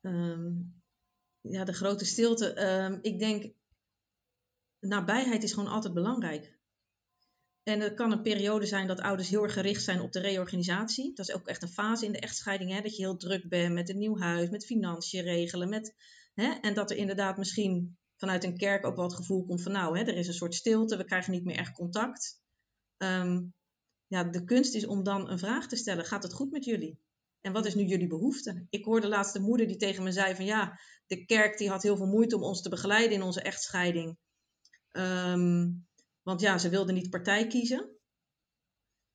Ehm, 0.00 0.52
ja, 1.40 1.64
de 1.64 1.72
grote 1.72 2.04
stilte. 2.04 2.52
Ehm, 2.52 2.98
ik 3.02 3.18
denk, 3.18 3.52
nabijheid 4.80 5.42
is 5.42 5.52
gewoon 5.52 5.72
altijd 5.72 5.94
belangrijk. 5.94 6.58
En 7.62 7.80
het 7.80 7.94
kan 7.94 8.12
een 8.12 8.22
periode 8.22 8.66
zijn 8.66 8.86
dat 8.86 9.00
ouders 9.00 9.28
heel 9.28 9.42
erg 9.42 9.52
gericht 9.52 9.82
zijn 9.82 10.00
op 10.00 10.12
de 10.12 10.20
reorganisatie. 10.20 11.14
Dat 11.14 11.28
is 11.28 11.34
ook 11.34 11.46
echt 11.46 11.62
een 11.62 11.68
fase 11.68 12.04
in 12.06 12.12
de 12.12 12.20
echtscheiding, 12.20 12.70
hè, 12.70 12.80
dat 12.80 12.96
je 12.96 13.02
heel 13.02 13.16
druk 13.16 13.48
bent 13.48 13.74
met 13.74 13.88
een 13.88 13.98
nieuw 13.98 14.18
huis, 14.18 14.48
met 14.48 14.66
financiën 14.66 15.22
regelen. 15.22 15.68
Met, 15.68 15.94
hè, 16.34 16.50
en 16.60 16.74
dat 16.74 16.90
er 16.90 16.96
inderdaad 16.96 17.36
misschien 17.36 17.98
vanuit 18.20 18.44
een 18.44 18.56
kerk 18.56 18.86
ook 18.86 18.96
wel 18.96 19.04
het 19.04 19.14
gevoel 19.14 19.44
komt 19.44 19.62
van 19.62 19.72
nou, 19.72 19.98
hè, 19.98 20.04
er 20.04 20.16
is 20.16 20.26
een 20.26 20.34
soort 20.34 20.54
stilte, 20.54 20.96
we 20.96 21.04
krijgen 21.04 21.32
niet 21.32 21.44
meer 21.44 21.56
echt 21.56 21.72
contact. 21.72 22.40
Ehm, 22.96 23.42
ja, 24.06 24.24
de 24.24 24.44
kunst 24.44 24.74
is 24.74 24.86
om 24.86 25.02
dan 25.02 25.30
een 25.30 25.38
vraag 25.38 25.66
te 25.68 25.76
stellen, 25.76 26.04
gaat 26.04 26.22
het 26.22 26.32
goed 26.32 26.50
met 26.50 26.64
jullie? 26.64 26.98
En 27.40 27.52
wat 27.52 27.66
is 27.66 27.74
nu 27.74 27.84
jullie 27.84 28.06
behoefte? 28.06 28.66
Ik 28.70 28.84
hoorde 28.84 29.08
laatst 29.08 29.32
de 29.32 29.40
moeder 29.40 29.66
die 29.66 29.76
tegen 29.76 30.02
me 30.02 30.12
zei 30.12 30.34
van 30.34 30.44
ja, 30.44 30.80
de 31.06 31.24
kerk 31.24 31.58
die 31.58 31.68
had 31.68 31.82
heel 31.82 31.96
veel 31.96 32.06
moeite 32.06 32.36
om 32.36 32.42
ons 32.42 32.62
te 32.62 32.68
begeleiden 32.68 33.16
in 33.16 33.22
onze 33.22 33.40
echtscheiding. 33.40 34.18
Ehm, 34.90 35.70
want 36.22 36.40
ja, 36.40 36.58
ze 36.58 36.68
wilden 36.68 36.94
niet 36.94 37.10
partij 37.10 37.46
kiezen. 37.46 37.90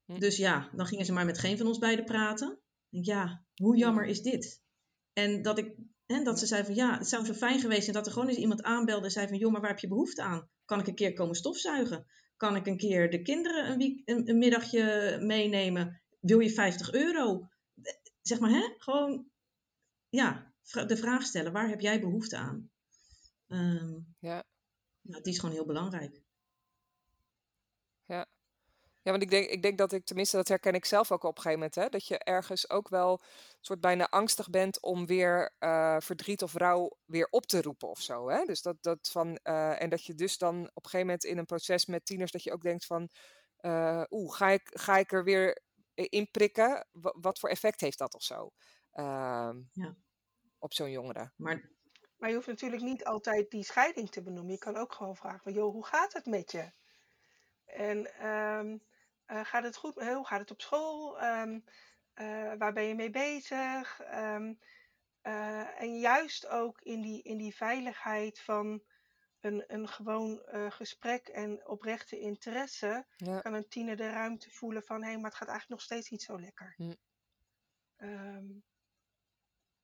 Dus 0.05 0.37
ja, 0.37 0.69
dan 0.75 0.85
gingen 0.85 1.05
ze 1.05 1.13
maar 1.13 1.25
met 1.25 1.39
geen 1.39 1.57
van 1.57 1.67
ons 1.67 1.77
beiden 1.77 2.05
praten. 2.05 2.59
Ja, 2.89 3.45
hoe 3.55 3.77
jammer 3.77 4.05
is 4.05 4.21
dit? 4.21 4.63
En 5.13 5.41
dat, 5.41 5.57
ik, 5.57 5.75
en 6.05 6.23
dat 6.23 6.39
ze 6.39 6.45
zei 6.45 6.63
van 6.63 6.75
ja, 6.75 6.97
het 6.97 7.07
zou 7.07 7.25
zo 7.25 7.33
fijn 7.33 7.59
geweest 7.59 7.83
zijn 7.83 7.95
dat 7.95 8.05
er 8.05 8.11
gewoon 8.11 8.27
eens 8.27 8.37
iemand 8.37 8.63
aanbelde 8.63 9.05
en 9.05 9.11
zei 9.11 9.27
van 9.27 9.37
joh, 9.37 9.51
maar 9.51 9.61
waar 9.61 9.69
heb 9.69 9.79
je 9.79 9.87
behoefte 9.87 10.21
aan? 10.21 10.49
Kan 10.65 10.79
ik 10.79 10.87
een 10.87 10.95
keer 10.95 11.13
komen 11.13 11.35
stofzuigen? 11.35 12.05
Kan 12.37 12.55
ik 12.55 12.67
een 12.67 12.77
keer 12.77 13.09
de 13.09 13.21
kinderen 13.21 13.71
een, 13.71 13.77
week, 13.77 14.01
een, 14.05 14.29
een 14.29 14.37
middagje 14.37 15.17
meenemen? 15.21 16.01
Wil 16.19 16.39
je 16.39 16.49
50 16.49 16.91
euro? 16.91 17.47
Zeg 18.21 18.39
maar, 18.39 18.49
hè? 18.49 18.73
Gewoon, 18.77 19.29
ja, 20.09 20.53
de 20.87 20.97
vraag 20.97 21.23
stellen, 21.23 21.51
waar 21.51 21.69
heb 21.69 21.79
jij 21.79 21.99
behoefte 21.99 22.37
aan? 22.37 22.69
Ehm, 23.47 23.99
Ja. 24.19 24.43
nou, 25.01 25.21
die 25.23 25.33
is 25.33 25.39
gewoon 25.39 25.55
heel 25.55 25.65
belangrijk. 25.65 26.21
Ja. 29.05 29.11
Want 29.11 29.23
ik 29.23 29.29
denk, 29.29 29.49
ik 29.49 29.61
denk 29.61 29.77
dat 29.77 29.91
ik, 29.91 30.05
tenminste, 30.05 30.35
dat 30.35 30.47
herken 30.47 30.73
ik 30.73 30.85
zelf 30.85 31.11
ook 31.11 31.23
op 31.23 31.35
een 31.35 31.41
gegeven 31.41 31.57
moment, 31.57 31.75
hè, 31.75 31.89
dat 31.89 32.07
je 32.07 32.17
ergens 32.17 32.69
ook 32.69 32.89
wel 32.89 33.11
een 33.11 33.57
soort 33.61 33.79
bijna 33.81 34.09
angstig 34.09 34.49
bent 34.49 34.81
om 34.81 35.05
weer 35.05 35.55
eh, 35.59 35.97
verdriet 35.99 36.43
of 36.43 36.53
rouw 36.53 36.97
weer 37.05 37.27
op 37.29 37.45
te 37.45 37.61
roepen 37.61 37.89
of 37.89 37.99
zo. 38.01 38.29
Hè? 38.29 38.45
Dus 38.45 38.61
dat, 38.61 38.83
dat 38.83 39.09
van, 39.11 39.35
eh, 39.43 39.81
en 39.81 39.89
dat 39.89 40.05
je 40.05 40.15
dus 40.15 40.37
dan 40.37 40.55
op 40.55 40.83
een 40.83 40.89
gegeven 40.89 41.05
moment 41.05 41.23
in 41.23 41.37
een 41.37 41.45
proces 41.45 41.85
met 41.85 42.05
tieners, 42.05 42.31
dat 42.31 42.43
je 42.43 42.51
ook 42.53 42.61
denkt 42.61 42.85
van, 42.85 43.09
eh, 43.57 44.03
oeh, 44.09 44.35
ga 44.35 44.49
ik, 44.49 44.61
ga 44.73 44.97
ik 44.97 45.11
er 45.11 45.23
weer 45.23 45.61
in 45.93 46.31
prikken? 46.31 46.87
Wa- 46.91 47.15
Wat 47.19 47.39
voor 47.39 47.49
effect 47.49 47.81
heeft 47.81 47.97
dat 47.97 48.13
of 48.13 48.23
zo? 48.23 48.51
Ehm, 48.91 49.61
Ja. 49.71 49.95
Op 50.59 50.73
zo'n 50.73 50.91
jongere. 50.91 51.31
Maar 51.35 51.73
Maar 52.17 52.29
je 52.29 52.35
hoeft 52.35 52.47
natuurlijk 52.47 52.81
niet 52.81 53.05
altijd 53.05 53.51
die 53.51 53.63
scheiding 53.63 54.09
te 54.09 54.21
benoemen. 54.23 54.51
Je 54.51 54.57
kan 54.59 54.77
ook 54.77 54.93
gewoon 54.93 55.15
vragen 55.15 55.39
van, 55.39 55.53
joh, 55.53 55.71
hoe 55.71 55.85
gaat 55.85 56.13
het 56.13 56.25
met 56.25 56.51
je? 56.51 56.71
En 57.65 58.13
ehm, 58.19 58.67
Eh, 58.67 58.94
gaat 59.25 59.63
het 59.63 59.75
goed? 59.75 59.93
Hoe 59.93 60.27
gaat 60.27 60.39
het 60.39 60.51
op 60.51 60.61
school? 60.61 61.19
Ehm, 61.19 61.59
eh, 62.13 62.53
waar 62.57 62.73
ben 62.73 62.83
je 62.83 62.95
mee 62.95 63.09
bezig? 63.09 63.99
Ehm, 63.99 64.53
eh, 65.21 65.81
en 65.81 65.99
juist 65.99 66.47
ook 66.47 66.81
in 66.81 67.01
die, 67.01 67.21
in 67.23 67.37
die 67.37 67.55
veiligheid 67.55 68.39
van 68.39 68.83
een, 69.39 69.63
een 69.67 69.87
gewoon 69.87 70.41
gesprek 70.69 71.27
en 71.27 71.67
oprechte 71.67 72.19
interesse, 72.19 73.05
Ja. 73.15 73.39
kan 73.39 73.53
een 73.53 73.67
tiener 73.67 73.95
de 73.95 74.09
ruimte 74.09 74.49
voelen 74.51 74.83
van 74.83 75.03
hé, 75.03 75.15
maar 75.15 75.29
het 75.29 75.35
gaat 75.35 75.47
eigenlijk 75.47 75.69
nog 75.69 75.81
steeds 75.81 76.09
niet 76.09 76.21
zo 76.21 76.39
lekker. 76.39 76.73
Hm. 76.77 76.93
Ehm, 77.95 78.51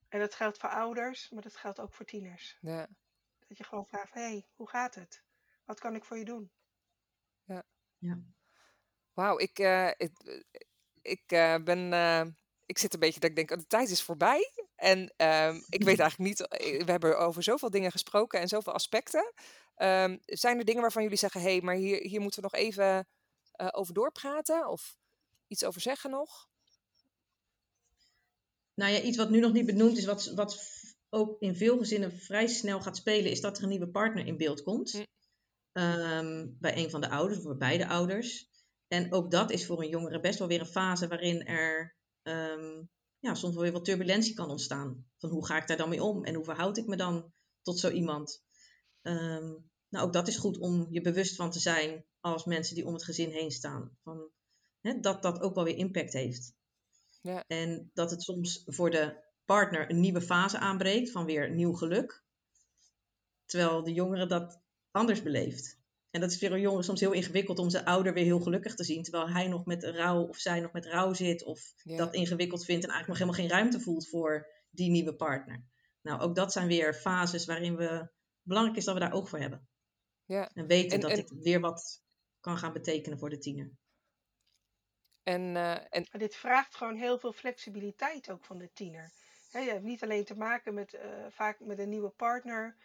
en 0.10 0.20
dat 0.20 0.36
geldt 0.36 0.58
voor 0.58 0.70
ouders, 0.70 1.30
maar 1.30 1.42
dat 1.42 1.56
geldt 1.56 1.80
ook 1.80 1.94
voor 1.94 2.06
tieners. 2.06 2.58
Ja. 2.62 2.88
Dat 3.48 3.58
je 3.58 3.64
gewoon 3.64 3.88
vraagt: 3.88 4.14
hé, 4.14 4.22
hey, 4.22 4.48
hoe 4.56 4.70
gaat 4.70 4.96
het? 4.96 5.24
Wat 5.66 5.80
kan 5.80 5.96
ik 5.96 6.06
voor 6.06 6.18
je 6.18 6.26
doen? 6.26 6.52
Wauw, 9.14 9.38
ik, 9.40 9.60
eh, 9.60 9.88
ik, 9.98 10.44
ik 11.02 11.24
eh, 11.28 11.56
ben. 11.64 11.94
eh, 11.94 12.26
ik 12.66 12.78
zit 12.78 12.94
een 12.94 13.00
beetje 13.00 13.20
dat 13.20 13.30
ik 13.30 13.36
denk, 13.36 13.52
oh, 13.52 13.58
de 13.58 13.68
tijd 13.68 13.90
is 13.90 14.04
voorbij. 14.04 14.52
En 14.76 15.14
ehm, 15.18 15.56
ik 15.70 15.84
weet 15.84 16.00
eigenlijk 16.06 16.30
niet. 16.30 16.48
eh, 16.48 16.84
We 16.86 16.92
hebben 16.92 17.20
over 17.20 17.44
zoveel 17.44 17.70
dingen 17.70 17.92
gesproken 17.92 18.40
en 18.40 18.48
zoveel 18.48 18.74
aspecten. 18.74 19.34
Ehm, 19.76 20.18
zijn 20.26 20.58
er 20.58 20.66
dingen 20.66 20.82
waarvan 20.82 21.04
jullie 21.04 21.18
zeggen: 21.18 21.42
hé, 21.42 21.52
hey, 21.52 21.62
maar 21.62 21.76
hier, 21.76 21.98
hier 22.02 22.22
moeten 22.22 22.42
we 22.42 22.50
nog 22.52 22.62
even 22.62 23.08
eh, 23.52 23.68
over 23.72 23.94
doorpraten? 23.94 24.68
Of 24.68 24.98
iets 25.48 25.64
over 25.64 25.82
zeggen 25.82 26.10
nog? 26.10 26.50
Nou 28.74 28.92
ja, 28.94 29.02
iets 29.02 29.18
wat 29.18 29.30
nu 29.30 29.40
nog 29.40 29.54
niet 29.54 29.66
benoemd 29.66 29.98
is, 29.98 30.06
wat, 30.06 30.26
wat 30.26 30.64
ook 31.10 31.42
in 31.42 31.56
veel 31.56 31.78
gezinnen 31.78 32.12
vrij 32.12 32.48
snel 32.48 32.82
gaat 32.82 32.98
spelen, 32.98 33.32
is 33.32 33.42
dat 33.42 33.58
er 33.58 33.64
een 33.64 33.70
nieuwe 33.70 33.90
partner 33.90 34.26
in 34.26 34.38
beeld 34.38 34.64
komt. 34.64 34.92
Hm. 34.92 35.04
Ehm, 35.72 36.48
bij 36.60 36.78
een 36.78 36.90
van 36.90 37.02
de 37.02 37.10
ouders, 37.10 37.40
of 37.40 37.46
bij 37.46 37.58
beide 37.58 37.88
ouders. 37.88 38.51
En 38.92 39.12
ook 39.12 39.32
dat 39.32 39.52
is 39.52 39.66
voor 39.66 39.82
een 39.82 39.90
jongere 39.90 40.20
best 40.20 40.40
wel 40.40 40.48
weer 40.48 40.60
een 40.60 40.66
fase 40.66 41.08
waarin 41.08 41.46
er 41.46 41.96
ehm, 42.22 42.84
ja, 43.20 43.34
soms 43.34 43.54
wel 43.54 43.64
weer 43.64 43.72
wat 43.72 43.86
turbulentie 43.86 44.34
kan 44.34 44.50
ontstaan. 44.50 45.06
Van 45.18 45.30
hoe 45.30 45.46
ga 45.46 45.58
ik 45.58 45.68
daar 45.68 45.78
dan 45.78 45.90
mee 45.90 46.04
om 46.04 46.24
en 46.24 46.34
hoe 46.34 46.44
verhoud 46.44 46.78
ik 46.78 46.88
me 46.88 46.96
dan 46.96 47.34
tot 47.62 47.80
zo 47.80 47.90
iemand? 47.90 48.44
Ehm, 49.02 49.54
nou, 49.90 50.06
ook 50.06 50.14
dat 50.14 50.28
is 50.28 50.38
goed 50.38 50.58
om 50.58 50.88
je 50.90 51.02
bewust 51.02 51.36
van 51.36 51.52
te 51.52 51.60
zijn 51.60 52.06
als 52.20 52.46
mensen 52.46 52.76
die 52.76 52.86
om 52.86 52.94
het 52.94 53.04
gezin 53.04 53.30
heen 53.30 53.52
staan. 53.52 53.98
Van, 54.04 54.30
hè, 54.80 55.00
dat 55.00 55.22
dat 55.22 55.40
ook 55.40 55.56
wel 55.56 55.64
weer 55.64 55.78
impact 55.78 56.14
heeft. 56.14 56.54
Ja. 57.22 57.44
En 57.48 57.92
dat 57.94 58.12
het 58.12 58.24
soms 58.24 58.64
voor 58.66 58.90
de 58.90 59.24
partner 59.46 59.90
een 59.90 60.00
nieuwe 60.00 60.22
fase 60.22 60.58
aanbreekt 60.58 61.12
van 61.12 61.26
weer 61.26 61.52
nieuw 61.52 61.74
geluk. 61.74 62.24
Terwijl 63.46 63.84
de 63.84 63.94
jongere 63.94 64.26
dat 64.26 64.62
anders 64.92 65.22
beleeft. 65.24 65.81
En 66.12 66.22
dat 66.22 66.32
is 66.32 66.40
voor 66.40 66.52
een 66.52 66.62
jongere 66.62 66.84
soms 66.84 67.00
heel 67.00 67.12
ingewikkeld 67.12 67.60
om 67.60 67.70
zijn 67.70 67.86
ouder 67.86 68.14
weer 68.14 68.24
heel 68.24 68.40
gelukkig 68.40 68.76
te 68.76 68.84
zien. 68.84 69.04
Terwijl 69.04 69.30
hij 69.30 69.48
nog 69.48 69.66
met 69.66 69.84
rouw 69.84 70.24
of 70.28 70.38
zij 70.38 70.60
nog 70.60 70.72
met 70.72 70.86
rouw 70.86 71.14
zit. 71.14 71.44
Of 71.44 71.74
Ja. 71.84 71.98
dat 71.98 72.14
ingewikkeld 72.14 72.66
vindt 72.66 72.84
en 72.84 72.90
eigenlijk 72.90 73.20
nog 73.20 73.30
helemaal 73.30 73.50
geen 73.50 73.60
ruimte 73.60 73.84
voelt 73.86 74.10
voor 74.10 74.48
die 74.70 74.90
nieuwe 74.90 75.16
partner. 75.16 75.64
Nou, 76.02 76.22
ook 76.22 76.36
dat 76.36 76.52
zijn 76.52 76.68
weer 76.68 76.94
fases 76.94 77.46
waarin 77.46 77.76
we 77.76 78.10
belangrijk 78.42 78.78
is 78.78 78.86
dat 78.86 78.94
we 78.94 79.00
daar 79.00 79.14
oog 79.14 79.30
voor 79.30 79.40
hebben. 79.40 79.68
Ja. 80.26 80.50
En 80.54 80.68
weten 80.68 80.92
En- 80.92 81.00
dat 81.00 81.10
en- 81.12 81.16
dit 81.16 81.32
weer 81.44 81.60
wat 81.60 82.02
kan 82.40 82.58
gaan 82.58 82.74
betekenen 82.74 83.20
voor 83.20 83.30
de 83.30 83.38
tiener. 83.38 83.72
En, 85.24 85.56
eh, 85.56 85.72
en 85.90 86.08
Maar 86.12 86.20
dit 86.22 86.36
vraagt 86.36 86.76
gewoon 86.76 86.96
heel 86.96 87.20
veel 87.20 87.34
flexibiliteit 87.34 88.30
ook 88.32 88.46
van 88.46 88.58
de 88.58 88.70
tiener. 88.74 89.12
Hè, 89.52 89.60
je 89.60 89.70
hebt 89.70 89.84
niet 89.84 90.04
alleen 90.04 90.26
te 90.26 90.36
maken 90.36 90.74
met 90.74 90.94
eh, 90.94 91.26
vaak 91.30 91.60
met 91.60 91.80
een 91.80 91.90
nieuwe 91.90 92.10
partner, 92.10 92.76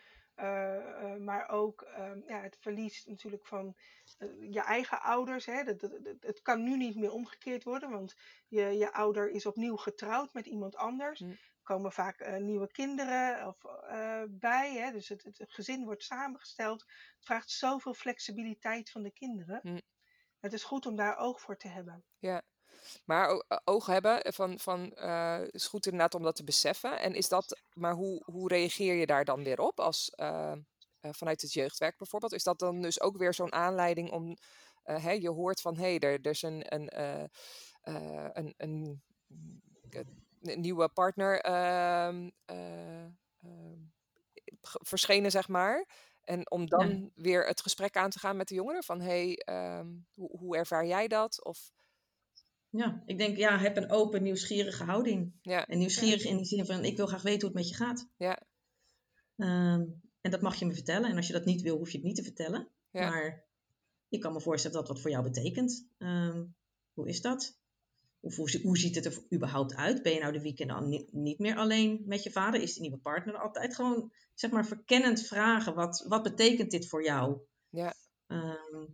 maar 1.25 1.49
ook 1.49 1.83
ehm, 1.83 2.20
ja, 2.27 2.40
het 2.40 2.57
verlies 2.61 3.05
natuurlijk 3.05 3.46
van 3.46 3.77
eh, 4.18 4.29
je 4.53 4.61
eigen 4.61 5.01
ouders. 5.03 5.46
Hè. 5.46 5.64
Dat, 5.64 5.81
dat- 5.81 6.05
dat- 6.05 6.16
het 6.20 6.42
kan 6.42 6.62
nu 6.62 6.77
niet 6.77 6.96
meer 6.96 7.12
omgekeerd 7.12 7.64
worden, 7.64 7.90
want 7.90 8.14
je, 8.49 8.62
je 8.62 8.92
ouder 8.92 9.31
is 9.31 9.46
opnieuw 9.46 9.77
getrouwd 9.77 10.33
met 10.33 10.46
iemand 10.46 10.77
anders. 10.77 11.20
Er 11.20 11.38
komen 11.62 11.92
vaak 11.92 12.20
eh, 12.20 12.37
nieuwe 12.37 12.70
kinderen 12.70 13.46
of, 13.46 13.64
eh, 13.64 14.22
bij, 14.29 14.72
hè. 14.75 14.90
dus 14.92 15.09
het, 15.09 15.22
het 15.25 15.53
gezin 15.53 15.85
wordt 15.85 16.03
samengesteld. 16.03 16.81
Het 17.16 17.25
vraagt 17.25 17.51
zoveel 17.51 17.94
flexibiliteit 17.94 18.90
van 18.90 19.03
de 19.03 19.12
kinderen. 19.12 19.61
Hm. 19.62 19.81
Het 20.40 20.53
is 20.53 20.64
goed 20.64 20.87
om 20.87 20.96
daar 20.96 21.16
oog 21.16 21.40
voor 21.40 21.57
te 21.57 21.68
hebben. 21.68 22.05
Maar 23.05 23.29
o- 23.31 23.42
eh, 23.49 23.59
oog 23.64 23.87
hebben 23.87 24.33
van, 24.35 24.59
van 24.59 24.92
eh, 24.92 25.40
is 25.51 25.66
goed 25.66 25.85
inderdaad 25.87 26.14
om 26.14 26.22
dat 26.22 26.37
te 26.37 26.44
beseffen. 26.44 27.01
En 27.01 27.14
is 27.14 27.29
dat, 27.29 27.61
maar 27.72 27.94
hoe, 27.94 28.22
hoe 28.25 28.49
reageer 28.49 28.94
je 28.94 29.07
daar 29.07 29.25
dan 29.25 29.44
weer 29.44 29.61
op 29.61 29.81
als 29.81 30.11
eh, 30.11 30.53
eh, 30.53 31.11
vanuit 31.12 31.40
het 31.42 31.53
jeugdwerk 31.53 31.96
bijvoorbeeld? 31.99 32.33
Is 32.33 32.42
dat 32.42 32.59
dan 32.59 32.81
dus 32.83 33.01
ook 33.01 33.16
weer 33.16 33.35
zo'n 33.35 33.53
aanleiding 33.53 34.11
om, 34.11 34.37
eh, 34.83 35.03
hè, 35.05 35.11
je 35.12 35.31
hoort 35.31 35.61
van 35.61 35.77
hé, 35.77 35.83
hey, 35.96 35.99
er, 35.99 36.18
er 36.22 36.31
is 36.31 36.42
een, 36.42 36.75
een, 36.75 36.88
eh, 36.88 37.22
eh, 37.83 38.29
een, 38.33 38.55
een, 38.57 39.03
een 40.42 40.61
nieuwe 40.61 40.88
partner 40.88 41.40
ehm, 41.40 42.31
eh, 42.44 43.05
ehm, 43.05 43.81
verschenen, 44.62 45.31
zeg 45.31 45.49
maar. 45.49 45.87
En 46.25 46.51
om 46.51 46.66
dan 46.68 47.11
weer 47.14 47.46
het 47.46 47.61
gesprek 47.62 47.96
aan 47.96 48.11
te 48.11 48.18
gaan 48.18 48.37
met 48.37 48.49
de 48.49 48.55
jongeren 48.55 48.83
van 48.83 49.01
hé, 49.01 49.07
hey, 49.07 49.37
ehm, 49.37 49.87
hoe, 50.14 50.38
hoe 50.38 50.57
ervaar 50.57 50.87
jij 50.87 51.09
dat? 51.09 51.44
Of 51.44 51.72
Ja, 52.70 53.02
ik 53.07 53.18
denk, 53.18 53.37
ja, 53.37 53.59
heb 53.59 53.76
een 53.76 53.90
open, 53.90 54.22
nieuwsgierige 54.22 54.85
houding. 54.85 55.33
ja, 55.42 55.66
En 55.66 55.79
nieuwsgierig 55.79 56.24
in 56.24 56.37
die 56.37 56.46
zin 56.46 56.66
van, 56.66 56.85
ik 56.85 56.96
wil 56.96 57.07
graag 57.07 57.22
weten 57.22 57.40
hoe 57.48 57.57
het 57.57 57.59
met 57.59 57.68
je 57.68 57.74
gaat. 57.85 58.09
ja, 58.16 58.42
Ehm, 59.37 59.85
en 60.20 60.31
dat 60.31 60.40
mag 60.40 60.57
je 60.57 60.66
me 60.66 60.74
vertellen. 60.74 61.11
En 61.11 61.16
als 61.16 61.26
je 61.26 61.33
dat 61.33 61.44
niet 61.44 61.62
wil, 61.62 61.76
hoef 61.76 61.90
je 61.90 61.96
het 61.96 62.07
niet 62.07 62.16
te 62.16 62.22
vertellen. 62.22 62.68
Ja. 62.90 63.09
Maar 63.09 63.44
ik 64.09 64.20
kan 64.20 64.33
me 64.33 64.40
voorstellen 64.40 64.76
dat 64.76 64.88
wat 64.88 65.00
voor 65.00 65.11
jou 65.11 65.22
betekent. 65.22 65.88
Ehm, 65.98 66.44
hoe 66.92 67.09
is 67.09 67.20
dat? 67.20 67.59
Of 68.20 68.37
hoe, 68.37 68.61
hoe 68.62 68.79
ziet 68.79 68.94
het 68.94 69.05
er 69.05 69.22
überhaupt 69.35 69.74
uit? 69.74 70.02
Ben 70.02 70.12
je 70.12 70.20
nou 70.20 70.33
de 70.33 70.40
weekend 70.40 70.68
dan 70.70 70.88
niet, 70.88 71.12
niet 71.12 71.38
meer 71.38 71.57
alleen 71.57 72.02
met 72.07 72.22
je 72.22 72.31
vader? 72.31 72.61
Is 72.62 72.72
die 72.72 72.83
nieuwe 72.83 72.98
partner 72.98 73.35
er 73.35 73.40
altijd? 73.40 73.74
Gewoon, 73.74 74.12
zeg 74.35 74.50
maar, 74.50 74.66
verkennend 74.66 75.26
vragen. 75.26 75.74
Wat, 75.74 76.05
wat 76.09 76.22
betekent 76.22 76.70
dit 76.70 76.88
voor 76.88 77.05
jou? 77.05 77.40
Ja. 77.68 77.94
Ehm, 78.26 78.87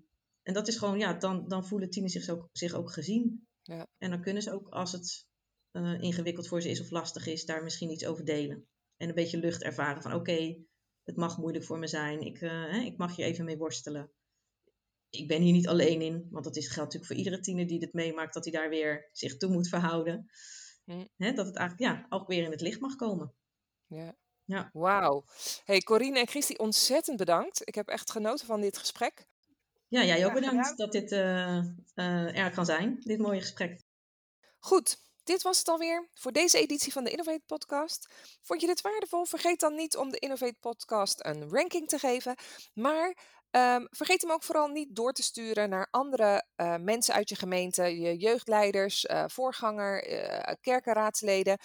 en 0.42 0.54
dat 0.54 0.68
is 0.68 0.76
gewoon, 0.76 0.98
ja, 0.98 1.12
dan, 1.14 1.48
dan 1.48 1.66
voelen 1.66 1.90
tieners 1.90 2.12
zich 2.12 2.28
ook, 2.28 2.48
zich 2.52 2.72
ook 2.74 2.92
gezien. 2.92 3.46
Ja. 3.62 3.86
En 3.98 4.10
dan 4.10 4.22
kunnen 4.22 4.42
ze 4.42 4.52
ook, 4.52 4.68
als 4.68 4.92
het 4.92 5.26
eh, 5.70 6.00
ingewikkeld 6.00 6.48
voor 6.48 6.62
ze 6.62 6.70
is 6.70 6.80
of 6.80 6.90
lastig 6.90 7.26
is, 7.26 7.44
daar 7.44 7.62
misschien 7.62 7.90
iets 7.90 8.06
over 8.06 8.24
delen. 8.24 8.66
En 8.96 9.08
een 9.08 9.14
beetje 9.14 9.38
lucht 9.38 9.62
ervaren 9.62 10.02
van, 10.02 10.14
oké, 10.14 10.64
het 11.04 11.16
mag 11.16 11.38
moeilijk 11.38 11.64
voor 11.64 11.78
me 11.78 11.86
zijn. 11.86 12.20
Ik, 12.20 12.40
eh, 12.40 12.84
ik 12.84 12.96
mag 12.96 13.16
hier 13.16 13.26
even 13.26 13.44
mee 13.44 13.56
worstelen. 13.56 14.12
Ik 15.10 15.28
ben 15.28 15.42
hier 15.42 15.52
niet 15.52 15.68
alleen 15.68 16.00
in, 16.00 16.28
want 16.30 16.44
dat 16.44 16.56
is, 16.56 16.64
geldt 16.64 16.78
natuurlijk 16.78 17.06
voor 17.06 17.16
iedere 17.16 17.40
tiener 17.40 17.66
die 17.66 17.78
dit 17.78 17.92
meemaakt, 17.92 18.34
dat 18.34 18.44
hij 18.44 18.52
daar 18.52 18.68
weer 18.68 19.08
zich 19.12 19.36
toe 19.36 19.52
moet 19.52 19.68
verhouden. 19.68 20.30
Hm. 20.84 21.06
Hè, 21.16 21.32
dat 21.32 21.46
het 21.46 21.56
eigenlijk 21.56 21.94
ja, 21.94 22.06
ook 22.08 22.28
weer 22.28 22.44
in 22.44 22.50
het 22.50 22.60
licht 22.60 22.80
mag 22.80 22.96
komen. 22.96 23.34
Ja. 23.86 24.16
Ja. 24.44 24.70
Wauw. 24.72 25.24
Hey, 25.64 25.80
Corine 25.80 26.18
en 26.18 26.28
Christy, 26.28 26.54
ontzettend 26.54 27.16
bedankt. 27.16 27.68
Ik 27.68 27.74
heb 27.74 27.88
echt 27.88 28.10
genoten 28.10 28.46
van 28.46 28.60
dit 28.60 28.78
gesprek. 28.78 29.26
Ja, 29.92 30.04
jij 30.04 30.26
ook 30.26 30.32
bedankt 30.32 30.56
gedaan. 30.56 30.76
dat 30.76 30.92
dit 30.92 31.12
eh, 31.12 31.58
eh, 31.94 32.38
er 32.38 32.50
kan 32.50 32.64
zijn, 32.64 33.00
dit 33.00 33.18
mooie 33.18 33.40
gesprek. 33.40 33.80
Goed, 34.58 34.96
dit 35.24 35.42
was 35.42 35.58
het 35.58 35.68
alweer 35.68 36.08
voor 36.14 36.32
deze 36.32 36.58
editie 36.58 36.92
van 36.92 37.04
de 37.04 37.10
Innovate 37.10 37.42
Podcast. 37.46 38.08
Vond 38.42 38.60
je 38.60 38.66
dit 38.66 38.80
waardevol? 38.80 39.24
Vergeet 39.24 39.60
dan 39.60 39.74
niet 39.74 39.96
om 39.96 40.10
de 40.10 40.18
Innovate 40.18 40.56
Podcast 40.60 41.24
een 41.24 41.48
ranking 41.50 41.88
te 41.88 41.98
geven. 41.98 42.34
Maar 42.74 43.16
ehm, 43.50 43.86
vergeet 43.90 44.22
hem 44.22 44.30
ook 44.30 44.42
vooral 44.42 44.68
niet 44.68 44.96
door 44.96 45.12
te 45.12 45.22
sturen 45.22 45.68
naar 45.68 45.88
andere 45.90 46.46
eh, 46.54 46.76
mensen 46.76 47.14
uit 47.14 47.28
je 47.28 47.36
gemeente, 47.36 48.00
je 48.00 48.16
jeugdleiders, 48.16 49.06
eh, 49.06 49.24
voorganger, 49.26 50.04
eh 50.04 50.54
kerkenraadsleden. 50.60 51.58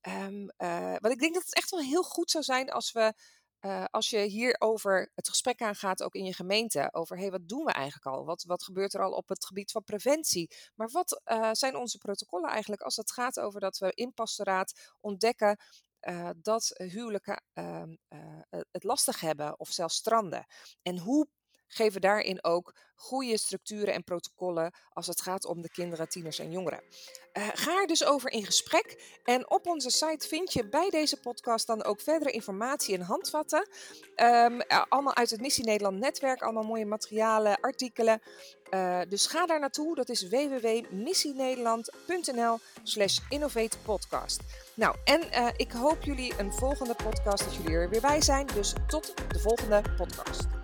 Ehm, 0.00 0.48
eh, 0.56 0.96
want 0.98 1.14
ik 1.14 1.20
denk 1.20 1.34
dat 1.34 1.44
het 1.44 1.54
echt 1.54 1.70
wel 1.70 1.80
heel 1.80 2.02
goed 2.02 2.30
zou 2.30 2.44
zijn 2.44 2.70
als 2.70 2.92
we. 2.92 3.12
Eh, 3.60 3.84
als 3.90 4.10
je 4.10 4.18
hierover 4.18 5.10
het 5.14 5.28
gesprek 5.28 5.62
aangaat, 5.62 6.02
ook 6.02 6.14
in 6.14 6.24
je 6.24 6.34
gemeente, 6.34 6.88
over 6.92 7.18
hey, 7.18 7.30
wat 7.30 7.48
doen 7.48 7.64
we 7.64 7.72
eigenlijk 7.72 8.06
al? 8.06 8.24
Wat, 8.24 8.42
wat 8.42 8.62
gebeurt 8.62 8.94
er 8.94 9.02
al 9.02 9.12
op 9.12 9.28
het 9.28 9.46
gebied 9.46 9.70
van 9.70 9.84
preventie? 9.84 10.50
Maar 10.74 10.88
wat 10.90 11.20
eh, 11.24 11.48
zijn 11.52 11.76
onze 11.76 11.98
protocollen 11.98 12.50
eigenlijk 12.50 12.82
als 12.82 12.96
het 12.96 13.12
gaat 13.12 13.40
over 13.40 13.60
dat 13.60 13.78
we 13.78 13.92
in 13.94 14.14
pastoraat 14.14 14.92
ontdekken 15.00 15.56
eh, 16.00 16.30
dat 16.36 16.70
huwelijken 16.74 17.42
ehm, 17.52 17.94
eh, 18.08 18.60
het 18.70 18.84
lastig 18.84 19.20
hebben 19.20 19.58
of 19.60 19.68
zelfs 19.68 19.96
stranden? 19.96 20.46
En 20.82 20.98
hoe 20.98 21.28
geven 21.72 22.00
daarin 22.00 22.44
ook 22.44 22.74
goede 22.94 23.38
structuren 23.38 23.94
en 23.94 24.04
protocollen 24.04 24.74
als 24.92 25.06
het 25.06 25.20
gaat 25.20 25.44
om 25.44 25.62
de 25.62 25.70
kinderen, 25.70 26.08
tieners 26.08 26.38
en 26.38 26.50
jongeren? 26.50 26.82
Eh, 27.32 27.48
ga 27.54 27.80
er 27.80 27.86
dus 27.86 28.04
over 28.04 28.30
in 28.30 28.44
gesprek. 28.44 29.18
En 29.24 29.50
op 29.50 29.66
onze 29.66 29.90
site 29.90 30.28
vind 30.28 30.52
je 30.52 30.68
bij 30.68 30.90
deze 30.90 31.20
podcast 31.20 31.66
dan 31.66 31.84
ook 31.84 32.00
verdere 32.00 32.30
informatie 32.30 32.94
en 32.94 33.00
handvatten. 33.00 33.68
Ehm, 34.14 34.60
eh, 34.60 34.82
allemaal 34.88 35.14
uit 35.14 35.30
het 35.30 35.40
Missie 35.40 35.64
Nederland 35.64 35.98
netwerk, 35.98 36.42
allemaal 36.42 36.62
mooie 36.62 36.86
materialen, 36.86 37.60
artikelen. 37.60 38.22
Eh, 38.70 39.00
dus 39.08 39.26
ga 39.26 39.46
daar 39.46 39.60
naartoe. 39.60 39.94
Dat 39.94 40.08
is 40.08 40.28
www.missienederland.nl 40.28 42.58
slash 42.82 43.18
innovatepodcast. 43.28 44.40
Nou, 44.74 44.96
en 45.04 45.52
ik 45.56 45.72
hoop 45.72 46.02
jullie 46.02 46.32
een 46.38 46.52
volgende 46.52 46.94
podcast 46.94 47.44
dat 47.44 47.54
jullie 47.54 47.72
er 47.72 47.90
weer 47.90 48.00
bij 48.00 48.22
zijn. 48.22 48.46
Dus 48.46 48.72
tot 48.86 49.14
de 49.28 49.38
volgende 49.38 49.82
podcast. 49.96 50.59